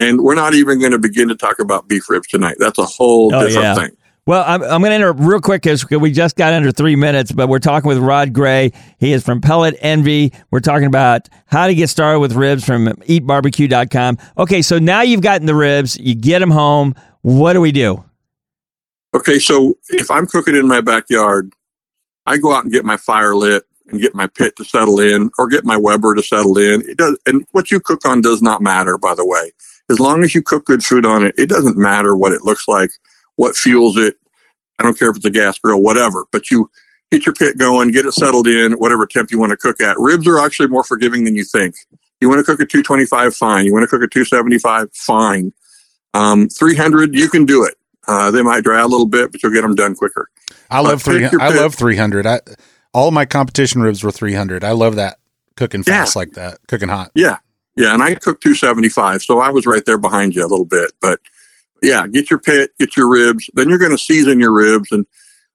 and 0.00 0.20
we're 0.22 0.34
not 0.34 0.54
even 0.54 0.78
going 0.80 0.92
to 0.92 0.98
begin 0.98 1.28
to 1.28 1.36
talk 1.36 1.58
about 1.58 1.88
beef 1.88 2.08
ribs 2.08 2.26
tonight. 2.28 2.56
That's 2.58 2.78
a 2.78 2.84
whole 2.84 3.34
Oh, 3.34 3.46
different 3.46 3.64
yeah. 3.64 3.74
thing. 3.74 3.90
Well, 4.26 4.44
I'm, 4.46 4.62
I'm 4.62 4.82
going 4.82 4.90
to 4.90 4.96
interrupt 4.96 5.20
real 5.20 5.40
quick 5.40 5.62
because 5.62 5.88
we 5.88 6.12
just 6.12 6.36
got 6.36 6.52
under 6.52 6.70
three 6.70 6.96
minutes, 6.96 7.32
but 7.32 7.48
we're 7.48 7.60
talking 7.60 7.88
with 7.88 7.96
Rod 7.96 8.34
Gray. 8.34 8.72
He 8.98 9.12
is 9.14 9.24
from 9.24 9.40
Pellet 9.40 9.74
Envy. 9.80 10.34
We're 10.50 10.60
talking 10.60 10.84
about 10.86 11.30
how 11.46 11.66
to 11.66 11.74
get 11.74 11.88
started 11.88 12.18
with 12.20 12.32
ribs 12.34 12.62
from 12.62 12.88
eatbarbecue.com. 12.88 14.18
Okay, 14.36 14.60
so 14.60 14.78
now 14.78 15.00
you've 15.00 15.22
gotten 15.22 15.46
the 15.46 15.54
ribs, 15.54 15.96
you 15.98 16.14
get 16.14 16.40
them 16.40 16.50
home. 16.50 16.94
What 17.22 17.54
do 17.54 17.62
we 17.62 17.72
do? 17.72 18.04
Okay, 19.14 19.38
so 19.38 19.78
if 19.88 20.10
I'm 20.10 20.26
cooking 20.26 20.54
in 20.54 20.68
my 20.68 20.82
backyard, 20.82 21.50
I 22.26 22.36
go 22.36 22.52
out 22.52 22.64
and 22.64 22.72
get 22.72 22.84
my 22.84 22.98
fire 22.98 23.34
lit 23.34 23.64
and 23.90 24.00
get 24.00 24.14
my 24.14 24.26
pit 24.26 24.56
to 24.56 24.64
settle 24.64 25.00
in 25.00 25.30
or 25.38 25.48
get 25.48 25.64
my 25.64 25.76
Weber 25.76 26.14
to 26.14 26.22
settle 26.22 26.58
in. 26.58 26.82
It 26.88 26.98
does, 26.98 27.18
and 27.26 27.46
what 27.52 27.70
you 27.70 27.80
cook 27.80 28.06
on 28.06 28.20
does 28.20 28.42
not 28.42 28.62
matter, 28.62 28.98
by 28.98 29.14
the 29.14 29.26
way. 29.26 29.52
As 29.90 30.00
long 30.00 30.22
as 30.22 30.34
you 30.34 30.42
cook 30.42 30.66
good 30.66 30.84
food 30.84 31.06
on 31.06 31.24
it, 31.24 31.34
it 31.38 31.48
doesn't 31.48 31.78
matter 31.78 32.16
what 32.16 32.32
it 32.32 32.42
looks 32.42 32.68
like, 32.68 32.90
what 33.36 33.56
fuels 33.56 33.96
it. 33.96 34.16
I 34.78 34.82
don't 34.82 34.98
care 34.98 35.10
if 35.10 35.16
it's 35.16 35.24
a 35.24 35.30
gas 35.30 35.58
grill, 35.58 35.82
whatever, 35.82 36.26
but 36.30 36.50
you 36.50 36.70
get 37.10 37.26
your 37.26 37.34
pit 37.34 37.58
going, 37.58 37.90
get 37.90 38.06
it 38.06 38.12
settled 38.12 38.46
in, 38.46 38.72
whatever 38.74 39.06
temp 39.06 39.30
you 39.30 39.38
want 39.38 39.50
to 39.50 39.56
cook 39.56 39.80
at. 39.80 39.96
Ribs 39.98 40.26
are 40.28 40.38
actually 40.38 40.68
more 40.68 40.84
forgiving 40.84 41.24
than 41.24 41.34
you 41.34 41.44
think. 41.44 41.74
You 42.20 42.28
want 42.28 42.40
to 42.40 42.44
cook 42.44 42.60
at 42.60 42.68
225, 42.68 43.34
fine. 43.34 43.64
You 43.64 43.72
want 43.72 43.84
to 43.84 43.88
cook 43.88 44.02
at 44.02 44.10
275, 44.10 44.90
fine. 44.94 45.52
Um, 46.14 46.48
300, 46.48 47.14
you 47.14 47.28
can 47.28 47.46
do 47.46 47.64
it. 47.64 47.74
Uh, 48.06 48.30
they 48.30 48.42
might 48.42 48.64
dry 48.64 48.80
a 48.80 48.86
little 48.86 49.06
bit, 49.06 49.30
but 49.30 49.42
you'll 49.42 49.52
get 49.52 49.62
them 49.62 49.74
done 49.74 49.94
quicker. 49.94 50.28
I 50.70 50.80
love 50.80 51.02
But 51.04 51.12
three. 51.12 51.26
I 51.26 51.50
love 51.50 51.74
three 51.74 51.96
hundred. 51.96 52.26
I 52.26 52.40
all 52.94 53.10
my 53.10 53.24
competition 53.24 53.80
ribs 53.82 54.02
were 54.02 54.10
three 54.10 54.34
hundred. 54.34 54.64
I 54.64 54.72
love 54.72 54.96
that 54.96 55.18
cooking 55.56 55.82
Yeah. 55.86 56.00
fast 56.00 56.16
like 56.16 56.32
that, 56.32 56.58
cooking 56.68 56.88
hot. 56.88 57.10
Yeah. 57.14 57.38
Yeah. 57.76 57.94
And 57.94 58.02
I 58.02 58.14
cooked 58.14 58.42
275. 58.42 59.22
So 59.22 59.38
I 59.40 59.50
was 59.50 59.66
right 59.66 59.84
there 59.84 59.98
behind 59.98 60.34
you 60.34 60.42
a 60.44 60.48
little 60.48 60.64
bit. 60.64 60.92
But 61.00 61.20
yeah, 61.82 62.06
get 62.08 62.28
your 62.30 62.38
pit, 62.40 62.70
get 62.78 62.96
your 62.96 63.08
ribs. 63.08 63.48
Then 63.54 63.68
you're 63.68 63.78
going 63.78 63.92
to 63.92 63.98
season 63.98 64.40
your 64.40 64.52
ribs. 64.52 64.90
And 64.90 65.06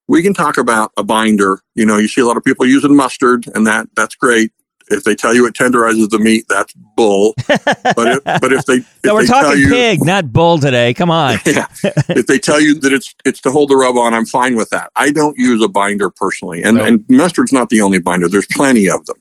we 0.08 0.22
can 0.24 0.34
talk 0.34 0.58
about 0.58 0.92
a 0.98 1.04
binder. 1.04 1.60
You 1.76 1.86
know, 1.86 1.98
you 1.98 2.08
see 2.08 2.22
a 2.22 2.26
lot 2.26 2.38
of 2.38 2.44
people 2.44 2.66
using 2.66 2.96
mustard, 2.96 3.46
and 3.56 3.66
that 3.68 3.88
that's 3.96 4.16
great. 4.16 4.52
If 4.90 5.04
they 5.04 5.16
tell 5.16 5.34
you 5.34 5.46
it 5.48 5.54
tenderizes 5.54 6.10
the 6.10 6.20
meat, 6.20 6.46
that's 6.50 6.74
bull. 6.96 7.34
But 7.48 7.58
if, 7.98 8.24
but 8.24 8.54
if 8.54 8.66
they, 8.66 8.74
if 8.76 9.04
No, 9.04 9.16
we're 9.16 9.22
they 9.22 9.28
tell 9.28 9.42
talking 9.44 9.62
you, 9.62 9.70
pig, 9.70 10.06
not 10.06 10.32
bull 10.34 10.60
today. 10.60 10.94
Come 10.94 11.10
on. 11.12 11.38
yeah. 11.46 11.68
if 11.84 12.28
they 12.28 12.38
tell 12.40 12.60
you 12.60 12.80
that 12.80 12.92
it's 12.94 13.14
it's 13.26 13.42
to 13.42 13.52
hold 13.52 13.70
the 13.70 13.76
rub 13.76 13.98
on, 13.98 14.14
I'm 14.14 14.26
fine 14.26 14.56
with 14.56 14.70
that. 14.72 14.92
I 14.96 15.12
don't 15.12 15.38
use 15.38 15.62
a 15.62 15.68
binder 15.68 16.10
personally, 16.10 16.64
and 16.64 16.78
No. 16.78 16.84
and 16.86 17.06
mustard's 17.10 17.54
not 17.54 17.70
the 17.70 17.82
only 17.82 18.00
binder. 18.00 18.28
There's 18.28 18.48
plenty 18.48 18.90
of 18.90 19.06
them. 19.06 19.18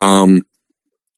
Um, 0.00 0.42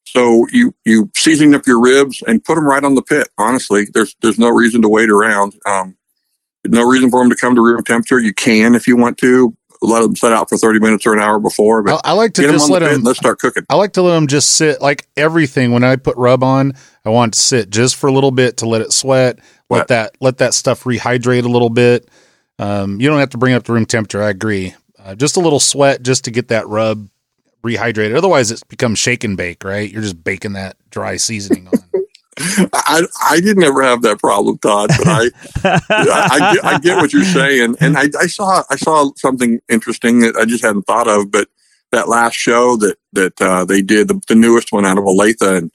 so 0.05 0.47
you 0.53 0.75
you 0.85 1.11
season 1.17 1.55
up 1.55 1.67
your 1.67 1.81
ribs 1.81 2.23
and 2.27 2.45
put 2.45 2.57
them 2.57 2.67
right 2.67 2.85
on 2.85 2.95
the 2.95 3.03
pit. 3.03 3.29
Honestly, 3.39 3.87
there's 3.95 4.15
there's 4.21 4.39
no 4.39 4.49
reason 4.51 4.83
to 4.83 4.89
wait 4.89 5.09
around. 5.09 5.55
Um, 5.67 5.97
no 6.67 6.87
reason 6.87 7.11
for 7.11 7.21
them 7.21 7.31
to 7.31 7.37
come 7.37 7.55
to 7.55 7.63
room 7.65 7.83
temperature. 7.83 8.21
You 8.21 8.35
can 8.35 8.75
if 8.75 8.87
you 8.87 8.97
want 8.97 9.19
to 9.19 9.57
let 9.83 10.01
them 10.03 10.15
sit 10.17 10.33
out 10.33 10.49
for 10.49 10.57
30 10.57 10.81
minutes 10.81 11.07
or 11.07 11.13
an 11.13 11.21
hour 11.21 11.39
before, 11.39 11.83
but 11.83 12.01
I, 12.05 12.11
I 12.11 12.13
like 12.13 12.35
to 12.35 12.43
get 12.43 12.49
them 12.49 12.57
just 12.57 12.65
on 12.65 12.69
the 12.71 12.73
let 12.75 12.81
pit 12.81 12.89
them. 12.89 12.95
and 12.97 13.05
let's 13.05 13.19
start 13.19 13.39
cooking. 13.39 13.65
I 13.69 13.77
like 13.77 13.93
to 13.95 14.03
let 14.03 14.15
them 14.15 14.27
just 14.27 14.51
sit 14.51 14.81
like 14.81 15.09
everything. 15.17 15.73
When 15.73 15.85
I 15.85 15.97
put 15.97 16.17
rub 16.17 16.43
on, 16.43 16.73
I 17.05 17.11
want 17.11 17.35
to 17.35 17.41
sit 17.41 17.71
just 17.71 17.97
for 17.97 18.07
a 18.07 18.13
little 18.13 18.31
bit 18.31 18.59
to 18.59 18.67
let 18.67 18.81
it 18.81 18.93
sweat. 18.93 19.39
Let 19.69 19.89
that 19.89 20.17
let 20.21 20.39
that 20.39 20.55
stuff 20.55 20.85
rehydrate 20.85 21.45
a 21.45 21.49
little 21.49 21.71
bit. 21.71 22.09
Um, 22.59 23.01
you 23.01 23.09
don't 23.09 23.19
have 23.19 23.31
to 23.31 23.39
bring 23.39 23.55
up 23.55 23.65
the 23.65 23.73
room 23.73 23.87
temperature. 23.87 24.23
I 24.23 24.31
agree. 24.31 24.75
Uh, 24.99 25.15
just 25.15 25.37
a 25.37 25.41
little 25.41 25.61
sweat 25.61 26.03
just 26.03 26.25
to 26.25 26.31
get 26.31 26.49
that 26.49 26.69
rub 26.69 27.09
rehydrated. 27.65 28.17
Otherwise, 28.17 28.51
it 28.51 28.63
becomes 28.69 28.99
shake 28.99 29.25
and 29.25 29.37
bake. 29.37 29.65
Right? 29.65 29.91
You're 29.91 30.03
just 30.03 30.23
baking 30.23 30.53
that 30.53 30.77
dry 30.91 31.17
seasoning 31.17 31.69
on. 31.69 31.73
I, 32.39 33.03
I 33.31 33.41
didn't 33.41 33.63
ever 33.63 33.83
have 33.83 34.03
that 34.03 34.19
problem, 34.19 34.59
Todd, 34.59 34.91
but 34.99 35.07
I, 35.07 35.31
I, 35.63 36.59
I, 36.65 36.79
get, 36.79 36.97
what 36.97 37.13
you're 37.13 37.25
saying. 37.25 37.77
And 37.81 37.97
I, 37.97 38.09
I 38.19 38.27
saw, 38.27 38.63
I 38.71 38.77
saw 38.77 39.11
something 39.17 39.61
interesting 39.69 40.21
that 40.21 40.37
I 40.37 40.45
just 40.45 40.65
hadn't 40.65 40.85
thought 40.85 41.09
of, 41.09 41.31
but 41.31 41.49
that 41.91 42.09
last 42.09 42.35
show 42.35 42.77
that, 42.77 42.97
that, 43.13 43.41
uh, 43.41 43.65
they 43.65 43.83
did, 43.83 44.09
the, 44.09 44.21
the 44.29 44.35
newest 44.35 44.73
one 44.73 44.87
out 44.87 44.99
of 44.99 45.05
Olathe 45.05 45.43
and, 45.43 45.71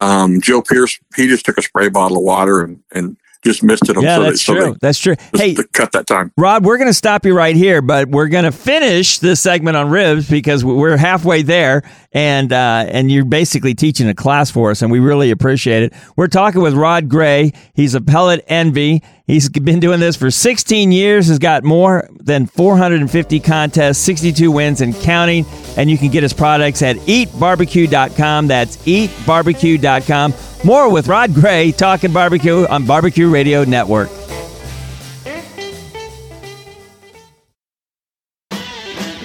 um, 0.00 0.40
Joe 0.40 0.62
Pearce, 0.62 0.98
he 1.14 1.28
just 1.28 1.44
took 1.44 1.58
a 1.58 1.62
spray 1.62 1.88
bottle 1.88 2.16
of 2.16 2.24
water 2.24 2.62
and, 2.62 2.82
and 2.90 3.16
just 3.42 3.62
misted 3.62 3.96
them. 3.96 4.04
Yeah, 4.04 4.16
so 4.16 4.22
that's 4.22 4.46
they, 4.46 4.54
so 4.54 4.54
true. 4.54 4.76
That's 4.80 4.98
true. 4.98 5.16
Hey, 5.34 5.56
cut 5.72 5.92
that 5.92 6.06
time. 6.06 6.32
Rod, 6.36 6.64
we're 6.64 6.78
going 6.78 6.88
to 6.88 6.94
stop 6.94 7.26
you 7.26 7.34
right 7.36 7.56
here, 7.56 7.82
but 7.82 8.08
we're 8.08 8.28
going 8.28 8.44
to 8.44 8.52
finish 8.52 9.18
this 9.18 9.40
segment 9.40 9.76
on 9.76 9.90
ribs 9.90 10.28
because 10.28 10.64
we're 10.64 10.96
halfway 10.96 11.42
there, 11.42 11.82
and 12.12 12.52
uh, 12.52 12.86
and 12.88 13.10
you're 13.10 13.24
basically 13.24 13.74
teaching 13.74 14.08
a 14.08 14.14
class 14.14 14.50
for 14.50 14.70
us, 14.70 14.82
and 14.82 14.90
we 14.90 15.00
really 15.00 15.30
appreciate 15.30 15.82
it. 15.82 15.92
We're 16.16 16.28
talking 16.28 16.62
with 16.62 16.74
Rod 16.74 17.08
Gray. 17.08 17.52
He's 17.74 17.94
a 17.94 18.00
pellet 18.00 18.44
envy. 18.46 19.02
He's 19.26 19.48
been 19.48 19.78
doing 19.80 20.00
this 20.00 20.16
for 20.16 20.30
16 20.30 20.90
years. 20.90 21.28
Has 21.28 21.38
got 21.38 21.62
more 21.62 22.08
than 22.12 22.46
450 22.46 23.40
contests, 23.40 23.98
62 23.98 24.50
wins, 24.50 24.80
and 24.80 24.94
counting. 24.94 25.46
And 25.76 25.90
you 25.90 25.96
can 25.96 26.10
get 26.10 26.22
his 26.22 26.32
products 26.32 26.82
at 26.82 26.96
eatbarbecue.com. 26.96 28.48
That's 28.48 28.76
eatbarbecue.com. 28.78 30.34
More 30.64 30.90
with 30.90 31.08
Rod 31.08 31.34
Gray 31.34 31.72
talking 31.72 32.12
barbecue 32.12 32.66
on 32.66 32.84
Barbecue 32.84 33.28
Radio 33.30 33.64
Network. 33.64 34.10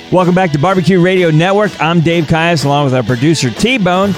Welcome 0.10 0.36
back 0.36 0.52
to 0.52 0.60
Barbecue 0.60 1.02
Radio 1.02 1.32
Network. 1.32 1.72
I'm 1.82 2.00
Dave 2.00 2.28
Caius, 2.28 2.64
along 2.64 2.86
with 2.86 2.94
our 2.94 3.04
producer 3.04 3.50
T 3.50 3.78
Bone. 3.78 4.14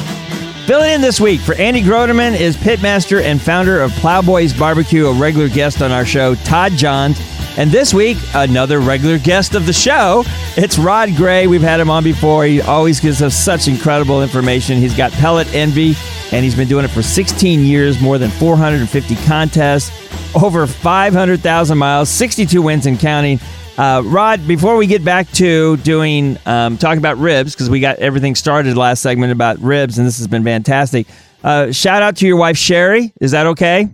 Filling 0.70 0.92
in 0.92 1.02
this 1.02 1.20
week 1.20 1.42
for 1.42 1.56
Andy 1.56 1.82
Groneman 1.82 2.40
is 2.40 2.56
pitmaster 2.56 3.24
and 3.24 3.42
founder 3.42 3.82
of 3.82 3.92
Plowboys 3.94 4.54
Barbecue, 4.54 5.08
a 5.08 5.14
regular 5.14 5.50
guest 5.50 5.82
on 5.82 5.92
our 5.92 6.06
show, 6.06 6.36
Todd 6.36 6.74
Johns. 6.74 7.20
And 7.58 7.72
this 7.72 7.92
week, 7.92 8.20
another 8.36 8.80
regular 8.80 9.18
guest 9.18 9.56
of 9.56 9.66
the 9.66 9.74
show. 9.74 10.24
It's 10.56 10.78
Rod 10.78 11.16
Gray. 11.16 11.48
We've 11.48 11.64
had 11.64 11.80
him 11.80 11.90
on 11.90 12.04
before. 12.04 12.46
He 12.46 12.62
always 12.62 13.00
gives 13.00 13.24
us 13.24 13.36
such 13.36 13.68
incredible 13.68 14.22
information. 14.22 14.78
He's 14.78 14.96
got 14.96 15.12
Pellet 15.14 15.52
Envy, 15.56 15.96
and 16.32 16.44
he's 16.44 16.54
been 16.54 16.68
doing 16.68 16.86
it 16.86 16.90
for 16.90 17.02
16 17.02 17.62
years, 17.62 18.00
more 18.00 18.20
than 18.20 18.30
450 18.30 19.16
contests, 19.26 19.90
over 20.36 20.68
500,000 20.68 21.78
miles, 21.80 22.10
62 22.10 22.62
wins 22.62 22.86
and 22.86 23.00
counting. 23.00 23.40
Uh, 23.80 24.02
Rod, 24.04 24.46
before 24.46 24.76
we 24.76 24.88
get 24.88 25.06
back 25.06 25.32
to 25.32 25.78
doing 25.78 26.38
um, 26.46 26.78
talking 26.78 26.98
about 26.98 27.18
ribs, 27.18 27.56
because 27.56 27.70
we 27.70 27.80
got 27.80 27.98
everything 28.00 28.36
started 28.36 28.76
last 28.76 29.02
segment 29.02 29.32
about 29.32 29.58
ribs, 29.60 29.98
and 29.98 30.06
this 30.06 30.18
has 30.18 30.28
been 30.28 30.44
fantastic. 30.44 31.08
Uh, 31.42 31.72
shout 31.72 32.02
out 32.02 32.18
to 32.18 32.28
your 32.28 32.36
wife 32.36 32.58
Sherry. 32.58 33.14
Is 33.22 33.32
that 33.32 33.46
okay? 33.48 33.88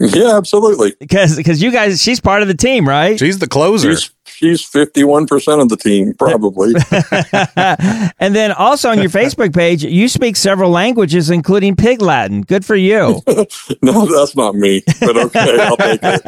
Yeah, 0.00 0.38
absolutely. 0.38 0.94
Because 0.98 1.36
because 1.36 1.60
you 1.60 1.70
guys, 1.70 2.00
she's 2.00 2.20
part 2.20 2.40
of 2.40 2.48
the 2.48 2.54
team, 2.54 2.88
right? 2.88 3.18
She's 3.18 3.38
the 3.38 3.48
closer. 3.48 3.90
She's 3.90 4.10
she's 4.38 4.64
fifty 4.64 5.02
one 5.04 5.26
percent 5.26 5.60
of 5.60 5.68
the 5.68 5.76
team, 5.76 6.14
probably. 6.18 6.72
and 8.18 8.34
then 8.34 8.52
also 8.52 8.90
on 8.90 8.98
your 9.00 9.10
Facebook 9.10 9.54
page, 9.54 9.82
you 9.84 10.08
speak 10.08 10.36
several 10.36 10.70
languages, 10.70 11.30
including 11.30 11.74
Pig 11.76 12.00
Latin. 12.00 12.42
Good 12.42 12.64
for 12.64 12.76
you. 12.76 13.20
no, 13.82 14.06
that's 14.06 14.36
not 14.36 14.54
me. 14.54 14.82
But 15.00 15.16
okay, 15.16 15.58
I'll 15.60 15.76
take 15.76 16.00
it. 16.02 16.22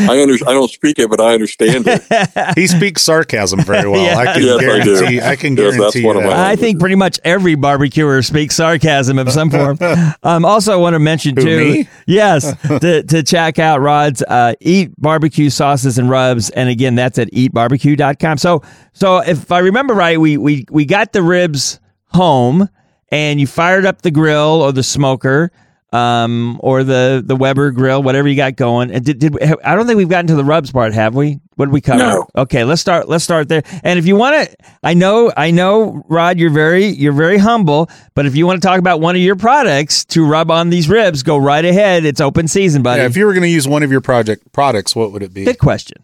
I 0.00 0.22
under, 0.22 0.34
I 0.48 0.52
don't 0.52 0.70
speak 0.70 0.98
it, 0.98 1.08
but 1.10 1.20
I 1.20 1.34
understand 1.34 1.84
it. 1.86 2.54
he 2.56 2.66
speaks 2.66 3.02
sarcasm 3.02 3.60
very 3.60 3.88
well. 3.88 4.02
Yeah. 4.02 4.16
I 4.16 4.24
can 4.34 4.42
Yes, 4.42 4.56
I 4.56 4.58
do. 4.58 4.84
guarantee. 5.00 5.20
I, 5.20 5.36
can 5.36 5.56
Yes, 5.56 5.66
that's 5.72 5.76
guarantee 5.78 6.04
one 6.06 6.16
of 6.16 6.22
that. 6.22 6.30
my- 6.30 6.50
I 6.50 6.56
think 6.56 6.80
pretty 6.80 6.94
much 6.96 7.20
every 7.24 7.54
barbecuer 7.54 8.22
speaks 8.22 8.56
sarcasm 8.56 9.18
of 9.18 9.30
some 9.30 9.50
form. 9.50 9.78
Um, 10.22 10.44
also, 10.44 10.72
I 10.72 10.76
want 10.76 10.94
to 10.94 10.98
mention 10.98 11.36
Who, 11.36 11.42
too, 11.42 11.58
me? 11.72 11.88
yes, 12.06 12.54
to, 12.62 13.02
to 13.02 13.22
check 13.22 13.58
out 13.58 13.80
Rod's 13.80 14.22
uh, 14.22 14.54
Eat 14.60 14.90
Barbecue 14.98 15.50
Sauces 15.50 15.98
and 15.98 16.08
Rubs, 16.08 16.50
and 16.50 16.68
again, 16.68 16.94
that's 17.02 17.18
at 17.18 17.30
eatbarbecue.com. 17.32 18.38
So, 18.38 18.62
so 18.92 19.18
if 19.18 19.50
I 19.50 19.58
remember 19.58 19.94
right, 19.94 20.18
we 20.20 20.36
we 20.36 20.64
we 20.70 20.84
got 20.84 21.12
the 21.12 21.22
ribs 21.22 21.80
home, 22.06 22.68
and 23.10 23.40
you 23.40 23.46
fired 23.46 23.84
up 23.84 24.02
the 24.02 24.10
grill 24.10 24.62
or 24.62 24.72
the 24.72 24.82
smoker. 24.82 25.50
Um, 25.94 26.58
or 26.62 26.84
the 26.84 27.22
the 27.22 27.36
Weber 27.36 27.70
grill, 27.70 28.02
whatever 28.02 28.26
you 28.26 28.34
got 28.34 28.56
going. 28.56 28.90
And 28.90 29.04
did, 29.04 29.18
did 29.18 29.36
I 29.62 29.74
don't 29.74 29.86
think 29.86 29.98
we've 29.98 30.08
gotten 30.08 30.28
to 30.28 30.34
the 30.34 30.42
rubs 30.42 30.72
part, 30.72 30.94
have 30.94 31.14
we? 31.14 31.38
What 31.56 31.66
did 31.66 31.72
we 31.74 31.82
cover? 31.82 31.98
No. 31.98 32.26
Okay, 32.34 32.64
let's 32.64 32.80
start. 32.80 33.10
Let's 33.10 33.24
start 33.24 33.48
there. 33.50 33.62
And 33.84 33.98
if 33.98 34.06
you 34.06 34.16
want 34.16 34.48
to, 34.48 34.56
I 34.82 34.94
know, 34.94 35.30
I 35.36 35.50
know, 35.50 36.02
Rod, 36.08 36.38
you're 36.38 36.48
very, 36.48 36.86
you're 36.86 37.12
very 37.12 37.36
humble. 37.36 37.90
But 38.14 38.24
if 38.24 38.34
you 38.34 38.46
want 38.46 38.62
to 38.62 38.66
talk 38.66 38.78
about 38.78 39.02
one 39.02 39.16
of 39.16 39.20
your 39.20 39.36
products 39.36 40.06
to 40.06 40.24
rub 40.24 40.50
on 40.50 40.70
these 40.70 40.88
ribs, 40.88 41.22
go 41.22 41.36
right 41.36 41.62
ahead. 41.62 42.06
It's 42.06 42.22
open 42.22 42.48
season, 42.48 42.82
buddy. 42.82 43.02
Yeah, 43.02 43.06
if 43.08 43.18
you 43.18 43.26
were 43.26 43.34
going 43.34 43.42
to 43.42 43.48
use 43.50 43.68
one 43.68 43.82
of 43.82 43.92
your 43.92 44.00
project 44.00 44.50
products, 44.52 44.96
what 44.96 45.12
would 45.12 45.22
it 45.22 45.34
be? 45.34 45.44
Good 45.44 45.58
question. 45.58 46.02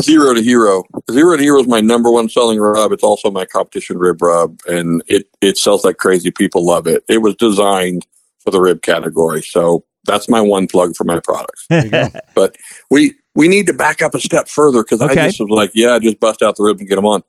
Zero 0.00 0.34
to 0.34 0.42
hero. 0.42 0.84
Zero 1.10 1.36
to 1.36 1.42
hero 1.42 1.60
is 1.60 1.66
my 1.66 1.80
number 1.80 2.10
one 2.10 2.28
selling 2.28 2.58
rub. 2.58 2.92
It's 2.92 3.02
also 3.02 3.30
my 3.30 3.44
competition 3.44 3.98
rib 3.98 4.20
rub, 4.22 4.58
and 4.66 5.02
it 5.06 5.28
it 5.40 5.56
sells 5.58 5.84
like 5.84 5.96
crazy. 5.98 6.30
People 6.30 6.64
love 6.66 6.86
it. 6.86 7.04
It 7.08 7.18
was 7.18 7.34
designed 7.36 8.06
for 8.40 8.50
the 8.50 8.60
rib 8.60 8.82
category, 8.82 9.42
so 9.42 9.84
that's 10.04 10.28
my 10.28 10.40
one 10.40 10.66
plug 10.66 10.94
for 10.96 11.04
my 11.04 11.20
products. 11.20 11.66
There 11.68 11.84
you 11.84 11.90
go. 11.90 12.08
But 12.34 12.56
we 12.90 13.14
we 13.34 13.48
need 13.48 13.66
to 13.66 13.72
back 13.72 14.02
up 14.02 14.14
a 14.14 14.20
step 14.20 14.48
further 14.48 14.82
because 14.82 15.00
Okay. 15.00 15.20
I 15.20 15.26
just 15.28 15.40
was 15.40 15.50
like, 15.50 15.70
yeah, 15.74 15.98
just 15.98 16.20
bust 16.20 16.42
out 16.42 16.56
the 16.56 16.62
ribs 16.64 16.80
and 16.80 16.88
get 16.88 16.96
them 16.96 17.06
on. 17.06 17.22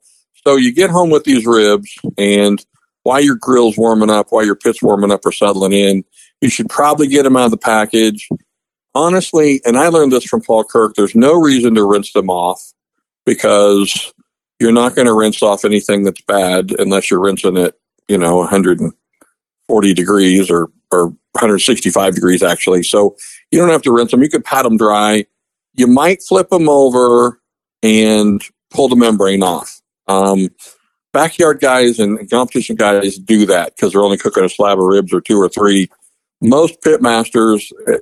So 0.46 0.56
you 0.56 0.72
get 0.74 0.90
home 0.90 1.10
with 1.10 1.24
these 1.24 1.46
ribs, 1.46 1.98
and 2.18 2.64
while 3.04 3.22
your 3.22 3.36
grill's 3.36 3.78
warming 3.78 4.10
up, 4.10 4.28
while 4.32 4.46
your 4.46 4.56
pit's 4.56 4.82
warming 4.82 5.12
up 5.12 5.26
or 5.26 5.32
settling 5.32 5.74
in, 5.74 6.04
you 6.42 6.50
should 6.50 6.70
probably 6.70 7.08
get 7.08 7.24
them 7.24 7.38
out 7.38 7.46
of 7.46 7.52
the 7.52 7.58
package. 7.58 8.28
Honestly, 8.96 9.62
and 9.66 9.78
I 9.78 9.90
learned 9.90 10.14
this 10.14 10.24
from 10.24 10.42
Paul 10.42 10.64
Kirk. 10.64 10.96
There's 10.96 11.16
no 11.16 11.34
reason 11.34 11.76
to 11.76 11.84
rinse 11.84 12.14
them 12.14 12.30
off 12.30 12.74
because 13.26 14.14
you're 14.60 14.72
not 14.72 14.96
going 14.96 15.08
to 15.08 15.14
rinse 15.14 15.44
off 15.44 15.66
anything 15.66 16.04
that's 16.04 16.22
bad 16.22 16.72
unless 16.80 17.12
you're 17.12 17.22
rinsing 17.22 17.58
it, 17.58 17.76
you 18.08 18.18
know, 18.18 18.38
140 18.38 19.94
degrees 19.94 20.50
or 20.50 20.70
or 20.92 21.08
165 21.34 22.16
degrees 22.16 22.42
actually. 22.42 22.84
So 22.84 23.18
you 23.52 23.60
don't 23.60 23.70
have 23.70 23.82
to 23.82 23.92
rinse 23.92 24.12
them. 24.12 24.24
You 24.24 24.30
could 24.30 24.46
pat 24.46 24.64
them 24.64 24.78
dry. 24.78 25.26
You 25.74 25.88
might 25.88 26.24
flip 26.24 26.50
them 26.50 26.70
over 26.70 27.42
and 27.84 28.42
pull 28.72 28.88
the 28.88 28.96
membrane 28.96 29.44
off. 29.44 29.82
Um, 30.08 30.50
backyard 31.12 31.60
guys 31.60 32.00
and 32.00 32.30
competition 32.30 32.76
guys 32.76 33.18
do 33.18 33.46
that 33.48 33.76
because 33.76 33.92
they're 33.92 34.04
only 34.04 34.18
cooking 34.18 34.46
a 34.46 34.50
slab 34.50 34.80
of 34.80 34.86
ribs 34.86 35.14
or 35.14 35.20
two 35.20 35.38
or 35.38 35.50
three. 35.50 35.90
Most 36.42 36.82
pit 36.82 37.02
masters, 37.02 37.72
eh, 37.88 37.98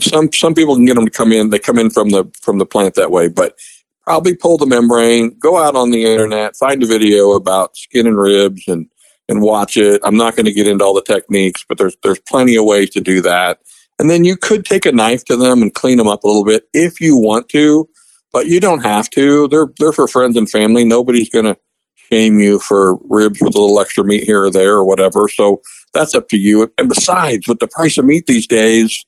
some 0.00 0.32
some 0.32 0.54
people 0.54 0.74
can 0.76 0.86
get 0.86 0.94
them 0.94 1.04
to 1.04 1.10
come 1.10 1.32
in. 1.32 1.50
They 1.50 1.58
come 1.58 1.78
in 1.78 1.90
from 1.90 2.10
the 2.10 2.24
from 2.40 2.58
the 2.58 2.66
plant 2.66 2.94
that 2.94 3.10
way, 3.10 3.28
but 3.28 3.58
probably 4.02 4.34
pull 4.34 4.58
the 4.58 4.66
membrane. 4.66 5.36
Go 5.38 5.62
out 5.62 5.76
on 5.76 5.90
the 5.90 6.04
internet, 6.04 6.56
find 6.56 6.82
a 6.82 6.86
video 6.86 7.32
about 7.32 7.76
skin 7.76 8.06
and 8.06 8.18
ribs, 8.18 8.66
and 8.66 8.88
and 9.28 9.40
watch 9.40 9.76
it. 9.76 10.00
I'm 10.04 10.16
not 10.16 10.36
going 10.36 10.46
to 10.46 10.52
get 10.52 10.66
into 10.66 10.84
all 10.84 10.94
the 10.94 11.02
techniques, 11.02 11.64
but 11.68 11.78
there's 11.78 11.96
there's 12.02 12.20
plenty 12.20 12.56
of 12.56 12.64
ways 12.64 12.90
to 12.90 13.00
do 13.00 13.20
that. 13.22 13.60
And 13.98 14.10
then 14.10 14.24
you 14.24 14.36
could 14.36 14.64
take 14.64 14.86
a 14.86 14.92
knife 14.92 15.24
to 15.26 15.36
them 15.36 15.62
and 15.62 15.72
clean 15.72 15.98
them 15.98 16.08
up 16.08 16.24
a 16.24 16.26
little 16.26 16.44
bit 16.44 16.68
if 16.74 17.00
you 17.00 17.16
want 17.16 17.48
to, 17.50 17.88
but 18.32 18.46
you 18.46 18.58
don't 18.58 18.82
have 18.82 19.08
to. 19.10 19.48
They're 19.48 19.68
they're 19.78 19.92
for 19.92 20.08
friends 20.08 20.36
and 20.36 20.50
family. 20.50 20.84
Nobody's 20.84 21.30
going 21.30 21.44
to 21.44 21.56
shame 21.94 22.38
you 22.38 22.58
for 22.58 22.98
ribs 23.08 23.40
with 23.40 23.54
a 23.54 23.60
little 23.60 23.80
extra 23.80 24.04
meat 24.04 24.24
here 24.24 24.44
or 24.44 24.50
there 24.50 24.74
or 24.74 24.84
whatever. 24.84 25.28
So 25.28 25.62
that's 25.92 26.14
up 26.14 26.28
to 26.30 26.36
you. 26.36 26.70
And 26.76 26.88
besides, 26.88 27.48
with 27.48 27.60
the 27.60 27.68
price 27.68 27.96
of 27.96 28.04
meat 28.04 28.26
these 28.26 28.46
days, 28.46 29.06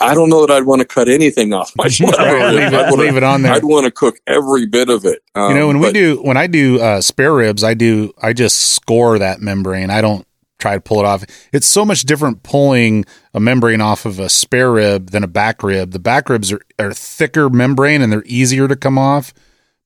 I 0.00 0.14
don't 0.14 0.28
know 0.28 0.46
that 0.46 0.52
I'd 0.52 0.64
want 0.64 0.80
to 0.80 0.86
cut 0.86 1.08
anything 1.08 1.52
off 1.52 1.72
my 1.76 1.84
Right, 2.00 2.54
leave, 2.54 2.62
I'd 2.64 2.72
it, 2.72 2.90
wanna- 2.90 2.96
leave 3.02 3.16
it 3.16 3.22
on 3.22 3.42
there. 3.42 3.52
I'd 3.52 3.64
want 3.64 3.84
to 3.84 3.90
cook 3.90 4.16
every 4.26 4.66
bit 4.66 4.88
of 4.90 5.04
it. 5.04 5.22
Um, 5.34 5.50
you 5.52 5.56
know, 5.58 5.66
when 5.68 5.78
we 5.78 5.92
do 5.92 6.20
when 6.22 6.36
I 6.36 6.46
do 6.46 6.80
uh, 6.80 7.00
spare 7.00 7.34
ribs, 7.34 7.64
I 7.64 7.74
do 7.74 8.12
I 8.20 8.32
just 8.32 8.58
score 8.72 9.18
that 9.18 9.40
membrane. 9.40 9.90
I 9.90 10.00
don't 10.00 10.26
try 10.58 10.74
to 10.74 10.80
pull 10.80 11.00
it 11.00 11.04
off. 11.06 11.24
It's 11.52 11.66
so 11.66 11.84
much 11.84 12.02
different 12.02 12.42
pulling 12.42 13.04
a 13.34 13.40
membrane 13.40 13.80
off 13.80 14.06
of 14.06 14.18
a 14.18 14.28
spare 14.28 14.72
rib 14.72 15.10
than 15.10 15.22
a 15.22 15.28
back 15.28 15.62
rib. 15.62 15.90
The 15.92 15.98
back 15.98 16.28
ribs 16.28 16.50
are, 16.52 16.60
are 16.78 16.92
thicker 16.94 17.50
membrane 17.50 18.00
and 18.02 18.10
they're 18.12 18.22
easier 18.26 18.66
to 18.68 18.76
come 18.76 18.98
off. 18.98 19.34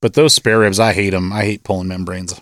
But 0.00 0.14
those 0.14 0.34
spare 0.34 0.60
ribs, 0.60 0.80
I 0.80 0.92
hate 0.92 1.10
them. 1.10 1.32
I 1.32 1.42
hate 1.44 1.62
pulling 1.64 1.88
membranes. 1.88 2.40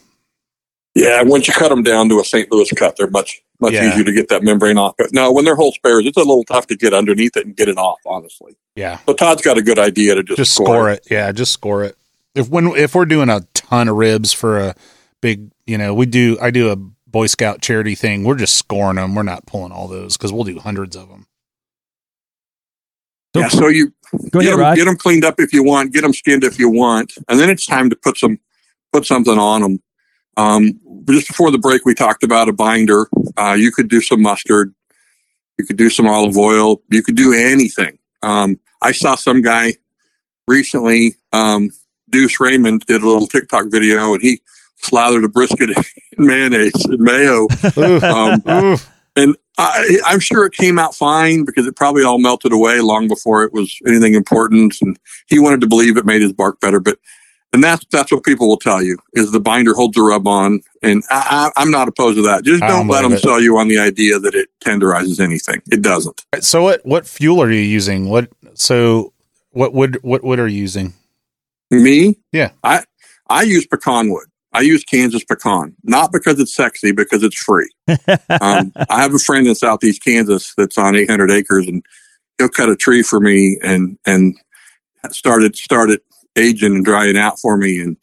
Yeah, 0.95 1.23
once 1.23 1.49
you 1.49 1.55
cut 1.55 1.69
them 1.71 1.83
down 1.83 2.09
to 2.09 2.21
a 2.21 2.25
St. 2.25 2.51
Louis 2.53 2.71
cut, 2.71 2.97
they're 2.97 3.11
much 3.11 3.43
much 3.61 3.73
Yeah. 3.75 3.91
easier 3.93 4.05
to 4.05 4.13
get 4.13 4.29
that 4.29 4.43
membrane 4.43 4.79
off. 4.79 4.95
But 4.99 5.13
no, 5.13 5.33
when 5.33 5.45
they're 5.45 5.57
whole 5.57 5.73
spares, 5.73 6.07
it's 6.07 6.17
a 6.17 6.21
little 6.21 6.45
tough 6.45 6.67
to 6.69 6.77
get 6.77 6.95
underneath 6.95 7.37
it 7.37 7.47
and 7.47 7.57
get 7.57 7.69
it 7.69 7.77
off. 7.79 7.99
Honestly, 8.07 8.57
Yeah, 8.77 8.99
so 9.07 9.15
Todd's 9.15 9.43
got 9.43 9.59
a 9.59 9.63
good 9.63 9.79
idea 9.79 10.15
to 10.15 10.23
just, 10.23 10.37
just 10.37 10.55
score 10.55 10.91
it. 10.91 11.07
Yeah, 11.11 11.31
just 11.33 11.53
score 11.53 11.85
it. 11.85 11.97
If 12.35 12.49
when 12.49 12.69
if 12.69 12.95
we're 12.95 13.07
doing 13.07 13.29
a 13.29 13.41
ton 13.55 13.89
of 13.89 13.97
ribs 13.97 14.33
for 14.33 14.59
a 14.59 14.75
big, 15.21 15.51
you 15.67 15.77
know, 15.79 15.93
we 15.95 16.07
do. 16.07 16.39
I 16.41 16.51
do 16.51 16.71
a 16.71 16.77
Boy 16.77 17.27
Scout 17.27 17.63
charity 17.63 17.95
thing. 17.95 18.23
We're 18.25 18.37
just 18.37 18.55
scoring 18.57 18.97
them. 18.97 19.15
We're 19.15 19.23
not 19.23 19.47
pulling 19.47 19.73
all 19.73 19.89
those 19.89 20.17
because 20.17 20.33
we'll 20.33 20.45
do 20.45 20.59
hundreds 20.59 20.95
of 20.95 21.09
them. 21.09 21.27
Yeah, 23.35 23.49
so 23.49 23.69
you 23.69 23.93
Go 24.31 24.41
get 24.41 24.55
ahead, 24.55 24.59
them, 24.59 24.75
get 24.77 24.85
them 24.87 24.97
cleaned 24.97 25.25
up 25.25 25.39
if 25.39 25.53
you 25.53 25.63
want, 25.63 25.93
get 25.93 26.01
them 26.03 26.13
skinned 26.15 26.45
if 26.45 26.59
you 26.59 26.69
want, 26.69 27.13
and 27.29 27.39
then 27.39 27.51
it's 27.51 27.67
time 27.67 27.91
to 27.91 27.97
put 27.97 28.17
some 28.19 28.39
put 28.93 29.05
something 29.05 29.39
on 29.39 29.61
them. 29.63 29.83
Um, 30.39 30.81
just 31.11 31.29
before 31.29 31.51
the 31.51 31.59
break, 31.59 31.85
we 31.85 31.95
talked 31.95 32.23
about 32.23 32.49
a 32.49 32.53
binder. 32.53 33.09
Uh, 33.37 33.53
you 33.59 33.71
could 33.71 33.89
do 33.89 34.01
some 34.01 34.23
mustard, 34.23 34.75
you 35.59 35.67
could 35.67 35.77
do 35.77 35.91
some 35.91 36.07
olive 36.07 36.39
oil, 36.39 36.81
you 36.91 37.03
could 37.03 37.17
do 37.17 37.35
anything. 37.35 37.99
Um, 38.23 38.59
I 38.81 38.93
saw 38.93 39.17
some 39.17 39.43
guy 39.43 39.75
recently, 40.47 41.17
um, 41.33 41.71
Deuce 42.11 42.41
Raymond 42.41 42.87
did 42.87 43.03
a 43.03 43.07
little 43.07 43.27
TikTok 43.27 43.67
video, 43.69 44.15
and 44.15 44.23
he 44.23 44.41
slathered 44.79 45.25
a 45.25 45.29
brisket 45.29 45.71
in 45.71 46.27
mayonnaise 46.27 46.85
and 46.85 47.01
mayo. 47.01 47.49
Um, 47.77 48.79
and 49.17 49.37
I, 49.59 49.99
I'm 50.07 50.21
sure 50.21 50.47
it 50.47 50.53
came 50.53 50.79
out 50.79 50.95
fine 50.95 51.45
because 51.45 51.67
it 51.67 51.75
probably 51.75 52.05
all 52.05 52.19
melted 52.19 52.53
away 52.53 52.81
long 52.81 53.09
before 53.09 53.43
it 53.43 53.53
was 53.53 53.77
anything 53.87 54.15
important. 54.15 54.77
And 54.81 54.99
he 55.27 55.41
wanted 55.41 55.61
to 55.63 55.67
believe 55.67 55.97
it 55.97 56.07
made 56.07 56.23
his 56.23 56.33
bark 56.33 56.61
better. 56.61 56.79
But 56.79 56.99
and 57.53 57.65
that's 57.65 57.85
that's 57.91 58.13
what 58.13 58.25
people 58.25 58.49
will 58.49 58.59
tell 58.59 58.83
you 58.83 58.99
is 59.15 59.33
the 59.33 59.41
binder 59.41 59.75
holds 59.75 59.97
the 59.97 60.03
rub 60.03 60.27
on. 60.29 60.61
And 60.83 61.03
I, 61.11 61.51
I, 61.57 61.63
I'm 61.63 61.71
not 61.71 61.89
opposed 61.89 62.17
to 62.17 62.23
that. 62.23 62.45
Just 62.45 62.61
don't 62.61 62.89
let 62.89 63.03
them 63.03 63.15
it. 63.15 63.21
sell 63.21 63.41
you 63.41 63.57
on 63.57 63.69
the 63.69 63.79
idea 63.79 64.19
that 64.19 64.35
it 64.35 64.49
tenderizes 64.61 65.19
anything. 65.19 65.63
It 65.71 65.83
doesn't. 65.83 66.25
So 66.41 66.63
what 66.65 66.85
what 66.85 67.07
fuel 67.07 67.43
are 67.43 67.51
you 67.51 67.61
using? 67.61 68.09
What 68.09 68.29
so 68.55 69.13
what 69.51 69.73
wood 69.73 69.99
what 70.03 70.23
wood 70.23 70.39
are 70.39 70.49
you 70.49 70.61
using? 70.61 70.95
Me, 71.71 72.17
Yeah. 72.33 72.53
I 72.65 72.85
I 73.29 73.43
use 73.43 73.67
pecan 73.67 74.11
wood. 74.11 74.27
I 74.53 74.63
use 74.63 74.83
Kansas 74.83 75.23
pecan, 75.25 75.77
not 75.85 76.11
because 76.11 76.41
it's 76.41 76.55
sexy, 76.55 76.91
because 76.93 77.23
it's 77.23 77.37
free. 77.37 77.71
um, 78.41 78.73
I 78.89 79.03
have 79.03 79.15
a 79.15 79.19
friend 79.19 79.47
in 79.47 79.55
Southeast 79.55 80.03
Kansas 80.03 80.55
that's 80.57 80.79
on 80.79 80.97
800 80.97 81.31
acres, 81.31 81.69
and 81.69 81.85
he'll 82.39 82.49
cut 82.49 82.71
a 82.71 82.77
tree 82.77 83.03
for 83.03 83.21
me 83.21 83.59
and 83.63 83.99
and 84.07 84.37
started 85.11 85.57
started 85.57 86.01
aging 86.37 86.75
and 86.75 86.85
drying 86.85 87.17
out 87.17 87.39
for 87.39 87.57
me, 87.57 87.81
and 87.81 87.97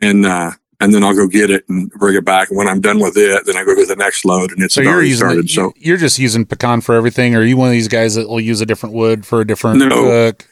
and 0.00 0.26
uh, 0.26 0.50
and 0.80 0.92
then 0.94 1.02
I'll 1.04 1.14
go 1.14 1.26
get 1.28 1.50
it 1.50 1.64
and 1.68 1.90
bring 1.90 2.14
it 2.16 2.24
back. 2.24 2.48
And 2.50 2.58
when 2.58 2.68
I'm 2.68 2.80
done 2.80 2.98
with 2.98 3.16
it, 3.16 3.44
then 3.46 3.56
I 3.56 3.64
go 3.64 3.74
get 3.74 3.88
the 3.88 3.96
next 3.96 4.24
load, 4.24 4.50
and 4.52 4.62
it's 4.62 4.74
So 4.74 4.80
you're 4.82 4.92
already 4.92 5.08
using 5.08 5.26
started. 5.26 5.44
the- 5.44 5.48
so 5.48 5.72
you're 5.76 5.96
just 5.96 6.18
using 6.18 6.44
pecan 6.44 6.80
for 6.80 6.94
everything, 6.94 7.34
or 7.34 7.40
are 7.40 7.44
you 7.44 7.56
one 7.56 7.68
of 7.68 7.72
these 7.72 7.88
guys 7.88 8.14
that 8.16 8.28
will 8.28 8.40
use 8.40 8.60
a 8.60 8.66
different 8.66 8.94
wood 8.94 9.24
for 9.26 9.40
a 9.40 9.46
different 9.46 9.78
No. 9.78 9.88
cook? 10.02 10.46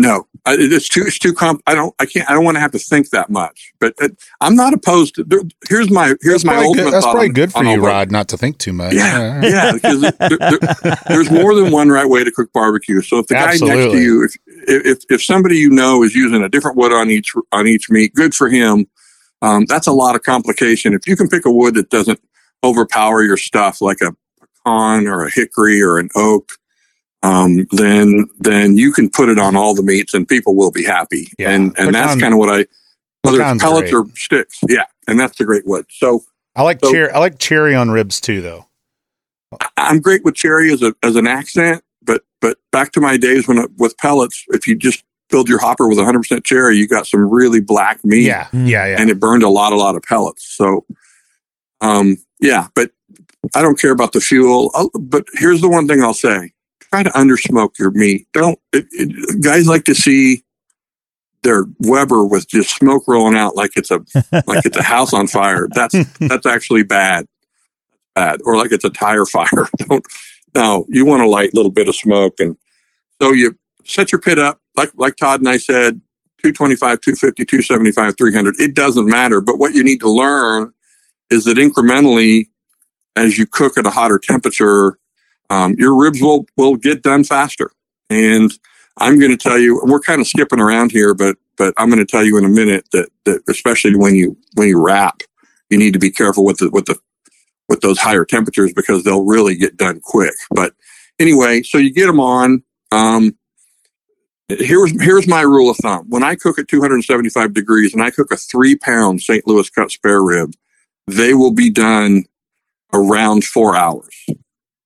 No, 0.00 0.26
I, 0.46 0.56
it's 0.58 0.88
too 0.88 1.02
it's 1.06 1.18
too 1.18 1.32
comp. 1.34 1.60
I 1.66 1.74
don't 1.74 1.94
I 1.98 2.06
can't 2.06 2.28
I 2.30 2.32
don't 2.32 2.44
want 2.44 2.56
to 2.56 2.60
have 2.60 2.72
to 2.72 2.78
think 2.78 3.10
that 3.10 3.28
much. 3.28 3.72
But 3.80 3.94
uh, 4.00 4.08
I'm 4.40 4.56
not 4.56 4.72
opposed 4.72 5.16
to. 5.16 5.24
There, 5.24 5.40
here's 5.68 5.90
my 5.90 6.14
here's 6.22 6.42
That's 6.42 6.44
my 6.44 6.56
ultimate. 6.56 6.84
good, 6.84 6.92
that's 6.94 7.04
probably 7.04 7.26
on- 7.26 7.32
good 7.34 7.52
for 7.52 7.64
you. 7.64 7.84
Rod, 7.84 8.10
not 8.10 8.28
to 8.28 8.36
think 8.38 8.58
too 8.58 8.72
much. 8.72 8.94
Yeah, 8.94 9.40
yeah, 9.44 9.72
because 9.72 10.00
there, 10.00 10.38
there- 10.38 10.96
there's 11.08 11.30
more 11.30 11.54
than 11.54 11.70
one 11.70 11.90
right 11.90 12.08
way 12.08 12.24
to 12.24 12.30
cook 12.30 12.52
barbecue. 12.52 13.02
So 13.02 13.18
if 13.18 13.26
the 13.26 13.34
guy 13.34 13.46
next 13.50 13.60
to 13.60 13.98
you, 14.00 14.24
if, 14.24 14.36
if 14.86 14.98
if 15.10 15.22
somebody 15.22 15.56
you 15.58 15.68
know 15.70 16.02
is 16.02 16.14
using 16.14 16.42
a 16.42 16.48
different 16.48 16.76
wood 16.78 16.92
on 16.92 17.10
each 17.10 17.32
on 17.52 17.66
each 17.66 17.90
meat, 17.90 18.14
good 18.14 18.34
for 18.34 18.48
him. 18.48 18.86
Um, 19.42 19.64
that's 19.66 19.86
a 19.86 19.92
lot 19.92 20.14
of 20.16 20.22
complication. 20.22 20.92
If 20.94 21.06
you 21.06 21.16
can 21.16 21.28
pick 21.28 21.44
a 21.46 21.50
wood 21.50 21.74
that 21.74 21.90
doesn't 21.90 22.20
overpower 22.64 23.22
your 23.22 23.36
stuff, 23.38 23.80
like 23.80 24.00
a 24.02 24.12
pecan 24.64 25.06
or 25.06 25.24
a 25.26 25.30
hickory 25.30 25.82
or 25.82 25.98
an 25.98 26.08
oak, 26.14 26.52
um, 27.22 27.66
then 27.72 28.26
then 28.38 28.76
you 28.76 28.92
can 28.92 29.10
put 29.10 29.28
it 29.28 29.38
on 29.38 29.56
all 29.56 29.74
the 29.74 29.82
meats 29.82 30.14
and 30.14 30.26
people 30.26 30.56
will 30.56 30.70
be 30.72 30.84
happy. 30.84 31.28
Yeah. 31.38 31.50
And 31.50 31.76
and 31.78 31.94
that's 31.94 32.20
kind 32.20 32.32
of 32.32 32.38
what 32.38 32.48
I 32.48 32.66
whether 33.22 33.42
it's 33.42 33.62
pellets 33.62 33.90
great. 33.90 33.94
or 33.94 34.06
sticks. 34.16 34.58
Yeah, 34.68 34.84
and 35.06 35.18
that's 35.20 35.36
the 35.38 35.44
great 35.44 35.66
wood. 35.66 35.86
So 35.90 36.24
I 36.56 36.62
like 36.62 36.80
So- 36.82 36.90
cherry. 36.92 37.10
I 37.12 37.18
like 37.18 37.38
cherry 37.38 37.74
on 37.74 37.90
ribs 37.90 38.20
too, 38.20 38.40
though. 38.40 38.66
I'm 39.76 40.00
great 40.00 40.24
with 40.24 40.34
cherry 40.36 40.72
as 40.72 40.82
a 40.82 40.94
as 41.02 41.16
an 41.16 41.26
accent, 41.26 41.82
but 42.02 42.22
but 42.40 42.58
back 42.72 42.92
to 42.92 43.00
my 43.00 43.16
days 43.16 43.48
when 43.48 43.66
with 43.78 43.96
pellets, 43.98 44.44
if 44.48 44.66
you 44.66 44.76
just 44.76 45.02
filled 45.28 45.48
your 45.48 45.60
hopper 45.60 45.88
with 45.88 45.96
100% 45.98 46.42
cherry, 46.44 46.76
you 46.76 46.88
got 46.88 47.06
some 47.06 47.20
really 47.28 47.60
black 47.60 48.04
meat. 48.04 48.22
Yeah, 48.26 48.48
yeah, 48.52 48.86
yeah. 48.86 48.96
and 48.98 49.10
it 49.10 49.20
burned 49.20 49.42
a 49.44 49.48
lot, 49.48 49.72
a 49.72 49.76
lot 49.76 49.94
of 49.94 50.02
pellets. 50.02 50.44
So, 50.56 50.84
um, 51.80 52.16
yeah, 52.40 52.66
but 52.74 52.90
I 53.54 53.62
don't 53.62 53.78
care 53.78 53.92
about 53.92 54.12
the 54.12 54.20
fuel. 54.20 54.70
I'll- 54.74 54.90
but 54.98 55.24
here's 55.34 55.60
the 55.60 55.68
one 55.68 55.86
thing 55.88 56.02
I'll 56.02 56.14
say: 56.14 56.52
try 56.90 57.02
to 57.02 57.10
undersmoke 57.10 57.78
your 57.78 57.90
meat. 57.92 58.26
Don't 58.32 58.58
it, 58.72 58.86
it, 58.92 59.42
guys 59.42 59.66
like 59.66 59.84
to 59.84 59.94
see 59.94 60.44
their 61.42 61.64
Weber 61.80 62.26
with 62.26 62.48
just 62.48 62.76
smoke 62.76 63.04
rolling 63.06 63.36
out 63.36 63.56
like 63.56 63.72
it's 63.76 63.90
a 63.90 63.98
like 64.46 64.66
it's 64.66 64.76
a 64.76 64.82
house 64.82 65.12
on 65.12 65.26
fire. 65.26 65.68
That's 65.72 65.94
that's 66.20 66.46
actually 66.46 66.82
bad, 66.82 67.26
bad, 68.14 68.40
or 68.44 68.56
like 68.56 68.72
it's 68.72 68.84
a 68.84 68.90
tire 68.90 69.26
fire. 69.26 69.68
Don't 69.78 70.04
no. 70.54 70.86
You 70.88 71.06
want 71.06 71.22
a 71.22 71.28
light 71.28 71.54
little 71.54 71.70
bit 71.70 71.88
of 71.88 71.96
smoke, 71.96 72.40
and 72.40 72.56
so 73.20 73.32
you 73.32 73.56
set 73.84 74.12
your 74.12 74.20
pit 74.20 74.38
up 74.38 74.60
like 74.76 74.90
like 74.96 75.16
Todd 75.16 75.40
and 75.40 75.48
I 75.48 75.58
said. 75.58 76.00
225, 76.42 77.02
250, 77.02 77.44
275, 77.44 78.16
300. 78.16 78.54
It 78.58 78.74
doesn't 78.74 79.04
matter. 79.04 79.42
But 79.42 79.58
what 79.58 79.74
you 79.74 79.84
need 79.84 80.00
to 80.00 80.10
learn 80.10 80.72
is 81.28 81.44
that 81.44 81.58
incrementally, 81.58 82.48
as 83.14 83.36
you 83.36 83.44
cook 83.44 83.76
at 83.76 83.84
a 83.84 83.90
hotter 83.90 84.18
temperature, 84.18 84.98
um, 85.50 85.74
your 85.78 86.00
ribs 86.00 86.22
will, 86.22 86.46
will 86.56 86.76
get 86.76 87.02
done 87.02 87.24
faster. 87.24 87.70
And 88.08 88.52
I'm 88.96 89.18
going 89.18 89.30
to 89.30 89.36
tell 89.36 89.58
you, 89.58 89.80
we're 89.84 90.00
kind 90.00 90.20
of 90.20 90.26
skipping 90.26 90.60
around 90.60 90.92
here, 90.92 91.14
but, 91.14 91.36
but 91.56 91.74
I'm 91.76 91.90
going 91.90 92.04
to 92.04 92.10
tell 92.10 92.24
you 92.24 92.38
in 92.38 92.44
a 92.44 92.48
minute 92.48 92.88
that, 92.92 93.10
that 93.24 93.42
especially 93.48 93.96
when 93.96 94.14
you, 94.14 94.36
when 94.54 94.68
you 94.68 94.82
wrap, 94.82 95.22
you 95.68 95.78
need 95.78 95.92
to 95.92 95.98
be 95.98 96.10
careful 96.10 96.44
with 96.44 96.58
the, 96.58 96.70
with 96.70 96.86
the, 96.86 96.98
with 97.68 97.80
those 97.82 97.98
higher 97.98 98.24
temperatures 98.24 98.72
because 98.72 99.04
they'll 99.04 99.24
really 99.24 99.56
get 99.56 99.76
done 99.76 100.00
quick. 100.02 100.34
But 100.50 100.74
anyway, 101.18 101.62
so 101.62 101.78
you 101.78 101.92
get 101.92 102.06
them 102.06 102.20
on, 102.20 102.62
um, 102.90 103.36
here's 104.58 104.90
here's 105.02 105.28
my 105.28 105.42
rule 105.42 105.70
of 105.70 105.76
thumb. 105.76 106.06
When 106.08 106.22
I 106.22 106.34
cook 106.34 106.58
at 106.58 106.68
275 106.68 107.54
degrees 107.54 107.92
and 107.92 108.02
I 108.02 108.10
cook 108.10 108.32
a 108.32 108.36
three 108.36 108.76
pound 108.76 109.22
St. 109.22 109.46
Louis 109.46 109.68
cut 109.70 109.90
spare 109.90 110.22
rib, 110.22 110.54
they 111.06 111.34
will 111.34 111.52
be 111.52 111.70
done 111.70 112.24
around 112.92 113.44
four 113.44 113.76
hours. 113.76 114.26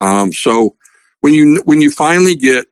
Um, 0.00 0.32
so 0.32 0.76
when 1.20 1.34
you 1.34 1.62
when 1.64 1.80
you 1.80 1.90
finally 1.90 2.34
get 2.34 2.66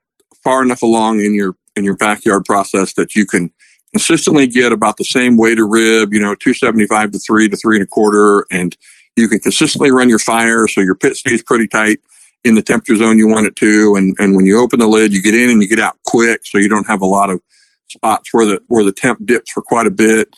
far 0.45 0.63
enough 0.63 0.83
along 0.83 1.21
in 1.21 1.35
your 1.35 1.55
in 1.77 1.85
your 1.85 1.97
backyard 1.97 2.45
process 2.45 2.93
that 2.95 3.15
you 3.15 3.25
can 3.25 3.51
consistently 3.93 4.47
get 4.47 4.73
about 4.73 4.97
the 4.97 5.05
same 5.05 5.37
weight 5.37 5.59
of 5.59 5.69
rib, 5.69 6.13
you 6.13 6.21
know, 6.21 6.35
275 6.35 7.13
to 7.13 7.19
three 7.19 7.49
to 7.49 7.57
three 7.57 7.77
and 7.77 7.85
a 7.85 7.87
quarter, 7.87 8.47
and 8.51 8.77
you 9.17 9.29
can 9.29 9.39
consistently 9.39 9.91
run 9.91 10.09
your 10.09 10.19
fire 10.19 10.67
so 10.67 10.81
your 10.81 10.95
pit 10.95 11.17
stays 11.17 11.43
pretty 11.43 11.69
tight 11.69 12.01
in 12.45 12.55
the 12.55 12.63
temperature 12.63 12.97
zone 12.97 13.19
you 13.19 13.29
want 13.29 13.47
it 13.47 13.57
to. 13.57 13.95
And, 13.97 14.17
and 14.19 14.35
when 14.35 14.47
you 14.47 14.59
open 14.59 14.79
the 14.79 14.87
lid, 14.87 15.13
you 15.13 15.23
get 15.23 15.35
in 15.35 15.51
and 15.51 15.63
you 15.63 15.69
get 15.69 15.79
out 15.79 15.99
quick. 16.05 16.45
So 16.45 16.59
you 16.59 16.69
don't 16.69 16.87
have 16.87 17.03
a 17.03 17.07
lot 17.07 17.31
of 17.31 17.41
spots 17.89 18.31
where 18.33 18.47
the, 18.47 18.63
where 18.69 18.85
the 18.85 18.93
temp 18.93 19.25
dips 19.25 19.53
for 19.53 19.63
quite 19.63 19.87
a 19.87 19.91
bit. 19.91 20.35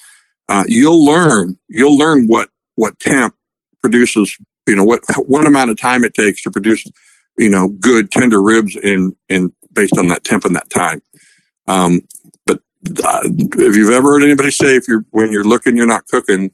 Uh, 0.49 0.65
you'll 0.67 1.05
learn, 1.05 1.59
you'll 1.69 1.97
learn 1.97 2.27
what, 2.27 2.51
what 2.75 2.99
temp 2.99 3.35
produces, 3.81 4.37
you 4.67 4.77
know, 4.77 4.85
what, 4.85 5.03
what 5.27 5.47
amount 5.47 5.71
of 5.71 5.79
time 5.79 6.05
it 6.05 6.15
takes 6.15 6.43
to 6.43 6.51
produce, 6.51 6.85
you 7.39 7.49
know, 7.49 7.69
good 7.69 8.11
tender 8.11 8.43
ribs 8.43 8.77
in, 8.77 9.15
in 9.29 9.53
based 9.73 9.97
on 9.99 10.09
that 10.09 10.25
temp 10.25 10.45
and 10.45 10.57
that 10.57 10.71
time. 10.71 11.03
Um, 11.67 12.03
but 12.47 12.61
uh, 13.05 13.21
if 13.25 13.77
you've 13.77 13.93
ever 13.93 14.13
heard 14.13 14.23
anybody 14.23 14.51
say, 14.51 14.77
if 14.77 14.89
you're, 14.89 15.05
when 15.11 15.33
you're 15.33 15.45
looking, 15.45 15.77
you're 15.77 15.87
not 15.87 16.07
cooking, 16.07 16.53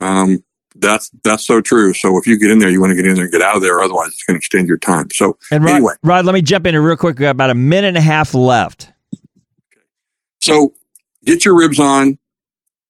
um, 0.00 0.42
that's 0.76 1.10
that's 1.22 1.44
so 1.44 1.60
true. 1.60 1.92
So 1.92 2.18
if 2.18 2.26
you 2.26 2.38
get 2.38 2.50
in 2.50 2.58
there, 2.58 2.70
you 2.70 2.80
want 2.80 2.92
to 2.92 2.96
get 2.96 3.06
in 3.06 3.14
there 3.14 3.24
and 3.24 3.32
get 3.32 3.42
out 3.42 3.56
of 3.56 3.62
there. 3.62 3.80
Otherwise, 3.80 4.08
it's 4.08 4.24
going 4.24 4.34
to 4.34 4.38
extend 4.38 4.68
your 4.68 4.78
time. 4.78 5.08
So 5.12 5.38
And 5.50 5.64
Rod, 5.64 5.74
anyway, 5.74 5.94
Rod, 6.02 6.24
let 6.24 6.32
me 6.32 6.42
jump 6.42 6.66
in 6.66 6.74
here 6.74 6.82
real 6.82 6.96
quick. 6.96 7.18
We 7.18 7.22
got 7.24 7.30
about 7.30 7.50
a 7.50 7.54
minute 7.54 7.88
and 7.88 7.96
a 7.96 8.02
half 8.02 8.34
left. 8.34 8.90
so 10.40 10.74
get 11.24 11.44
your 11.44 11.56
ribs 11.56 11.78
on. 11.78 12.18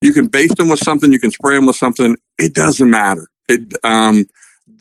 You 0.01 0.13
can 0.13 0.27
baste 0.27 0.57
them 0.57 0.69
with 0.69 0.81
something. 0.81 1.13
You 1.13 1.21
can 1.21 1.31
spray 1.31 1.57
them 1.57 1.67
with 1.67 1.77
something. 1.77 2.17
It 2.39 2.55
doesn't 2.55 2.91
matter. 2.91 3.29
It 3.49 3.73
um, 3.85 4.27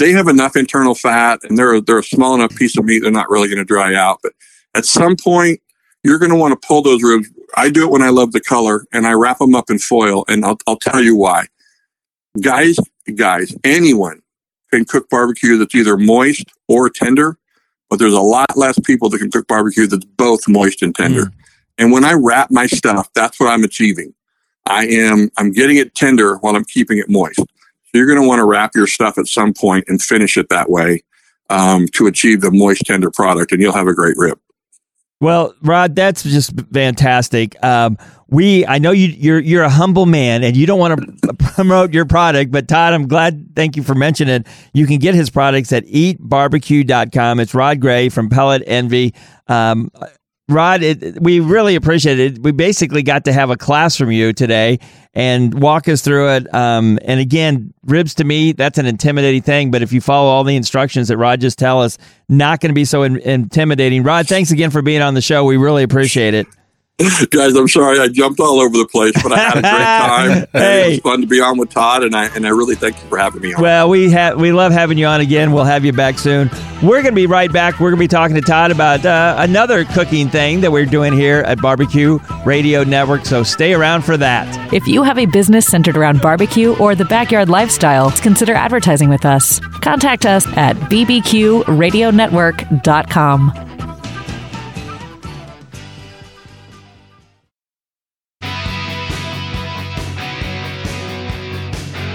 they 0.02 0.12
have 0.12 0.28
enough 0.28 0.56
internal 0.56 0.96
fat, 0.96 1.40
and 1.44 1.58
they're 1.58 1.80
they're 1.80 2.00
a 2.00 2.04
small 2.04 2.34
enough 2.34 2.56
piece 2.56 2.76
of 2.76 2.86
meat. 2.86 3.00
They're 3.04 3.12
not 3.12 3.30
really 3.30 3.48
going 3.48 3.60
to 3.60 3.66
dry 3.66 3.94
out. 3.94 4.20
But 4.24 4.34
at 4.74 4.86
some 4.86 5.16
point, 5.16 5.62
you're 6.04 6.18
going 6.18 6.32
to 6.32 6.38
want 6.38 6.60
to 6.60 6.68
pull 6.68 6.82
those 6.82 7.04
ribs. 7.04 7.30
I 7.56 7.70
do 7.70 7.84
it 7.84 7.92
when 7.92 8.02
I 8.02 8.10
love 8.10 8.32
the 8.32 8.42
color, 8.42 8.86
and 8.92 9.06
I 9.06 9.14
wrap 9.14 9.38
them 9.38 9.54
up 9.54 9.70
in 9.70 9.78
foil. 9.78 10.26
And 10.28 10.44
I'll 10.44 10.58
I'll 10.66 10.78
tell 10.78 11.02
you 11.02 11.16
why. 11.16 11.46
Guys, 12.42 12.78
guys, 13.16 13.56
anyone 13.64 14.24
can 14.72 14.86
cook 14.86 15.08
barbecue 15.10 15.58
that's 15.58 15.76
either 15.76 15.98
moist 15.98 16.46
or 16.68 16.90
tender, 16.90 17.38
but 17.90 18.00
there's 18.00 18.14
a 18.14 18.22
lot 18.22 18.58
less 18.58 18.80
people 18.80 19.08
that 19.10 19.20
can 19.20 19.30
cook 19.30 19.48
barbecue 19.48 19.86
that's 19.86 20.06
both 20.06 20.48
moist 20.48 20.82
and 20.82 20.96
tender. 20.96 21.26
Mm. 21.26 21.34
And 21.78 21.92
when 21.92 22.06
I 22.06 22.14
wrap 22.14 22.50
my 22.50 22.66
stuff, 22.66 23.10
that's 23.14 23.40
what 23.40 23.50
I'm 23.50 23.64
achieving. 23.64 24.16
I 24.66 24.88
am 24.88 25.30
I'm 25.38 25.52
getting 25.52 25.78
it 25.78 25.94
tender 25.94 26.38
while 26.38 26.56
I'm 26.56 26.66
keeping 26.66 26.98
it 26.98 27.08
moist. 27.08 27.42
So 27.92 27.98
you're 27.98 28.08
going 28.08 28.22
to 28.22 28.28
want 28.28 28.40
to 28.40 28.46
wrap 28.46 28.72
your 28.74 28.88
stuff 28.88 29.18
at 29.18 29.28
some 29.28 29.54
point 29.54 29.86
and 29.88 30.02
finish 30.02 30.38
it 30.38 30.48
that 30.50 30.70
way 30.70 31.04
um, 31.50 31.88
to 31.94 32.08
achieve 32.08 32.40
the 32.40 32.52
moist 32.52 32.84
tender 32.86 33.12
product, 33.12 33.52
and 33.52 33.62
you'll 33.62 33.74
have 33.74 33.88
a 33.88 33.94
great 33.94 34.16
rib. 34.18 34.40
Well, 35.20 35.54
Rod, 35.62 35.96
that's 35.96 36.24
just 36.24 36.60
fantastic. 36.72 37.62
Um, 37.64 37.98
we, 38.30 38.66
I 38.66 38.80
know 38.80 38.92
you, 38.92 39.08
you're 39.10 39.40
you're 39.40 39.64
a 39.64 39.70
humble 39.70 40.06
man, 40.06 40.44
and 40.44 40.56
you 40.56 40.66
don't 40.66 40.80
want 40.80 41.22
to 41.22 41.34
promote 41.54 41.94
your 41.94 42.06
product, 42.06 42.50
but 42.50 42.68
Todd, 42.68 42.94
I'm 42.94 43.08
glad. 43.08 43.56
Thank 43.56 43.76
you 43.76 43.84
for 43.84 43.94
mentioning 43.94 44.34
it. 44.34 44.48
You 44.74 44.88
can 44.88 44.98
get 44.98 45.14
his 45.14 45.30
products 45.30 45.72
at 45.74 45.86
eatbarbecue.com. 45.86 47.40
It's 47.40 47.54
Rod 47.54 47.82
Gray 47.82 48.10
from 48.10 48.30
Pellet 48.30 48.64
Envy. 48.66 49.14
Um, 49.48 49.92
Rod, 50.52 50.84
it, 50.84 51.22
we 51.22 51.40
really 51.40 51.76
appreciate 51.76 52.20
it. 52.20 52.40
We 52.40 52.52
basically 52.52 53.04
got 53.04 53.26
to 53.26 53.34
have 53.34 53.50
a 53.50 53.58
class 53.58 53.96
from 53.96 54.12
you 54.12 54.34
today 54.34 54.80
and 55.14 55.62
walk 55.62 55.88
us 55.88 56.02
through 56.02 56.30
it. 56.30 56.54
Um, 56.54 57.00
and 57.04 57.20
again, 57.20 57.74
ribs 57.84 58.14
to 58.16 58.24
me, 58.24 58.52
that's 58.52 58.78
an 58.78 58.86
intimidating 58.86 59.42
thing. 59.42 59.72
But 59.72 59.82
if 59.82 59.92
you 59.92 60.02
follow 60.02 60.30
all 60.30 60.44
the 60.44 60.56
instructions 60.56 61.08
that 61.08 61.18
Rod 61.18 61.42
just 61.42 61.58
tell 61.58 61.82
us, 61.82 61.98
not 62.30 62.60
going 62.60 62.70
to 62.70 62.76
be 62.76 62.86
so 62.86 63.04
in, 63.04 63.18
intimidating. 63.18 64.04
Rod, 64.04 64.28
thanks 64.28 64.52
again 64.52 64.70
for 64.70 64.82
being 64.82 65.02
on 65.02 65.14
the 65.14 65.22
show. 65.22 65.44
We 65.46 65.58
really 65.58 65.84
appreciate 65.84 66.34
it. 66.34 66.48
Guys, 67.30 67.56
I'm 67.56 67.68
sorry 67.68 68.00
I 68.00 68.08
jumped 68.08 68.40
all 68.40 68.60
over 68.60 68.78
the 68.78 68.88
place, 68.88 69.14
but 69.22 69.32
I 69.32 69.38
had 69.40 69.58
a 69.58 69.62
great 69.62 69.64
time. 69.72 70.48
Hey. 70.54 70.84
It 70.84 70.90
was 70.90 71.00
fun 71.00 71.22
to 71.22 71.28
be 71.28 71.40
on 71.42 71.58
with 71.58 71.70
Todd, 71.70 72.04
and 72.04 72.16
I 72.16 72.26
and 72.36 72.46
I 72.46 72.50
really 72.50 72.76
thank 72.76 72.96
you 73.02 73.08
for 73.10 73.18
having 73.18 73.42
me 73.42 73.54
on. 73.54 73.62
Well, 73.62 73.90
we 73.90 74.10
have 74.12 74.40
we 74.40 74.52
love 74.52 74.72
having 74.72 74.98
you 74.98 75.06
on 75.06 75.22
again. 75.22 75.52
We'll 75.52 75.64
have 75.64 75.86
you 75.86 75.94
back 75.94 76.20
soon. 76.20 76.50
We're 76.82 77.04
going 77.04 77.14
to 77.14 77.16
be 77.16 77.28
right 77.28 77.52
back. 77.54 77.80
We're 77.80 77.92
going 77.92 78.00
to 78.00 78.06
be 78.06 78.08
talking 78.08 78.36
to 78.36 78.42
Todd 78.42 78.72
about 78.72 79.06
uh, 79.06 79.36
another 79.38 79.86
cooking 79.86 80.30
thing 80.30 80.62
that 80.62 80.72
we're 80.72 80.88
doing 80.88 81.14
here 81.14 81.42
at 81.42 81.62
Barbecue 81.62 82.18
Radio 82.44 82.84
Network. 82.84 83.24
So 83.26 83.44
stay 83.44 83.76
around 83.76 84.02
for 84.02 84.18
that. 84.18 84.74
If 84.74 84.88
you 84.88 85.04
have 85.04 85.20
a 85.20 85.28
business 85.28 85.68
centered 85.68 85.96
around 85.96 86.22
barbecue 86.22 86.76
or 86.78 86.96
the 86.96 87.06
backyard 87.06 87.50
lifestyle, 87.50 88.10
consider 88.12 88.56
advertising 88.56 89.10
with 89.10 89.26
us. 89.26 89.60
Contact 89.60 90.26
us 90.26 90.48
at 90.58 90.76
bbqradionetwork.com. 90.76 93.71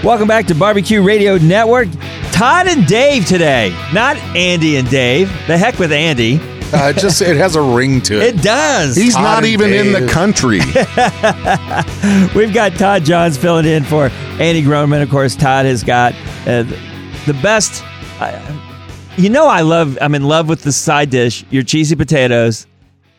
Welcome 0.07 0.29
back 0.29 0.45
to 0.45 0.55
Barbecue 0.55 1.01
Radio 1.01 1.37
Network. 1.37 1.89
Todd 2.31 2.67
and 2.67 2.87
Dave 2.87 3.25
today, 3.25 3.75
not 3.93 4.15
Andy 4.37 4.77
and 4.77 4.89
Dave. 4.89 5.27
The 5.47 5.57
heck 5.57 5.79
with 5.79 5.91
Andy. 5.91 6.39
Uh, 6.71 6.93
it 6.95 6.97
just 6.97 7.21
it 7.21 7.35
has 7.35 7.57
a 7.57 7.61
ring 7.61 7.99
to 8.03 8.21
it. 8.21 8.35
It 8.35 8.41
does. 8.41 8.95
He's 8.95 9.15
Todd 9.15 9.23
not 9.23 9.37
and 9.39 9.47
even 9.47 9.73
in 9.73 9.91
the 9.91 10.07
country. 10.07 10.59
We've 12.39 12.53
got 12.53 12.75
Todd 12.75 13.03
Johns 13.03 13.37
filling 13.37 13.65
in 13.65 13.83
for 13.83 14.07
Andy 14.39 14.63
Groneman. 14.63 15.01
Of 15.01 15.09
course, 15.09 15.35
Todd 15.35 15.65
has 15.65 15.83
got 15.83 16.13
uh, 16.47 16.63
the 17.25 17.37
best. 17.43 17.83
Uh, 18.21 18.59
you 19.17 19.27
know, 19.27 19.47
I 19.47 19.59
love. 19.59 19.97
I'm 19.99 20.15
in 20.15 20.23
love 20.23 20.47
with 20.47 20.61
the 20.61 20.71
side 20.71 21.09
dish, 21.09 21.43
your 21.49 21.63
cheesy 21.63 21.97
potatoes, 21.97 22.65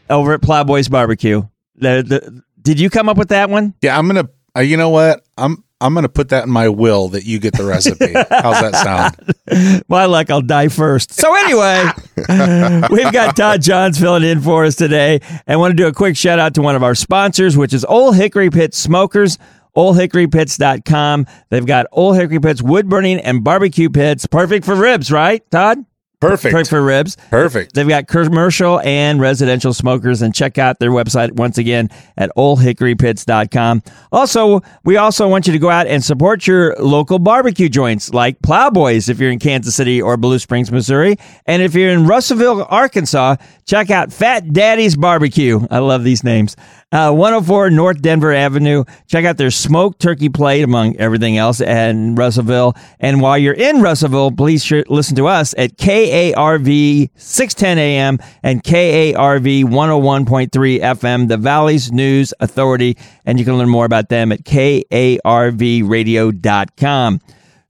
over 0.08 0.32
at 0.32 0.40
Plowboys 0.40 0.88
Barbecue. 0.88 1.42
The, 1.74 2.02
the, 2.02 2.42
did 2.62 2.80
you 2.80 2.88
come 2.88 3.10
up 3.10 3.18
with 3.18 3.28
that 3.28 3.50
one? 3.50 3.74
Yeah, 3.82 3.98
I'm 3.98 4.06
gonna. 4.06 4.30
Uh, 4.56 4.60
you 4.60 4.76
know 4.76 4.90
what? 4.90 5.24
I'm 5.36 5.62
I'm 5.80 5.94
gonna 5.94 6.08
put 6.08 6.30
that 6.30 6.44
in 6.44 6.50
my 6.50 6.68
will 6.68 7.08
that 7.08 7.24
you 7.24 7.38
get 7.38 7.56
the 7.56 7.64
recipe. 7.64 8.12
How's 8.12 8.60
that 8.60 8.74
sound? 8.74 9.84
My 9.88 10.06
luck, 10.06 10.28
I'll 10.28 10.42
die 10.42 10.68
first. 10.68 11.12
So 11.12 11.34
anyway, 11.36 11.84
we've 12.90 13.12
got 13.12 13.36
Todd 13.36 13.62
Johns 13.62 13.98
filling 13.98 14.24
in 14.24 14.40
for 14.40 14.64
us 14.64 14.74
today. 14.74 15.20
And 15.22 15.42
I 15.46 15.56
want 15.56 15.70
to 15.70 15.76
do 15.76 15.86
a 15.86 15.92
quick 15.92 16.16
shout 16.16 16.40
out 16.40 16.54
to 16.56 16.62
one 16.62 16.74
of 16.74 16.82
our 16.82 16.96
sponsors, 16.96 17.56
which 17.56 17.72
is 17.72 17.84
Old 17.84 18.16
Hickory 18.16 18.50
Pit 18.50 18.74
Smokers. 18.74 19.38
OldHickoryPits.com. 19.76 21.26
They've 21.50 21.66
got 21.66 21.86
Old 21.92 22.16
Hickory 22.16 22.40
Pits 22.40 22.60
wood 22.60 22.88
burning 22.88 23.20
and 23.20 23.44
barbecue 23.44 23.88
pits, 23.88 24.26
perfect 24.26 24.64
for 24.64 24.74
ribs, 24.74 25.12
right, 25.12 25.48
Todd? 25.52 25.84
Perfect. 26.20 26.52
Perfect 26.52 26.70
for 26.70 26.82
ribs. 26.82 27.16
Perfect. 27.30 27.74
They've 27.74 27.88
got 27.88 28.08
commercial 28.08 28.80
and 28.80 29.20
residential 29.20 29.72
smokers, 29.72 30.20
and 30.20 30.34
check 30.34 30.58
out 30.58 30.80
their 30.80 30.90
website 30.90 31.32
once 31.32 31.58
again 31.58 31.90
at 32.16 32.30
oldhickorypits.com. 32.36 33.82
Also, 34.10 34.60
we 34.84 34.96
also 34.96 35.28
want 35.28 35.46
you 35.46 35.52
to 35.52 35.58
go 35.60 35.70
out 35.70 35.86
and 35.86 36.02
support 36.02 36.46
your 36.46 36.74
local 36.76 37.20
barbecue 37.20 37.68
joints 37.68 38.12
like 38.12 38.40
Plowboys 38.42 39.08
if 39.08 39.20
you're 39.20 39.30
in 39.30 39.38
Kansas 39.38 39.76
City 39.76 40.02
or 40.02 40.16
Blue 40.16 40.40
Springs, 40.40 40.72
Missouri. 40.72 41.16
And 41.46 41.62
if 41.62 41.74
you're 41.74 41.90
in 41.90 42.06
Russellville, 42.06 42.66
Arkansas, 42.68 43.36
check 43.66 43.90
out 43.90 44.12
Fat 44.12 44.52
Daddy's 44.52 44.96
Barbecue. 44.96 45.60
I 45.70 45.78
love 45.78 46.02
these 46.02 46.24
names. 46.24 46.56
Uh, 46.90 47.12
104 47.12 47.68
North 47.68 48.00
Denver 48.00 48.32
Avenue. 48.32 48.82
Check 49.08 49.26
out 49.26 49.36
their 49.36 49.50
smoked 49.50 50.00
turkey 50.00 50.30
plate, 50.30 50.62
among 50.62 50.96
everything 50.96 51.36
else, 51.36 51.60
in 51.60 52.14
Russellville. 52.14 52.74
And 52.98 53.20
while 53.20 53.36
you're 53.36 53.52
in 53.52 53.82
Russellville, 53.82 54.32
please 54.32 54.64
sh- 54.64 54.84
listen 54.88 55.14
to 55.16 55.26
us 55.26 55.54
at 55.58 55.76
KARV 55.76 57.10
610 57.14 57.78
AM 57.78 58.18
and 58.42 58.64
KARV 58.64 59.64
101.3 59.64 60.80
FM, 60.80 61.28
the 61.28 61.36
Valley's 61.36 61.92
News 61.92 62.32
Authority. 62.40 62.96
And 63.26 63.38
you 63.38 63.44
can 63.44 63.58
learn 63.58 63.68
more 63.68 63.84
about 63.84 64.08
them 64.08 64.32
at 64.32 64.44
KARVradio.com. 64.44 67.20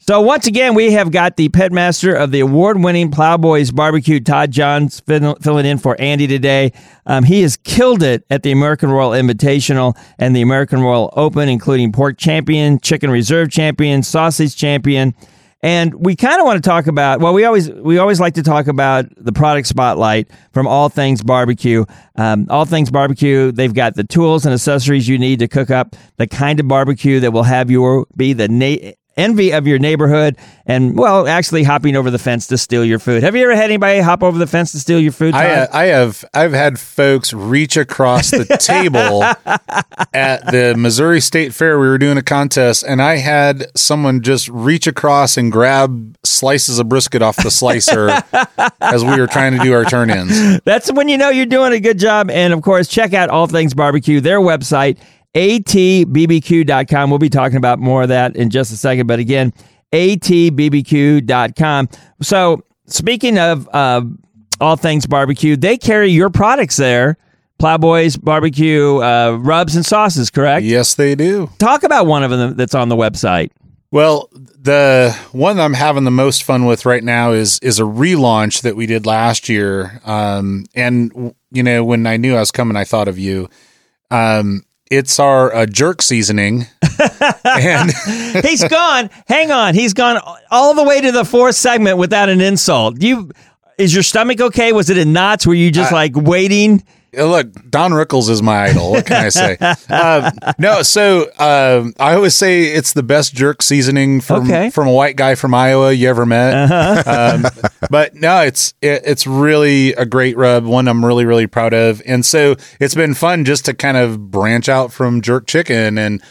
So 0.09 0.23
once 0.23 0.47
again, 0.47 0.75
we 0.75 0.93
have 0.93 1.11
got 1.11 1.37
the 1.37 1.51
pitmaster 1.51 2.19
of 2.19 2.31
the 2.31 2.41
award-winning 2.41 3.11
Plowboys 3.11 3.71
Barbecue, 3.71 4.21
Todd 4.21 4.51
Johns, 4.51 5.01
filling 5.01 5.67
in 5.67 5.77
for 5.77 6.01
Andy 6.01 6.27
today. 6.27 6.73
Um, 7.05 7.25
he 7.25 7.43
has 7.43 7.59
killed 7.59 8.03
it 8.03 8.25
at 8.31 8.43
the 8.43 8.51
American 8.51 8.91
Royal 8.91 9.11
Invitational 9.11 9.95
and 10.19 10.35
the 10.35 10.41
American 10.41 10.81
Royal 10.81 11.13
Open, 11.15 11.51
including 11.51 11.93
pork 11.93 12.17
champion, 12.17 12.81
chicken 12.81 13.11
reserve 13.11 13.51
champion, 13.51 14.03
sausage 14.03 14.57
champion. 14.57 15.15
And 15.61 15.93
we 15.93 16.17
kind 16.17 16.41
of 16.41 16.47
want 16.47 16.63
to 16.63 16.67
talk 16.67 16.87
about. 16.87 17.21
Well, 17.21 17.35
we 17.35 17.45
always 17.45 17.69
we 17.69 17.99
always 17.99 18.19
like 18.19 18.35
to 18.35 18.43
talk 18.43 18.69
about 18.69 19.07
the 19.17 19.33
product 19.33 19.67
spotlight 19.67 20.31
from 20.53 20.67
All 20.67 20.89
Things 20.89 21.23
Barbecue. 21.23 21.85
Um, 22.15 22.47
All 22.49 22.65
Things 22.65 22.91
Barbecue. 22.91 23.53
They've 23.53 23.75
got 23.75 23.95
the 23.95 24.05
tools 24.05 24.47
and 24.47 24.55
accessories 24.55 25.07
you 25.07 25.19
need 25.19 25.41
to 25.41 25.49
cook 25.49 25.69
up 25.69 25.97
the 26.17 26.29
kind 26.29 26.61
of 26.61 26.69
barbecue 26.69 27.21
that 27.21 27.33
will 27.33 27.43
have 27.43 27.71
you 27.71 28.07
be 28.17 28.33
the 28.33 28.49
na- 28.49 28.93
envy 29.19 29.53
of 29.53 29.67
your 29.67 29.79
neighborhood 29.79 30.37
and 30.67 30.97
well 30.97 31.27
actually 31.27 31.63
hopping 31.63 31.97
over 31.97 32.11
the 32.11 32.19
fence 32.19 32.47
to 32.47 32.57
steal 32.57 32.85
your 32.85 32.99
food 32.99 33.23
have 33.23 33.35
you 33.35 33.43
ever 33.43 33.55
had 33.55 33.65
anybody 33.65 34.01
hop 34.01 34.23
over 34.23 34.39
the 34.39 34.47
fence 34.47 34.73
to 34.73 34.79
steal 34.79 35.01
your 35.01 35.13
food 35.13 35.35
I, 35.35 35.51
uh, 35.51 35.67
I 35.73 35.85
have 35.87 36.25
I've 36.33 36.53
had 36.53 36.79
folks 36.79 37.33
reach 37.33 37.77
across 37.77 38.31
the 38.31 38.45
table 38.61 39.23
at 40.13 40.47
the 40.51 40.75
Missouri 40.77 41.21
State 41.21 41.55
Fair. 41.55 41.79
We 41.79 41.89
were 41.89 41.99
doing 41.99 42.19
a 42.19 42.23
contest, 42.23 42.85
and 42.87 43.01
I 43.03 43.17
had 43.17 43.67
someone 43.77 44.23
just 44.23 44.49
reach 44.49 44.87
across 44.87 45.37
and 45.37 45.51
grab 45.51 46.17
slices 46.25 46.79
of 46.79 46.89
brisket 46.89 47.23
off 47.23 47.37
the 47.37 47.51
slicer 47.51 48.11
as 48.81 49.05
we 49.05 49.19
were 49.19 49.27
trying 49.27 49.57
to 49.57 49.59
do 49.63 49.73
our 49.73 49.85
turn-ins. 49.85 50.61
That's 50.65 50.93
when 50.93 51.09
you 51.09 51.19
know 51.19 51.31
you're 51.31 51.47
doing 51.47 51.73
a 51.73 51.81
good 51.81 51.99
job. 51.99 52.31
And 52.31 52.53
of 52.53 52.63
course, 52.63 52.89
check 52.89 53.15
out 53.15 53.29
All 53.29 53.47
Things 53.47 53.75
Barbecue, 53.75 54.21
their 54.21 54.41
website, 54.41 54.99
atbbq.com. 55.35 57.11
We'll 57.11 57.19
be 57.19 57.29
talking 57.29 57.57
about 57.57 57.79
more 57.79 58.03
of 58.03 58.09
that 58.09 58.37
in 58.37 58.51
just 58.51 58.73
a 58.73 58.77
second. 58.77 59.07
But 59.07 59.19
again, 59.19 59.53
atbbq.com. 59.93 61.89
So, 62.23 62.63
speaking 62.87 63.39
of 63.39 63.69
uh, 63.73 64.03
All 64.61 64.77
Things 64.77 65.07
Barbecue, 65.07 65.57
they 65.57 65.79
carry 65.79 66.11
your 66.11 66.31
products 66.31 66.77
there. 66.77 67.17
Plowboys 67.59 68.17
Barbecue 68.17 68.99
uh, 68.99 69.37
rubs 69.41 69.75
and 69.75 69.85
sauces, 69.85 70.31
correct? 70.31 70.65
Yes, 70.65 70.95
they 70.95 71.17
do. 71.17 71.51
Talk 71.59 71.83
about 71.83 72.07
one 72.07 72.23
of 72.23 72.31
them 72.31 72.57
that's 72.57 72.75
on 72.75 72.89
the 72.89 72.97
website. 72.97 73.51
Well, 73.91 74.29
the 74.33 75.17
one 75.33 75.59
I'm 75.59 75.73
having 75.73 76.05
the 76.05 76.11
most 76.11 76.45
fun 76.45 76.67
with 76.67 76.85
right 76.85 77.03
now 77.03 77.33
is 77.33 77.59
is 77.61 77.81
a 77.81 77.85
relaunch 77.85 78.63
that 78.63 78.77
we 78.77 78.87
did 78.87 79.07
last 79.07 79.49
year. 79.49 80.01
Um, 80.05 80.67
and 80.75 81.35
you 81.51 81.63
know, 81.63 81.83
when 81.85 82.07
I 82.07 82.17
knew 82.17 82.37
I 82.37 82.41
was 82.41 82.51
coming, 82.51 82.77
I 82.77 82.85
thought 82.85 83.09
of 83.09 83.19
you. 83.19 83.49
Um, 84.11 84.63
it's 84.91 85.19
our 85.19 85.55
uh, 85.55 85.67
jerk 85.67 86.03
seasoning, 86.03 86.67
and 87.45 87.93
He's 88.45 88.67
gone. 88.69 89.11
Hang 89.27 89.51
on. 89.51 89.75
He's 89.75 89.95
gone 89.95 90.21
all 90.51 90.75
the 90.75 90.85
way 90.85 91.01
to 91.01 91.13
the 91.13 91.25
fourth 91.25 91.55
segment 91.55 91.99
without 91.99 92.29
an 92.29 92.41
insult. 92.41 93.01
You 93.03 93.31
is 93.79 93.95
your 93.95 94.03
stomach 94.03 94.41
okay? 94.41 94.73
Was 94.73 94.91
it 94.91 94.99
in 94.99 95.13
knots? 95.13 95.47
Were 95.47 95.55
you 95.55 95.71
just 95.71 95.93
like 95.93 96.17
waiting? 96.17 96.85
Uh, 97.17 97.25
Look, 97.25 97.71
Don 97.71 97.93
Rickles 97.93 98.29
is 98.29 98.43
my 98.43 98.65
idol. 98.69 98.91
What 98.91 99.07
can 99.07 99.25
I 99.25 99.29
say? 99.29 99.57
um, 99.89 100.33
no, 100.59 100.83
so 100.83 101.23
um, 101.39 101.95
I 101.99 102.15
always 102.15 102.35
say 102.35 102.65
it's 102.65 102.93
the 102.93 103.03
best 103.03 103.35
jerk 103.35 103.63
seasoning 103.63 104.21
from 104.21 104.45
Okay. 104.45 104.71
from 104.71 104.89
a 104.89 104.93
white 104.93 105.17
guy 105.17 105.35
from 105.35 105.55
Iowa 105.55 105.93
you 105.93 106.09
ever 106.09 106.27
met. 106.27 107.07
Um, 107.07 107.47
but 107.91 108.15
no, 108.15 108.43
it's 108.43 108.75
it, 108.83 109.03
it's 109.05 109.27
really 109.27 109.93
a 109.95 110.05
great 110.07 110.37
rub. 110.37 110.65
One 110.65 110.89
I'm 110.89 111.05
really 111.05 111.25
really 111.25 111.47
proud 111.47 111.73
of, 111.75 112.03
and 112.07 112.25
so 112.25 112.57
it's 112.81 112.95
been 112.95 113.15
fun 113.15 113.45
just 113.45 113.65
to 113.67 113.75
kind 113.75 113.97
of 113.97 114.31
branch 114.31 114.69
out 114.69 114.93
from 114.93 115.21
jerk 115.23 115.47
chicken, 115.47 115.99
and 115.99 116.23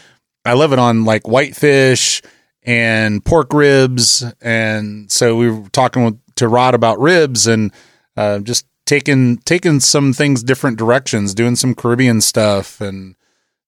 I 0.44 0.52
love 0.54 0.72
it 0.72 0.78
on 0.78 1.04
like 1.04 1.26
whitefish 1.26 2.22
and 2.62 3.24
pork 3.24 3.52
ribs, 3.52 4.24
and 4.40 5.10
so 5.10 5.36
we 5.36 5.50
were 5.50 5.68
talking 5.70 6.04
with, 6.04 6.34
to 6.36 6.48
Rod 6.48 6.74
about 6.74 7.00
ribs 7.00 7.46
and 7.46 7.72
uh, 8.16 8.40
just 8.40 8.66
taking 8.88 9.36
taking 9.38 9.80
some 9.80 10.14
things 10.14 10.42
different 10.42 10.78
directions, 10.78 11.34
doing 11.34 11.56
some 11.56 11.74
Caribbean 11.74 12.22
stuff 12.22 12.80
and 12.80 13.14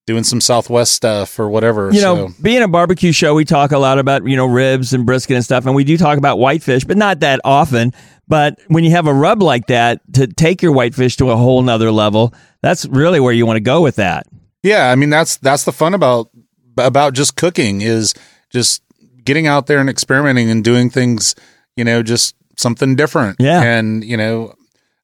doing 0.07 0.25
some 0.25 0.41
Southwest 0.41 0.93
stuff 0.93 1.39
or 1.39 1.49
whatever. 1.51 1.93
You 1.93 2.01
know, 2.01 2.29
so, 2.29 2.35
being 2.43 2.63
a 2.63 2.69
barbecue 2.69 3.13
show, 3.13 3.35
we 3.35 3.45
talk 3.45 3.71
a 3.71 3.79
lot 3.79 3.99
about, 3.99 4.27
you 4.27 4.35
know, 4.35 4.47
ribs 4.47 4.95
and 4.95 5.05
brisket 5.05 5.37
and 5.37 5.45
stuff, 5.45 5.67
and 5.67 5.75
we 5.75 5.85
do 5.85 5.99
talk 5.99 6.17
about 6.17 6.39
whitefish, 6.39 6.85
but 6.85 6.97
not 6.97 7.21
that 7.21 7.39
often. 7.45 7.93
But 8.29 8.59
when 8.69 8.83
you 8.83 8.93
have 8.93 9.07
a 9.07 9.13
rub 9.13 9.43
like 9.43 9.67
that 9.67 10.01
to 10.15 10.27
take 10.27 10.63
your 10.63 10.73
whitefish 10.73 11.17
to 11.19 11.31
a 11.31 11.37
whole 11.37 11.61
nother 11.63 11.93
level, 11.93 12.33
that's 12.63 12.87
really 12.87 13.21
where 13.21 13.35
you 13.35 13.45
want 13.45 13.59
to 13.59 13.61
go 13.63 13.83
with 13.83 13.97
that. 13.97 14.27
yeah, 14.63 14.91
I 14.91 14.97
mean 14.97 15.11
that's 15.11 15.37
that's 15.37 15.65
the 15.65 15.73
fun 15.73 15.93
about 15.93 16.31
about 16.79 17.13
just 17.13 17.37
cooking 17.37 17.83
is 17.83 18.15
just 18.49 18.83
getting 19.23 19.47
out 19.47 19.67
there 19.67 19.81
and 19.81 19.91
experimenting 19.91 20.51
and 20.51 20.65
doing 20.65 20.89
things, 20.89 21.35
you 21.77 21.85
know, 21.85 22.03
just 22.03 22.35
something 22.57 22.97
different. 22.97 23.37
Yeah. 23.39 23.63
and 23.63 24.03
you 24.03 24.17
know. 24.17 24.55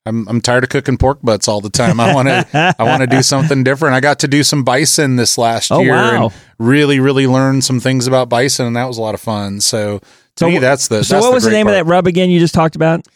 I'm 0.06 0.26
I'm 0.28 0.40
tired 0.40 0.64
of 0.64 0.70
cooking 0.70 0.96
pork 0.96 1.18
butts 1.22 1.48
all 1.48 1.60
the 1.60 1.68
time. 1.70 1.98
I 2.00 2.14
want 2.14 2.28
to 2.28 2.74
I 2.78 2.82
want 2.84 3.00
to 3.02 3.06
do 3.06 3.22
something 3.34 3.64
different. 3.64 3.94
I 3.94 4.00
got 4.00 4.20
to 4.20 4.28
do 4.28 4.42
some 4.42 4.64
bison 4.64 5.16
this 5.16 5.36
last 5.36 5.70
Oh, 5.72 5.80
year 5.80 5.92
wow. 5.92 6.24
and 6.26 6.32
really 6.58 7.00
really 7.00 7.26
learn 7.26 7.60
some 7.62 7.80
things 7.80 8.06
about 8.06 8.28
bison 8.28 8.66
and 8.66 8.76
that 8.76 8.86
was 8.86 8.96
a 8.98 9.02
lot 9.02 9.14
of 9.14 9.20
fun. 9.20 9.60
So 9.60 9.98
to 9.98 10.04
So 10.36 10.48
me 10.48 10.58
that's 10.58 10.88
the 10.88 11.04
So 11.04 11.14
that's 11.16 11.26
what 11.26 11.34
was 11.34 11.44
the 11.44 11.50
great 11.50 11.58
name 11.58 11.66
part. 11.66 11.78
of 11.78 11.86
that 11.86 11.90
rub 11.90 12.06
again 12.06 12.30
you 12.30 12.38
just 12.40 12.54
talked 12.54 12.76
about? 12.76 13.06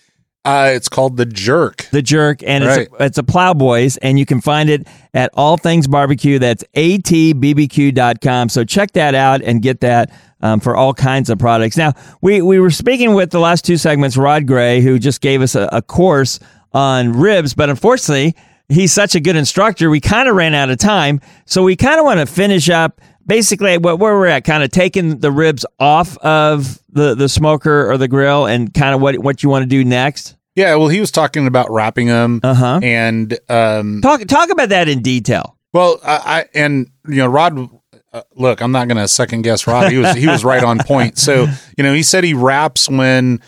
Uh, 0.43 0.71
it's 0.73 0.89
called 0.89 1.19
the 1.19 1.27
jerk. 1.27 1.87
The 1.91 2.01
Jerk, 2.01 2.43
and 2.43 2.65
it's 2.65 2.91
a, 2.91 3.05
it's 3.05 3.19
a 3.19 3.23
Plowboys, 3.23 3.99
and 3.99 4.19
you 4.19 4.25
can 4.25 4.41
find 4.41 4.71
it 4.71 4.87
at 5.13 5.31
All 5.35 5.59
Things 5.59 5.87
Barbecue. 5.87 6.39
That's 6.39 6.65
atbbq.com. 6.75 8.49
So 8.49 8.65
check 8.65 8.93
that 8.93 9.15
out 9.15 9.43
and 9.43 9.61
get 9.61 9.81
that 9.81 10.11
um, 10.41 10.61
for 10.61 10.77
all 10.77 10.95
kinds 10.95 11.31
of 11.31 11.39
products. 11.39 11.77
Now, 11.77 11.93
we, 12.23 12.41
we 12.43 12.59
were 12.59 12.71
speaking 12.71 13.13
with 13.15 13.31
the 13.31 13.39
last 13.39 13.65
two 13.67 13.77
segments, 13.77 14.17
Rod 14.17 14.47
Gray, 14.47 14.81
who 14.81 14.99
just 14.99 15.21
gave 15.21 15.43
us 15.43 15.55
a, 15.55 15.69
a 15.73 15.83
course 15.83 16.41
on 16.73 17.13
ribs, 17.13 17.55
but 17.55 17.69
unfortunately, 17.71 18.35
he's 18.69 18.93
such 18.93 19.15
a 19.15 19.21
good 19.21 19.37
instructor, 19.37 19.91
we 19.91 20.01
kind 20.01 20.29
of 20.29 20.37
ran 20.37 20.55
out 20.55 20.71
of 20.71 20.79
time. 20.79 21.21
So 21.47 21.63
we 21.63 21.77
kind 21.77 21.99
of 21.99 22.05
want 22.05 22.21
to 22.21 22.27
finish 22.27 22.69
up 22.71 23.01
basically 23.27 23.79
what 23.79 23.99
where 23.99 24.15
we're 24.15 24.27
at, 24.27 24.45
kind 24.45 24.63
of 24.63 24.71
taking 24.71 25.19
the 25.19 25.31
ribs 25.33 25.65
off 25.79 26.17
of 26.19 26.79
the, 26.91 27.15
the 27.15 27.29
smoker 27.29 27.91
or 27.91 27.97
the 27.99 28.09
grill 28.09 28.47
and 28.47 28.73
kind 28.75 28.95
of 28.95 29.01
what, 29.01 29.19
what 29.19 29.43
you 29.43 29.49
want 29.49 29.63
to 29.65 29.69
do 29.69 29.85
next. 29.85 30.37
Yeah, 30.57 30.75
well, 30.77 30.89
he 30.89 31.01
was 31.01 31.11
talking 31.13 31.47
about 31.47 31.71
wrapping 31.71 32.09
them, 32.09 32.41
Uh-huh. 32.43 32.81
and 32.83 33.39
um, 33.49 34.01
Talk 34.03 34.21
talk 34.27 34.51
about 34.51 34.69
that 34.71 34.89
in 34.89 35.01
detail. 35.01 35.57
well, 35.73 36.01
I, 36.05 36.17
I 36.25 36.45
and 36.55 36.91
you 37.09 37.17
know, 37.17 37.29
Rod. 37.29 37.71
Uh, 38.13 38.23
look, 38.35 38.61
I'm 38.61 38.73
not 38.73 38.89
going 38.89 38.97
to 38.99 39.07
second 39.07 39.43
guess 39.43 39.69
Rod. 39.69 39.93
He 39.93 39.99
was 39.99 40.17
he 40.17 40.27
was 40.27 40.45
right 40.45 40.65
on 40.65 40.79
point. 40.81 41.17
So 41.19 41.47
you 41.79 41.85
know, 41.85 41.95
he 41.95 42.03
said 42.03 42.25
he 42.25 42.35
wraps 42.35 42.89
when 42.91 43.41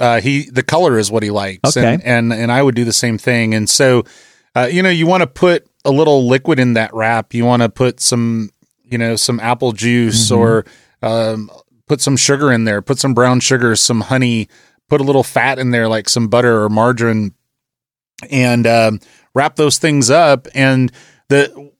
uh, 0.00 0.20
he 0.20 0.48
the 0.50 0.62
color 0.62 0.98
is 0.98 1.10
what 1.10 1.22
he 1.22 1.30
likes, 1.30 1.76
Okay. 1.76 1.94
and 1.94 2.04
and 2.04 2.32
and 2.32 2.52
I 2.52 2.62
would 2.62 2.74
do 2.74 2.84
the 2.84 2.92
same 2.92 3.18
thing. 3.18 3.54
And 3.54 3.68
so, 3.68 4.04
uh, 4.54 4.68
you 4.70 4.82
know, 4.82 4.90
you 4.90 5.06
want 5.06 5.22
to 5.22 5.26
put 5.26 5.66
a 5.84 5.90
little 5.90 6.26
liquid 6.28 6.58
in 6.58 6.74
that 6.74 6.92
wrap. 6.94 7.34
You 7.34 7.44
want 7.44 7.62
to 7.62 7.68
put 7.68 8.00
some, 8.00 8.50
you 8.84 8.98
know, 8.98 9.16
some 9.16 9.40
apple 9.40 9.72
juice 9.72 10.30
or 10.30 10.64
um, 11.02 11.50
put 11.86 12.00
some 12.00 12.16
sugar 12.16 12.52
in 12.52 12.64
there. 12.64 12.82
Put 12.82 12.98
some 12.98 13.14
brown 13.14 13.40
sugar, 13.40 13.74
some 13.76 14.02
honey. 14.02 14.48
Put 14.88 15.00
a 15.00 15.04
little 15.04 15.22
fat 15.24 15.58
in 15.58 15.70
there, 15.70 15.88
like 15.88 16.08
some 16.08 16.28
butter 16.28 16.62
or 16.62 16.68
margarine, 16.68 17.34
and 18.30 18.66
um, 18.66 19.00
wrap 19.34 19.56
those 19.56 19.78
things 19.78 20.10
up. 20.10 20.48
And 20.54 20.92
the 21.28 21.70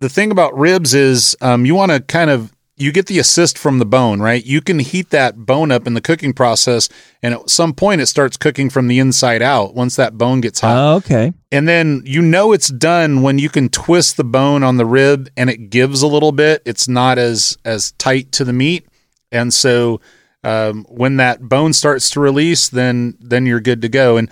the 0.00 0.08
thing 0.08 0.30
about 0.30 0.56
ribs 0.56 0.94
is 0.94 1.36
um, 1.40 1.64
you 1.66 1.74
want 1.74 1.92
to 1.92 2.00
kind 2.00 2.30
of 2.30 2.52
you 2.78 2.92
get 2.92 3.06
the 3.06 3.18
assist 3.18 3.58
from 3.58 3.78
the 3.78 3.84
bone, 3.86 4.20
right? 4.20 4.44
You 4.44 4.60
can 4.60 4.78
heat 4.78 5.10
that 5.10 5.44
bone 5.46 5.70
up 5.70 5.86
in 5.86 5.94
the 5.94 6.00
cooking 6.00 6.32
process, 6.32 6.88
and 7.22 7.34
at 7.34 7.50
some 7.50 7.72
point 7.74 8.00
it 8.00 8.06
starts 8.06 8.36
cooking 8.36 8.70
from 8.70 8.88
the 8.88 8.98
inside 8.98 9.42
out. 9.42 9.74
Once 9.74 9.96
that 9.96 10.16
bone 10.16 10.40
gets 10.40 10.60
hot, 10.60 10.76
Oh, 10.76 10.96
okay. 10.96 11.32
and 11.50 11.66
then 11.68 12.02
you 12.04 12.22
know 12.22 12.52
it's 12.52 12.68
done 12.68 13.22
when 13.22 13.38
you 13.38 13.48
can 13.48 13.68
twist 13.68 14.16
the 14.16 14.24
bone 14.24 14.62
on 14.62 14.76
the 14.76 14.86
rib 14.86 15.28
and 15.36 15.50
it 15.50 15.70
gives 15.70 16.02
a 16.02 16.06
little 16.06 16.32
bit. 16.32 16.62
It's 16.64 16.88
not 16.88 17.18
as 17.18 17.56
as 17.64 17.92
tight 17.92 18.32
to 18.32 18.44
the 18.44 18.52
meat, 18.52 18.86
and 19.32 19.52
so 19.52 20.00
um, 20.44 20.84
when 20.88 21.16
that 21.16 21.42
bone 21.42 21.72
starts 21.72 22.10
to 22.10 22.20
release, 22.20 22.68
then 22.68 23.16
then 23.20 23.44
you're 23.46 23.60
good 23.60 23.82
to 23.82 23.88
go. 23.88 24.16
And 24.16 24.30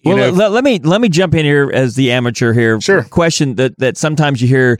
you 0.00 0.14
well, 0.14 0.30
know, 0.30 0.38
let, 0.38 0.52
let 0.52 0.64
me 0.64 0.78
let 0.78 1.00
me 1.00 1.08
jump 1.08 1.34
in 1.34 1.44
here 1.44 1.70
as 1.74 1.96
the 1.96 2.12
amateur 2.12 2.52
here. 2.52 2.80
Sure. 2.80 3.02
Question 3.02 3.56
that 3.56 3.76
that 3.78 3.96
sometimes 3.96 4.40
you 4.40 4.46
hear 4.46 4.78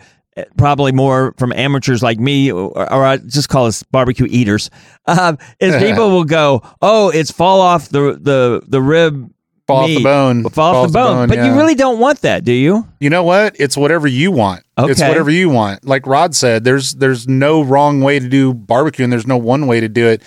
probably 0.56 0.92
more 0.92 1.34
from 1.38 1.52
amateurs 1.52 2.02
like 2.02 2.18
me, 2.18 2.50
or, 2.52 2.70
or 2.92 3.04
I 3.04 3.16
just 3.18 3.48
call 3.48 3.66
us 3.66 3.82
barbecue 3.84 4.26
eaters. 4.28 4.70
Uh, 5.06 5.36
is 5.60 5.76
people 5.82 6.10
will 6.10 6.24
go, 6.24 6.62
"Oh, 6.82 7.10
it's 7.10 7.30
fall 7.30 7.60
off 7.60 7.88
the 7.88 8.18
the 8.20 8.62
the 8.66 8.80
rib." 8.80 9.32
Fall 9.66 9.80
off 9.82 9.88
the 9.88 10.02
bone. 10.02 10.44
fall 10.48 10.76
off 10.76 10.86
the 10.86 10.92
bone. 10.94 11.28
but 11.28 11.36
you 11.44 11.52
really 11.54 11.74
don't 11.74 11.98
want 11.98 12.22
that, 12.22 12.42
do 12.42 12.52
you? 12.52 12.86
you 13.00 13.10
know 13.10 13.22
what? 13.22 13.54
It's 13.60 13.76
whatever 13.76 14.08
you 14.08 14.32
want. 14.32 14.62
It's 14.78 14.98
whatever 14.98 15.28
you 15.30 15.50
want. 15.50 15.84
Like 15.84 16.06
Rod 16.06 16.34
said, 16.34 16.64
there's 16.64 16.94
there's 16.94 17.28
no 17.28 17.60
wrong 17.62 18.00
way 18.00 18.18
to 18.18 18.28
do 18.30 18.54
barbecue, 18.54 19.04
and 19.04 19.12
there's 19.12 19.26
no 19.26 19.36
one 19.36 19.66
way 19.66 19.80
to 19.80 19.88
do 19.88 20.06
it. 20.06 20.22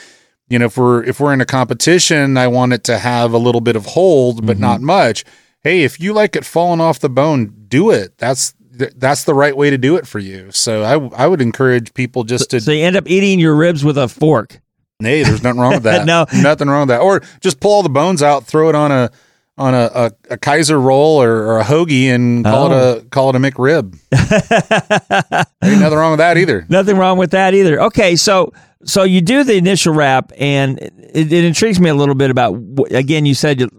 You 0.48 0.60
know, 0.60 0.66
if 0.66 0.78
we're 0.78 1.04
if 1.06 1.20
we're 1.20 1.34
in 1.34 1.42
a 1.42 1.46
competition, 1.48 2.38
I 2.38 2.50
want 2.50 2.74
it 2.74 2.84
to 2.84 3.00
have 3.00 3.34
a 3.34 3.40
little 3.40 3.62
bit 3.62 3.76
of 3.76 3.88
hold, 3.88 4.46
but 4.46 4.58
Mm-hmm. 4.58 4.62
not 4.62 4.82
much. 4.82 5.24
Hey, 5.64 5.82
if 5.86 6.00
you 6.00 6.14
like 6.14 6.36
it 6.36 6.46
falling 6.46 6.80
off 6.80 7.00
the 7.00 7.10
bone, 7.10 7.52
do 7.68 7.90
it. 7.90 8.20
That's 8.20 8.54
th- 8.78 8.94
that's 8.98 9.24
the 9.26 9.34
right 9.34 9.56
way 9.56 9.70
to 9.70 9.78
do 9.78 9.96
it 9.98 10.08
for 10.08 10.20
you. 10.20 10.52
So 10.52 10.84
I 10.84 11.24
I 11.24 11.28
would 11.28 11.42
encourage 11.42 11.94
people 11.94 12.24
just 12.24 12.50
to 12.52 12.60
So 12.62 12.72
you 12.72 12.84
end 12.84 12.96
up 12.96 13.08
eating 13.10 13.40
your 13.40 13.56
ribs 13.56 13.84
with 13.84 13.98
a 13.98 14.08
fork. 14.08 14.60
Hey, 15.00 15.24
there's 15.24 15.42
nothing 15.44 15.60
wrong 15.60 15.74
with 15.74 15.84
that. 15.92 16.06
No. 16.06 16.26
nothing 16.42 16.68
wrong 16.70 16.82
with 16.88 16.90
that. 16.90 17.02
Or 17.02 17.22
just 17.40 17.60
pull 17.60 17.72
all 17.74 17.84
the 17.84 17.90
bones 17.90 18.22
out, 18.22 18.46
throw 18.46 18.70
it 18.70 18.76
on 18.76 18.92
a 18.92 19.10
on 19.58 19.74
a, 19.74 19.90
a, 19.94 20.12
a 20.32 20.38
Kaiser 20.38 20.80
roll 20.80 21.22
or, 21.22 21.32
or 21.44 21.60
a 21.60 21.64
hoagie, 21.64 22.06
and 22.06 22.44
call 22.46 22.68
Oh. 22.68 22.72
it 22.72 22.72
a 22.72 23.02
oh. 23.02 23.04
call 23.12 23.30
it 23.30 23.36
a 23.36 23.40
McRib. 23.40 23.98
Ain't 25.64 25.82
nothing 25.82 25.98
wrong 25.98 26.12
with 26.12 26.20
that 26.20 26.38
either. 26.38 26.66
Nothing 26.70 26.98
wrong 26.98 27.18
with 27.18 27.32
that 27.32 27.54
either. 27.54 27.82
Okay, 27.82 28.16
so 28.16 28.54
so 28.84 29.04
you 29.04 29.22
do 29.22 29.44
the 29.44 29.56
initial 29.56 29.94
wrap, 29.94 30.32
and 30.38 30.80
it, 30.80 31.32
it 31.32 31.44
intrigues 31.46 31.80
me 31.80 31.90
a 31.90 31.96
little 31.96 32.16
bit 32.16 32.32
about 32.32 32.56
again. 32.92 33.26
You 33.26 33.36
said 33.36 33.60
you- 33.62 33.70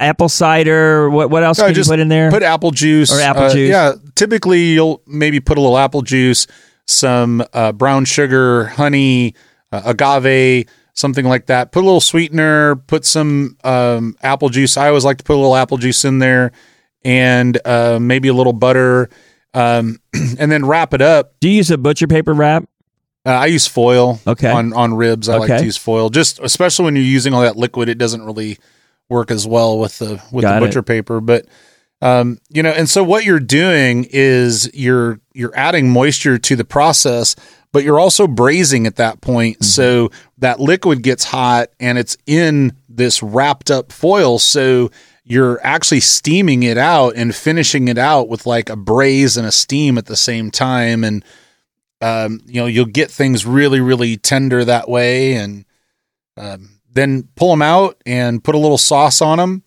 apple 0.00 0.28
cider. 0.28 1.08
What 1.10 1.30
what 1.30 1.44
else 1.44 1.58
No, 1.58 1.66
can 1.66 1.76
you 1.76 1.84
put 1.84 2.00
in 2.00 2.08
there? 2.08 2.30
Put 2.30 2.42
apple 2.42 2.70
juice 2.72 3.12
Or 3.12 3.20
apple 3.20 3.44
Uh, 3.44 3.52
juice. 3.52 3.70
Yeah, 3.70 3.92
typically 4.14 4.72
you'll 4.72 5.02
maybe 5.06 5.38
put 5.40 5.58
a 5.58 5.60
little 5.60 5.78
apple 5.78 6.02
juice, 6.02 6.46
some 6.86 7.44
uh, 7.52 7.72
brown 7.72 8.04
sugar, 8.06 8.66
honey, 8.66 9.34
uh, 9.70 9.82
agave, 9.84 10.66
something 10.94 11.24
like 11.26 11.46
that. 11.46 11.70
Put 11.70 11.80
a 11.80 11.86
little 11.86 12.00
sweetener. 12.00 12.76
Put 12.76 13.04
some 13.04 13.56
um, 13.62 14.16
apple 14.22 14.48
juice. 14.48 14.76
I 14.76 14.88
always 14.88 15.04
like 15.04 15.18
to 15.18 15.24
put 15.24 15.34
a 15.34 15.36
little 15.36 15.54
apple 15.56 15.76
juice 15.76 16.04
in 16.04 16.18
there, 16.18 16.52
and 17.04 17.58
uh, 17.64 17.98
maybe 18.00 18.28
a 18.28 18.34
little 18.34 18.52
butter, 18.52 19.10
um, 19.54 20.00
and 20.38 20.50
then 20.50 20.64
wrap 20.66 20.94
it 20.94 21.02
up. 21.02 21.34
do 21.40 21.48
you 21.48 21.56
use 21.56 21.70
a 21.70 21.78
butcher 21.78 22.06
paper 22.06 22.32
wrap? 22.32 22.64
Uh, 23.26 23.32
I 23.32 23.46
use 23.46 23.66
foil. 23.66 24.18
Okay. 24.26 24.50
On 24.50 24.72
on 24.72 24.94
ribs, 24.94 25.28
I 25.28 25.36
like 25.36 25.58
to 25.58 25.64
use 25.64 25.76
foil. 25.76 26.08
Just 26.08 26.40
especially 26.40 26.86
when 26.86 26.96
you're 26.96 27.04
using 27.04 27.34
all 27.34 27.42
that 27.42 27.54
liquid, 27.56 27.90
it 27.90 27.98
doesn't 27.98 28.22
really 28.24 28.58
work 29.10 29.30
as 29.30 29.46
well 29.46 29.78
with 29.78 29.98
the 29.98 30.22
with 30.32 30.42
Got 30.42 30.52
the 30.52 30.56
it. 30.56 30.68
butcher 30.68 30.82
paper. 30.82 31.20
But 31.20 31.46
um, 32.02 32.38
you 32.48 32.62
know, 32.62 32.70
and 32.70 32.88
so 32.88 33.04
what 33.04 33.24
you're 33.24 33.40
doing 33.40 34.06
is 34.10 34.70
you're 34.72 35.20
you're 35.34 35.54
adding 35.54 35.90
moisture 35.90 36.38
to 36.38 36.56
the 36.56 36.64
process, 36.64 37.36
but 37.72 37.84
you're 37.84 38.00
also 38.00 38.26
braising 38.26 38.86
at 38.86 38.96
that 38.96 39.20
point. 39.20 39.56
Mm-hmm. 39.56 39.64
So 39.64 40.10
that 40.38 40.60
liquid 40.60 41.02
gets 41.02 41.24
hot 41.24 41.68
and 41.78 41.98
it's 41.98 42.16
in 42.26 42.76
this 42.88 43.22
wrapped 43.22 43.70
up 43.70 43.92
foil. 43.92 44.38
So 44.38 44.90
you're 45.24 45.64
actually 45.64 46.00
steaming 46.00 46.62
it 46.62 46.78
out 46.78 47.14
and 47.16 47.34
finishing 47.34 47.88
it 47.88 47.98
out 47.98 48.28
with 48.28 48.46
like 48.46 48.70
a 48.70 48.76
braise 48.76 49.36
and 49.36 49.46
a 49.46 49.52
steam 49.52 49.98
at 49.98 50.06
the 50.06 50.16
same 50.16 50.50
time. 50.50 51.04
And 51.04 51.24
um, 52.00 52.40
you 52.46 52.60
know, 52.60 52.66
you'll 52.66 52.86
get 52.86 53.10
things 53.10 53.44
really, 53.44 53.80
really 53.80 54.16
tender 54.16 54.64
that 54.64 54.88
way. 54.88 55.34
And 55.34 55.66
um, 56.36 56.79
then 56.92 57.28
pull 57.36 57.50
them 57.50 57.62
out 57.62 58.00
and 58.06 58.42
put 58.42 58.54
a 58.54 58.58
little 58.58 58.78
sauce 58.78 59.22
on 59.22 59.38
them. 59.38 59.62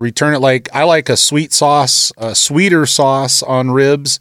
Return 0.00 0.34
it 0.34 0.38
like 0.38 0.68
I 0.72 0.84
like 0.84 1.08
a 1.08 1.16
sweet 1.16 1.52
sauce, 1.52 2.12
a 2.16 2.34
sweeter 2.34 2.86
sauce 2.86 3.42
on 3.42 3.70
ribs. 3.70 4.20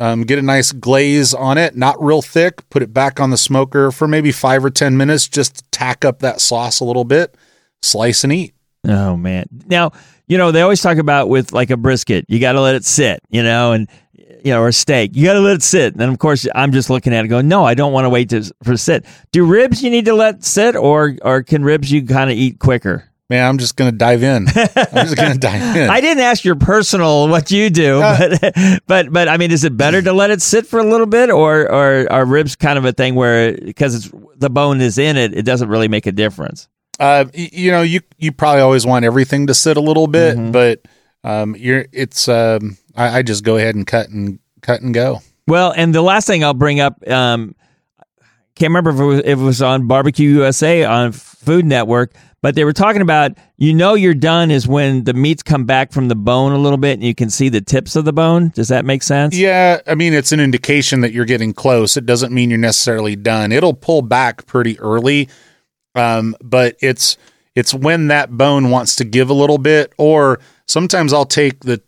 Um, 0.00 0.22
get 0.22 0.38
a 0.38 0.42
nice 0.42 0.70
glaze 0.70 1.34
on 1.34 1.58
it, 1.58 1.76
not 1.76 2.02
real 2.02 2.22
thick. 2.22 2.68
Put 2.70 2.82
it 2.82 2.94
back 2.94 3.18
on 3.18 3.30
the 3.30 3.36
smoker 3.36 3.90
for 3.90 4.06
maybe 4.06 4.30
five 4.30 4.64
or 4.64 4.70
10 4.70 4.96
minutes, 4.96 5.28
just 5.28 5.70
tack 5.72 6.04
up 6.04 6.20
that 6.20 6.40
sauce 6.40 6.78
a 6.78 6.84
little 6.84 7.04
bit. 7.04 7.36
Slice 7.82 8.22
and 8.22 8.32
eat. 8.32 8.54
Oh 8.86 9.16
man. 9.16 9.46
Now, 9.66 9.90
you 10.28 10.38
know, 10.38 10.52
they 10.52 10.62
always 10.62 10.80
talk 10.80 10.98
about 10.98 11.28
with 11.28 11.52
like 11.52 11.70
a 11.70 11.76
brisket, 11.76 12.26
you 12.28 12.38
got 12.38 12.52
to 12.52 12.60
let 12.60 12.76
it 12.76 12.84
sit, 12.84 13.20
you 13.28 13.42
know, 13.42 13.72
and 13.72 13.88
you 14.44 14.52
know, 14.52 14.60
or 14.60 14.68
a 14.68 14.72
steak, 14.72 15.12
you 15.14 15.24
got 15.24 15.34
to 15.34 15.40
let 15.40 15.56
it 15.56 15.62
sit. 15.62 15.94
And 15.94 16.02
of 16.04 16.18
course, 16.18 16.46
I'm 16.54 16.72
just 16.72 16.90
looking 16.90 17.12
at 17.14 17.24
it 17.24 17.28
going, 17.28 17.48
no, 17.48 17.64
I 17.64 17.74
don't 17.74 17.92
want 17.92 18.04
to 18.04 18.10
wait 18.10 18.30
to 18.30 18.42
for 18.62 18.76
sit. 18.76 19.04
Do 19.32 19.44
ribs 19.44 19.82
you 19.82 19.90
need 19.90 20.04
to 20.06 20.14
let 20.14 20.44
sit 20.44 20.76
or 20.76 21.16
or 21.22 21.42
can 21.42 21.62
ribs 21.64 21.90
you 21.90 22.04
kind 22.04 22.30
of 22.30 22.36
eat 22.36 22.58
quicker? 22.58 23.04
Man, 23.30 23.46
I'm 23.46 23.58
just 23.58 23.76
going 23.76 23.90
to 23.90 23.96
dive 23.96 24.22
in. 24.22 24.46
I'm 24.48 25.04
just 25.04 25.16
going 25.18 25.32
to 25.34 25.38
dive 25.38 25.76
in. 25.76 25.90
I 25.90 26.00
didn't 26.00 26.22
ask 26.22 26.46
your 26.46 26.54
personal 26.56 27.28
what 27.28 27.50
you 27.50 27.68
do, 27.68 28.00
but 28.00 28.80
but 28.86 29.12
but 29.12 29.28
I 29.28 29.36
mean, 29.36 29.50
is 29.50 29.64
it 29.64 29.76
better 29.76 30.00
to 30.00 30.14
let 30.14 30.30
it 30.30 30.40
sit 30.40 30.66
for 30.66 30.78
a 30.80 30.84
little 30.84 31.06
bit, 31.06 31.28
or 31.28 31.70
or 31.70 32.10
are 32.10 32.24
ribs 32.24 32.56
kind 32.56 32.78
of 32.78 32.86
a 32.86 32.92
thing 32.92 33.14
where 33.14 33.52
because 33.52 33.94
it's 33.94 34.10
the 34.38 34.48
bone 34.48 34.80
is 34.80 34.96
in 34.96 35.18
it, 35.18 35.36
it 35.36 35.42
doesn't 35.42 35.68
really 35.68 35.88
make 35.88 36.06
a 36.06 36.12
difference? 36.12 36.68
Uh, 36.98 37.26
you 37.34 37.70
know, 37.70 37.82
you 37.82 38.00
you 38.16 38.32
probably 38.32 38.62
always 38.62 38.86
want 38.86 39.04
everything 39.04 39.46
to 39.48 39.54
sit 39.54 39.76
a 39.76 39.80
little 39.82 40.06
bit, 40.06 40.34
Mm-hmm. 40.36 40.52
but 40.52 40.80
um, 41.22 41.54
you're 41.54 41.84
it's 41.92 42.28
um, 42.28 42.78
I, 42.98 43.18
I 43.18 43.22
just 43.22 43.44
go 43.44 43.56
ahead 43.56 43.76
and 43.76 43.86
cut 43.86 44.10
and 44.10 44.38
cut 44.60 44.82
and 44.82 44.92
go. 44.92 45.22
Well, 45.46 45.72
and 45.74 45.94
the 45.94 46.02
last 46.02 46.26
thing 46.26 46.44
I'll 46.44 46.52
bring 46.52 46.80
up, 46.80 47.08
um, 47.08 47.54
can't 48.54 48.70
remember 48.70 48.90
if 48.90 48.98
it, 48.98 49.04
was, 49.04 49.18
if 49.20 49.38
it 49.38 49.42
was 49.42 49.62
on 49.62 49.86
Barbecue 49.86 50.28
USA 50.30 50.84
on 50.84 51.12
Food 51.12 51.64
Network, 51.64 52.12
but 52.42 52.54
they 52.54 52.64
were 52.64 52.72
talking 52.72 53.00
about 53.00 53.32
you 53.56 53.72
know 53.72 53.94
you're 53.94 54.14
done 54.14 54.50
is 54.50 54.66
when 54.66 55.04
the 55.04 55.14
meats 55.14 55.42
come 55.42 55.64
back 55.64 55.92
from 55.92 56.08
the 56.08 56.16
bone 56.16 56.52
a 56.52 56.58
little 56.58 56.76
bit 56.76 56.94
and 56.94 57.02
you 57.02 57.14
can 57.14 57.30
see 57.30 57.48
the 57.48 57.60
tips 57.60 57.96
of 57.96 58.04
the 58.04 58.12
bone. 58.12 58.50
Does 58.50 58.68
that 58.68 58.84
make 58.84 59.02
sense? 59.02 59.36
Yeah, 59.36 59.80
I 59.86 59.94
mean 59.94 60.12
it's 60.12 60.32
an 60.32 60.40
indication 60.40 61.00
that 61.00 61.12
you're 61.12 61.24
getting 61.24 61.52
close. 61.52 61.96
It 61.96 62.04
doesn't 62.04 62.32
mean 62.32 62.50
you're 62.50 62.58
necessarily 62.58 63.16
done. 63.16 63.52
It'll 63.52 63.74
pull 63.74 64.02
back 64.02 64.46
pretty 64.46 64.78
early, 64.80 65.28
um, 65.94 66.36
but 66.42 66.76
it's 66.80 67.16
it's 67.54 67.72
when 67.72 68.08
that 68.08 68.30
bone 68.30 68.70
wants 68.70 68.96
to 68.96 69.04
give 69.04 69.30
a 69.30 69.34
little 69.34 69.58
bit. 69.58 69.92
Or 69.98 70.40
sometimes 70.66 71.12
I'll 71.12 71.24
take 71.24 71.60
the 71.60 71.80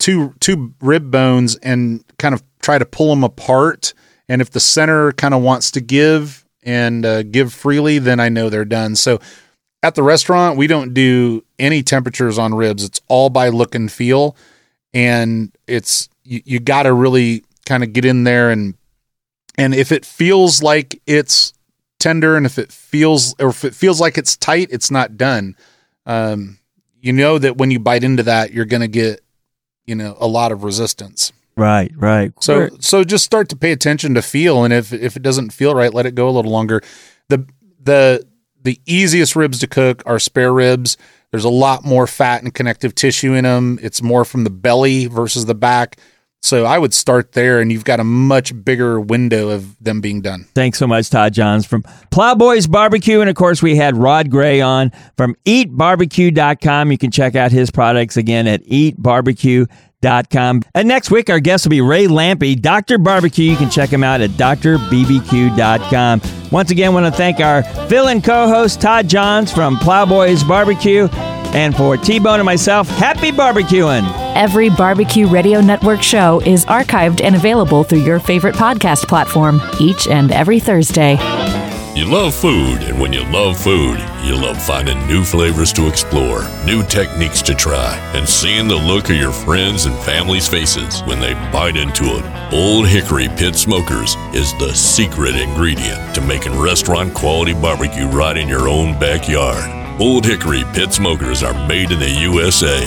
two 0.00 0.34
two 0.40 0.74
rib 0.80 1.12
bones 1.12 1.54
and 1.56 2.04
kind 2.18 2.34
of 2.34 2.42
try 2.60 2.78
to 2.78 2.84
pull 2.84 3.10
them 3.10 3.22
apart. 3.22 3.94
And 4.28 4.42
if 4.42 4.50
the 4.50 4.60
center 4.60 5.12
kind 5.12 5.34
of 5.34 5.42
wants 5.42 5.70
to 5.72 5.80
give 5.80 6.44
and 6.64 7.06
uh, 7.06 7.22
give 7.22 7.52
freely, 7.52 7.98
then 7.98 8.18
I 8.18 8.28
know 8.28 8.48
they're 8.48 8.64
done. 8.64 8.96
So 8.96 9.20
at 9.82 9.94
the 9.94 10.02
restaurant, 10.02 10.58
we 10.58 10.66
don't 10.66 10.92
do 10.92 11.44
any 11.58 11.82
temperatures 11.82 12.38
on 12.38 12.54
ribs. 12.54 12.84
It's 12.84 13.00
all 13.08 13.30
by 13.30 13.48
look 13.48 13.74
and 13.74 13.90
feel, 13.90 14.36
and 14.92 15.56
it's 15.68 16.08
you, 16.24 16.42
you 16.44 16.60
got 16.60 16.82
to 16.82 16.92
really 16.92 17.44
kind 17.66 17.84
of 17.84 17.92
get 17.92 18.04
in 18.04 18.24
there 18.24 18.50
and 18.50 18.74
and 19.56 19.74
if 19.74 19.92
it 19.92 20.04
feels 20.06 20.62
like 20.62 21.00
it's 21.06 21.52
tender 21.98 22.36
and 22.36 22.46
if 22.46 22.58
it 22.58 22.72
feels 22.72 23.34
or 23.38 23.50
if 23.50 23.64
it 23.64 23.74
feels 23.74 24.00
like 24.00 24.16
it's 24.16 24.36
tight, 24.36 24.68
it's 24.70 24.90
not 24.90 25.16
done. 25.16 25.54
Um, 26.06 26.58
you 27.00 27.12
know 27.12 27.38
that 27.38 27.58
when 27.58 27.70
you 27.70 27.78
bite 27.78 28.04
into 28.04 28.22
that, 28.24 28.52
you're 28.52 28.64
going 28.64 28.80
to 28.80 28.88
get 28.88 29.22
you 29.86 29.94
know 29.94 30.16
a 30.20 30.26
lot 30.26 30.52
of 30.52 30.64
resistance. 30.64 31.32
Right, 31.56 31.92
right. 31.96 32.32
So 32.40 32.68
so 32.80 33.04
just 33.04 33.24
start 33.24 33.48
to 33.50 33.56
pay 33.56 33.72
attention 33.72 34.14
to 34.14 34.22
feel, 34.22 34.64
and 34.64 34.72
if 34.72 34.92
if 34.92 35.16
it 35.16 35.22
doesn't 35.22 35.50
feel 35.50 35.74
right, 35.74 35.92
let 35.92 36.06
it 36.06 36.14
go 36.14 36.28
a 36.28 36.32
little 36.32 36.50
longer. 36.52 36.80
the 37.28 37.46
the 37.82 38.26
The 38.62 38.78
easiest 38.86 39.36
ribs 39.36 39.58
to 39.60 39.66
cook 39.66 40.02
are 40.06 40.18
spare 40.18 40.52
ribs. 40.52 40.96
There's 41.30 41.44
a 41.44 41.48
lot 41.50 41.84
more 41.84 42.06
fat 42.06 42.42
and 42.42 42.52
connective 42.52 42.94
tissue 42.94 43.34
in 43.34 43.44
them. 43.44 43.78
It's 43.82 44.02
more 44.02 44.24
from 44.24 44.44
the 44.44 44.50
belly 44.50 45.06
versus 45.06 45.46
the 45.46 45.54
back. 45.54 45.96
So 46.42 46.64
I 46.64 46.78
would 46.78 46.94
start 46.94 47.32
there, 47.32 47.60
and 47.60 47.70
you've 47.70 47.84
got 47.84 48.00
a 48.00 48.04
much 48.04 48.64
bigger 48.64 48.98
window 48.98 49.50
of 49.50 49.76
them 49.82 50.00
being 50.00 50.22
done. 50.22 50.46
Thanks 50.54 50.78
so 50.78 50.86
much, 50.86 51.10
Todd 51.10 51.34
Johns 51.34 51.66
from 51.66 51.84
Plowboys 52.10 52.66
Barbecue. 52.66 53.20
And 53.20 53.28
of 53.28 53.36
course, 53.36 53.62
we 53.62 53.76
had 53.76 53.96
Rod 53.96 54.30
Gray 54.30 54.60
on 54.62 54.90
from 55.16 55.36
eatbarbecue.com. 55.44 56.92
You 56.92 56.98
can 56.98 57.10
check 57.10 57.36
out 57.36 57.52
his 57.52 57.70
products 57.70 58.16
again 58.16 58.46
at 58.46 58.64
eatbarbecue.com. 58.64 60.62
And 60.74 60.88
next 60.88 61.10
week, 61.10 61.28
our 61.28 61.40
guest 61.40 61.66
will 61.66 61.70
be 61.70 61.82
Ray 61.82 62.06
Lampe, 62.06 62.60
Dr. 62.60 62.96
Barbecue. 62.96 63.50
You 63.50 63.56
can 63.56 63.68
check 63.68 63.90
him 63.90 64.02
out 64.02 64.22
at 64.22 64.30
drbbq.com. 64.30 66.22
Once 66.50 66.70
again, 66.70 66.94
want 66.94 67.04
to 67.04 67.12
thank 67.12 67.40
our 67.40 67.62
fill 67.88 68.08
in 68.08 68.22
co 68.22 68.48
host, 68.48 68.80
Todd 68.80 69.08
Johns 69.08 69.52
from 69.52 69.76
Plowboys 69.78 70.42
Barbecue. 70.42 71.06
And 71.52 71.76
for 71.76 71.96
T 71.96 72.18
Bone 72.18 72.40
and 72.40 72.46
myself, 72.46 72.88
happy 72.88 73.32
barbecuing. 73.32 74.04
Every 74.36 74.70
Barbecue 74.70 75.26
Radio 75.26 75.60
Network 75.60 76.02
show 76.02 76.40
is 76.42 76.64
archived 76.66 77.22
and 77.22 77.34
available 77.34 77.82
through 77.82 78.02
your 78.02 78.20
favorite 78.20 78.54
podcast 78.54 79.08
platform 79.08 79.60
each 79.80 80.06
and 80.06 80.30
every 80.30 80.60
Thursday. 80.60 81.18
You 81.96 82.06
love 82.08 82.34
food, 82.34 82.82
and 82.84 83.00
when 83.00 83.12
you 83.12 83.24
love 83.24 83.58
food, 83.60 83.98
you 84.22 84.36
love 84.36 84.62
finding 84.62 85.04
new 85.08 85.24
flavors 85.24 85.72
to 85.72 85.88
explore, 85.88 86.44
new 86.64 86.84
techniques 86.84 87.42
to 87.42 87.54
try, 87.54 87.96
and 88.14 88.26
seeing 88.26 88.68
the 88.68 88.76
look 88.76 89.10
of 89.10 89.16
your 89.16 89.32
friends 89.32 89.86
and 89.86 89.98
family's 89.98 90.46
faces 90.46 91.02
when 91.02 91.18
they 91.18 91.34
bite 91.52 91.76
into 91.76 92.04
it. 92.04 92.54
Old 92.54 92.86
Hickory 92.86 93.28
Pit 93.36 93.56
Smokers 93.56 94.14
is 94.32 94.56
the 94.58 94.72
secret 94.72 95.34
ingredient 95.34 96.14
to 96.14 96.20
making 96.20 96.58
restaurant 96.58 97.12
quality 97.12 97.54
barbecue 97.54 98.06
right 98.06 98.36
in 98.36 98.48
your 98.48 98.68
own 98.68 98.98
backyard. 99.00 99.79
Old 100.00 100.24
Hickory 100.24 100.62
Pit 100.72 100.94
Smokers 100.94 101.42
are 101.42 101.52
made 101.68 101.90
in 101.90 101.98
the 101.98 102.08
USA. 102.08 102.80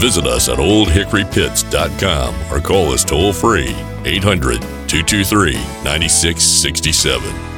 Visit 0.00 0.26
us 0.26 0.48
at 0.48 0.58
oldhickorypits.com 0.58 2.34
or 2.50 2.60
call 2.60 2.92
us 2.92 3.04
toll 3.04 3.32
free 3.32 3.72
800 4.04 4.60
223 4.88 5.54
9667. 5.84 7.55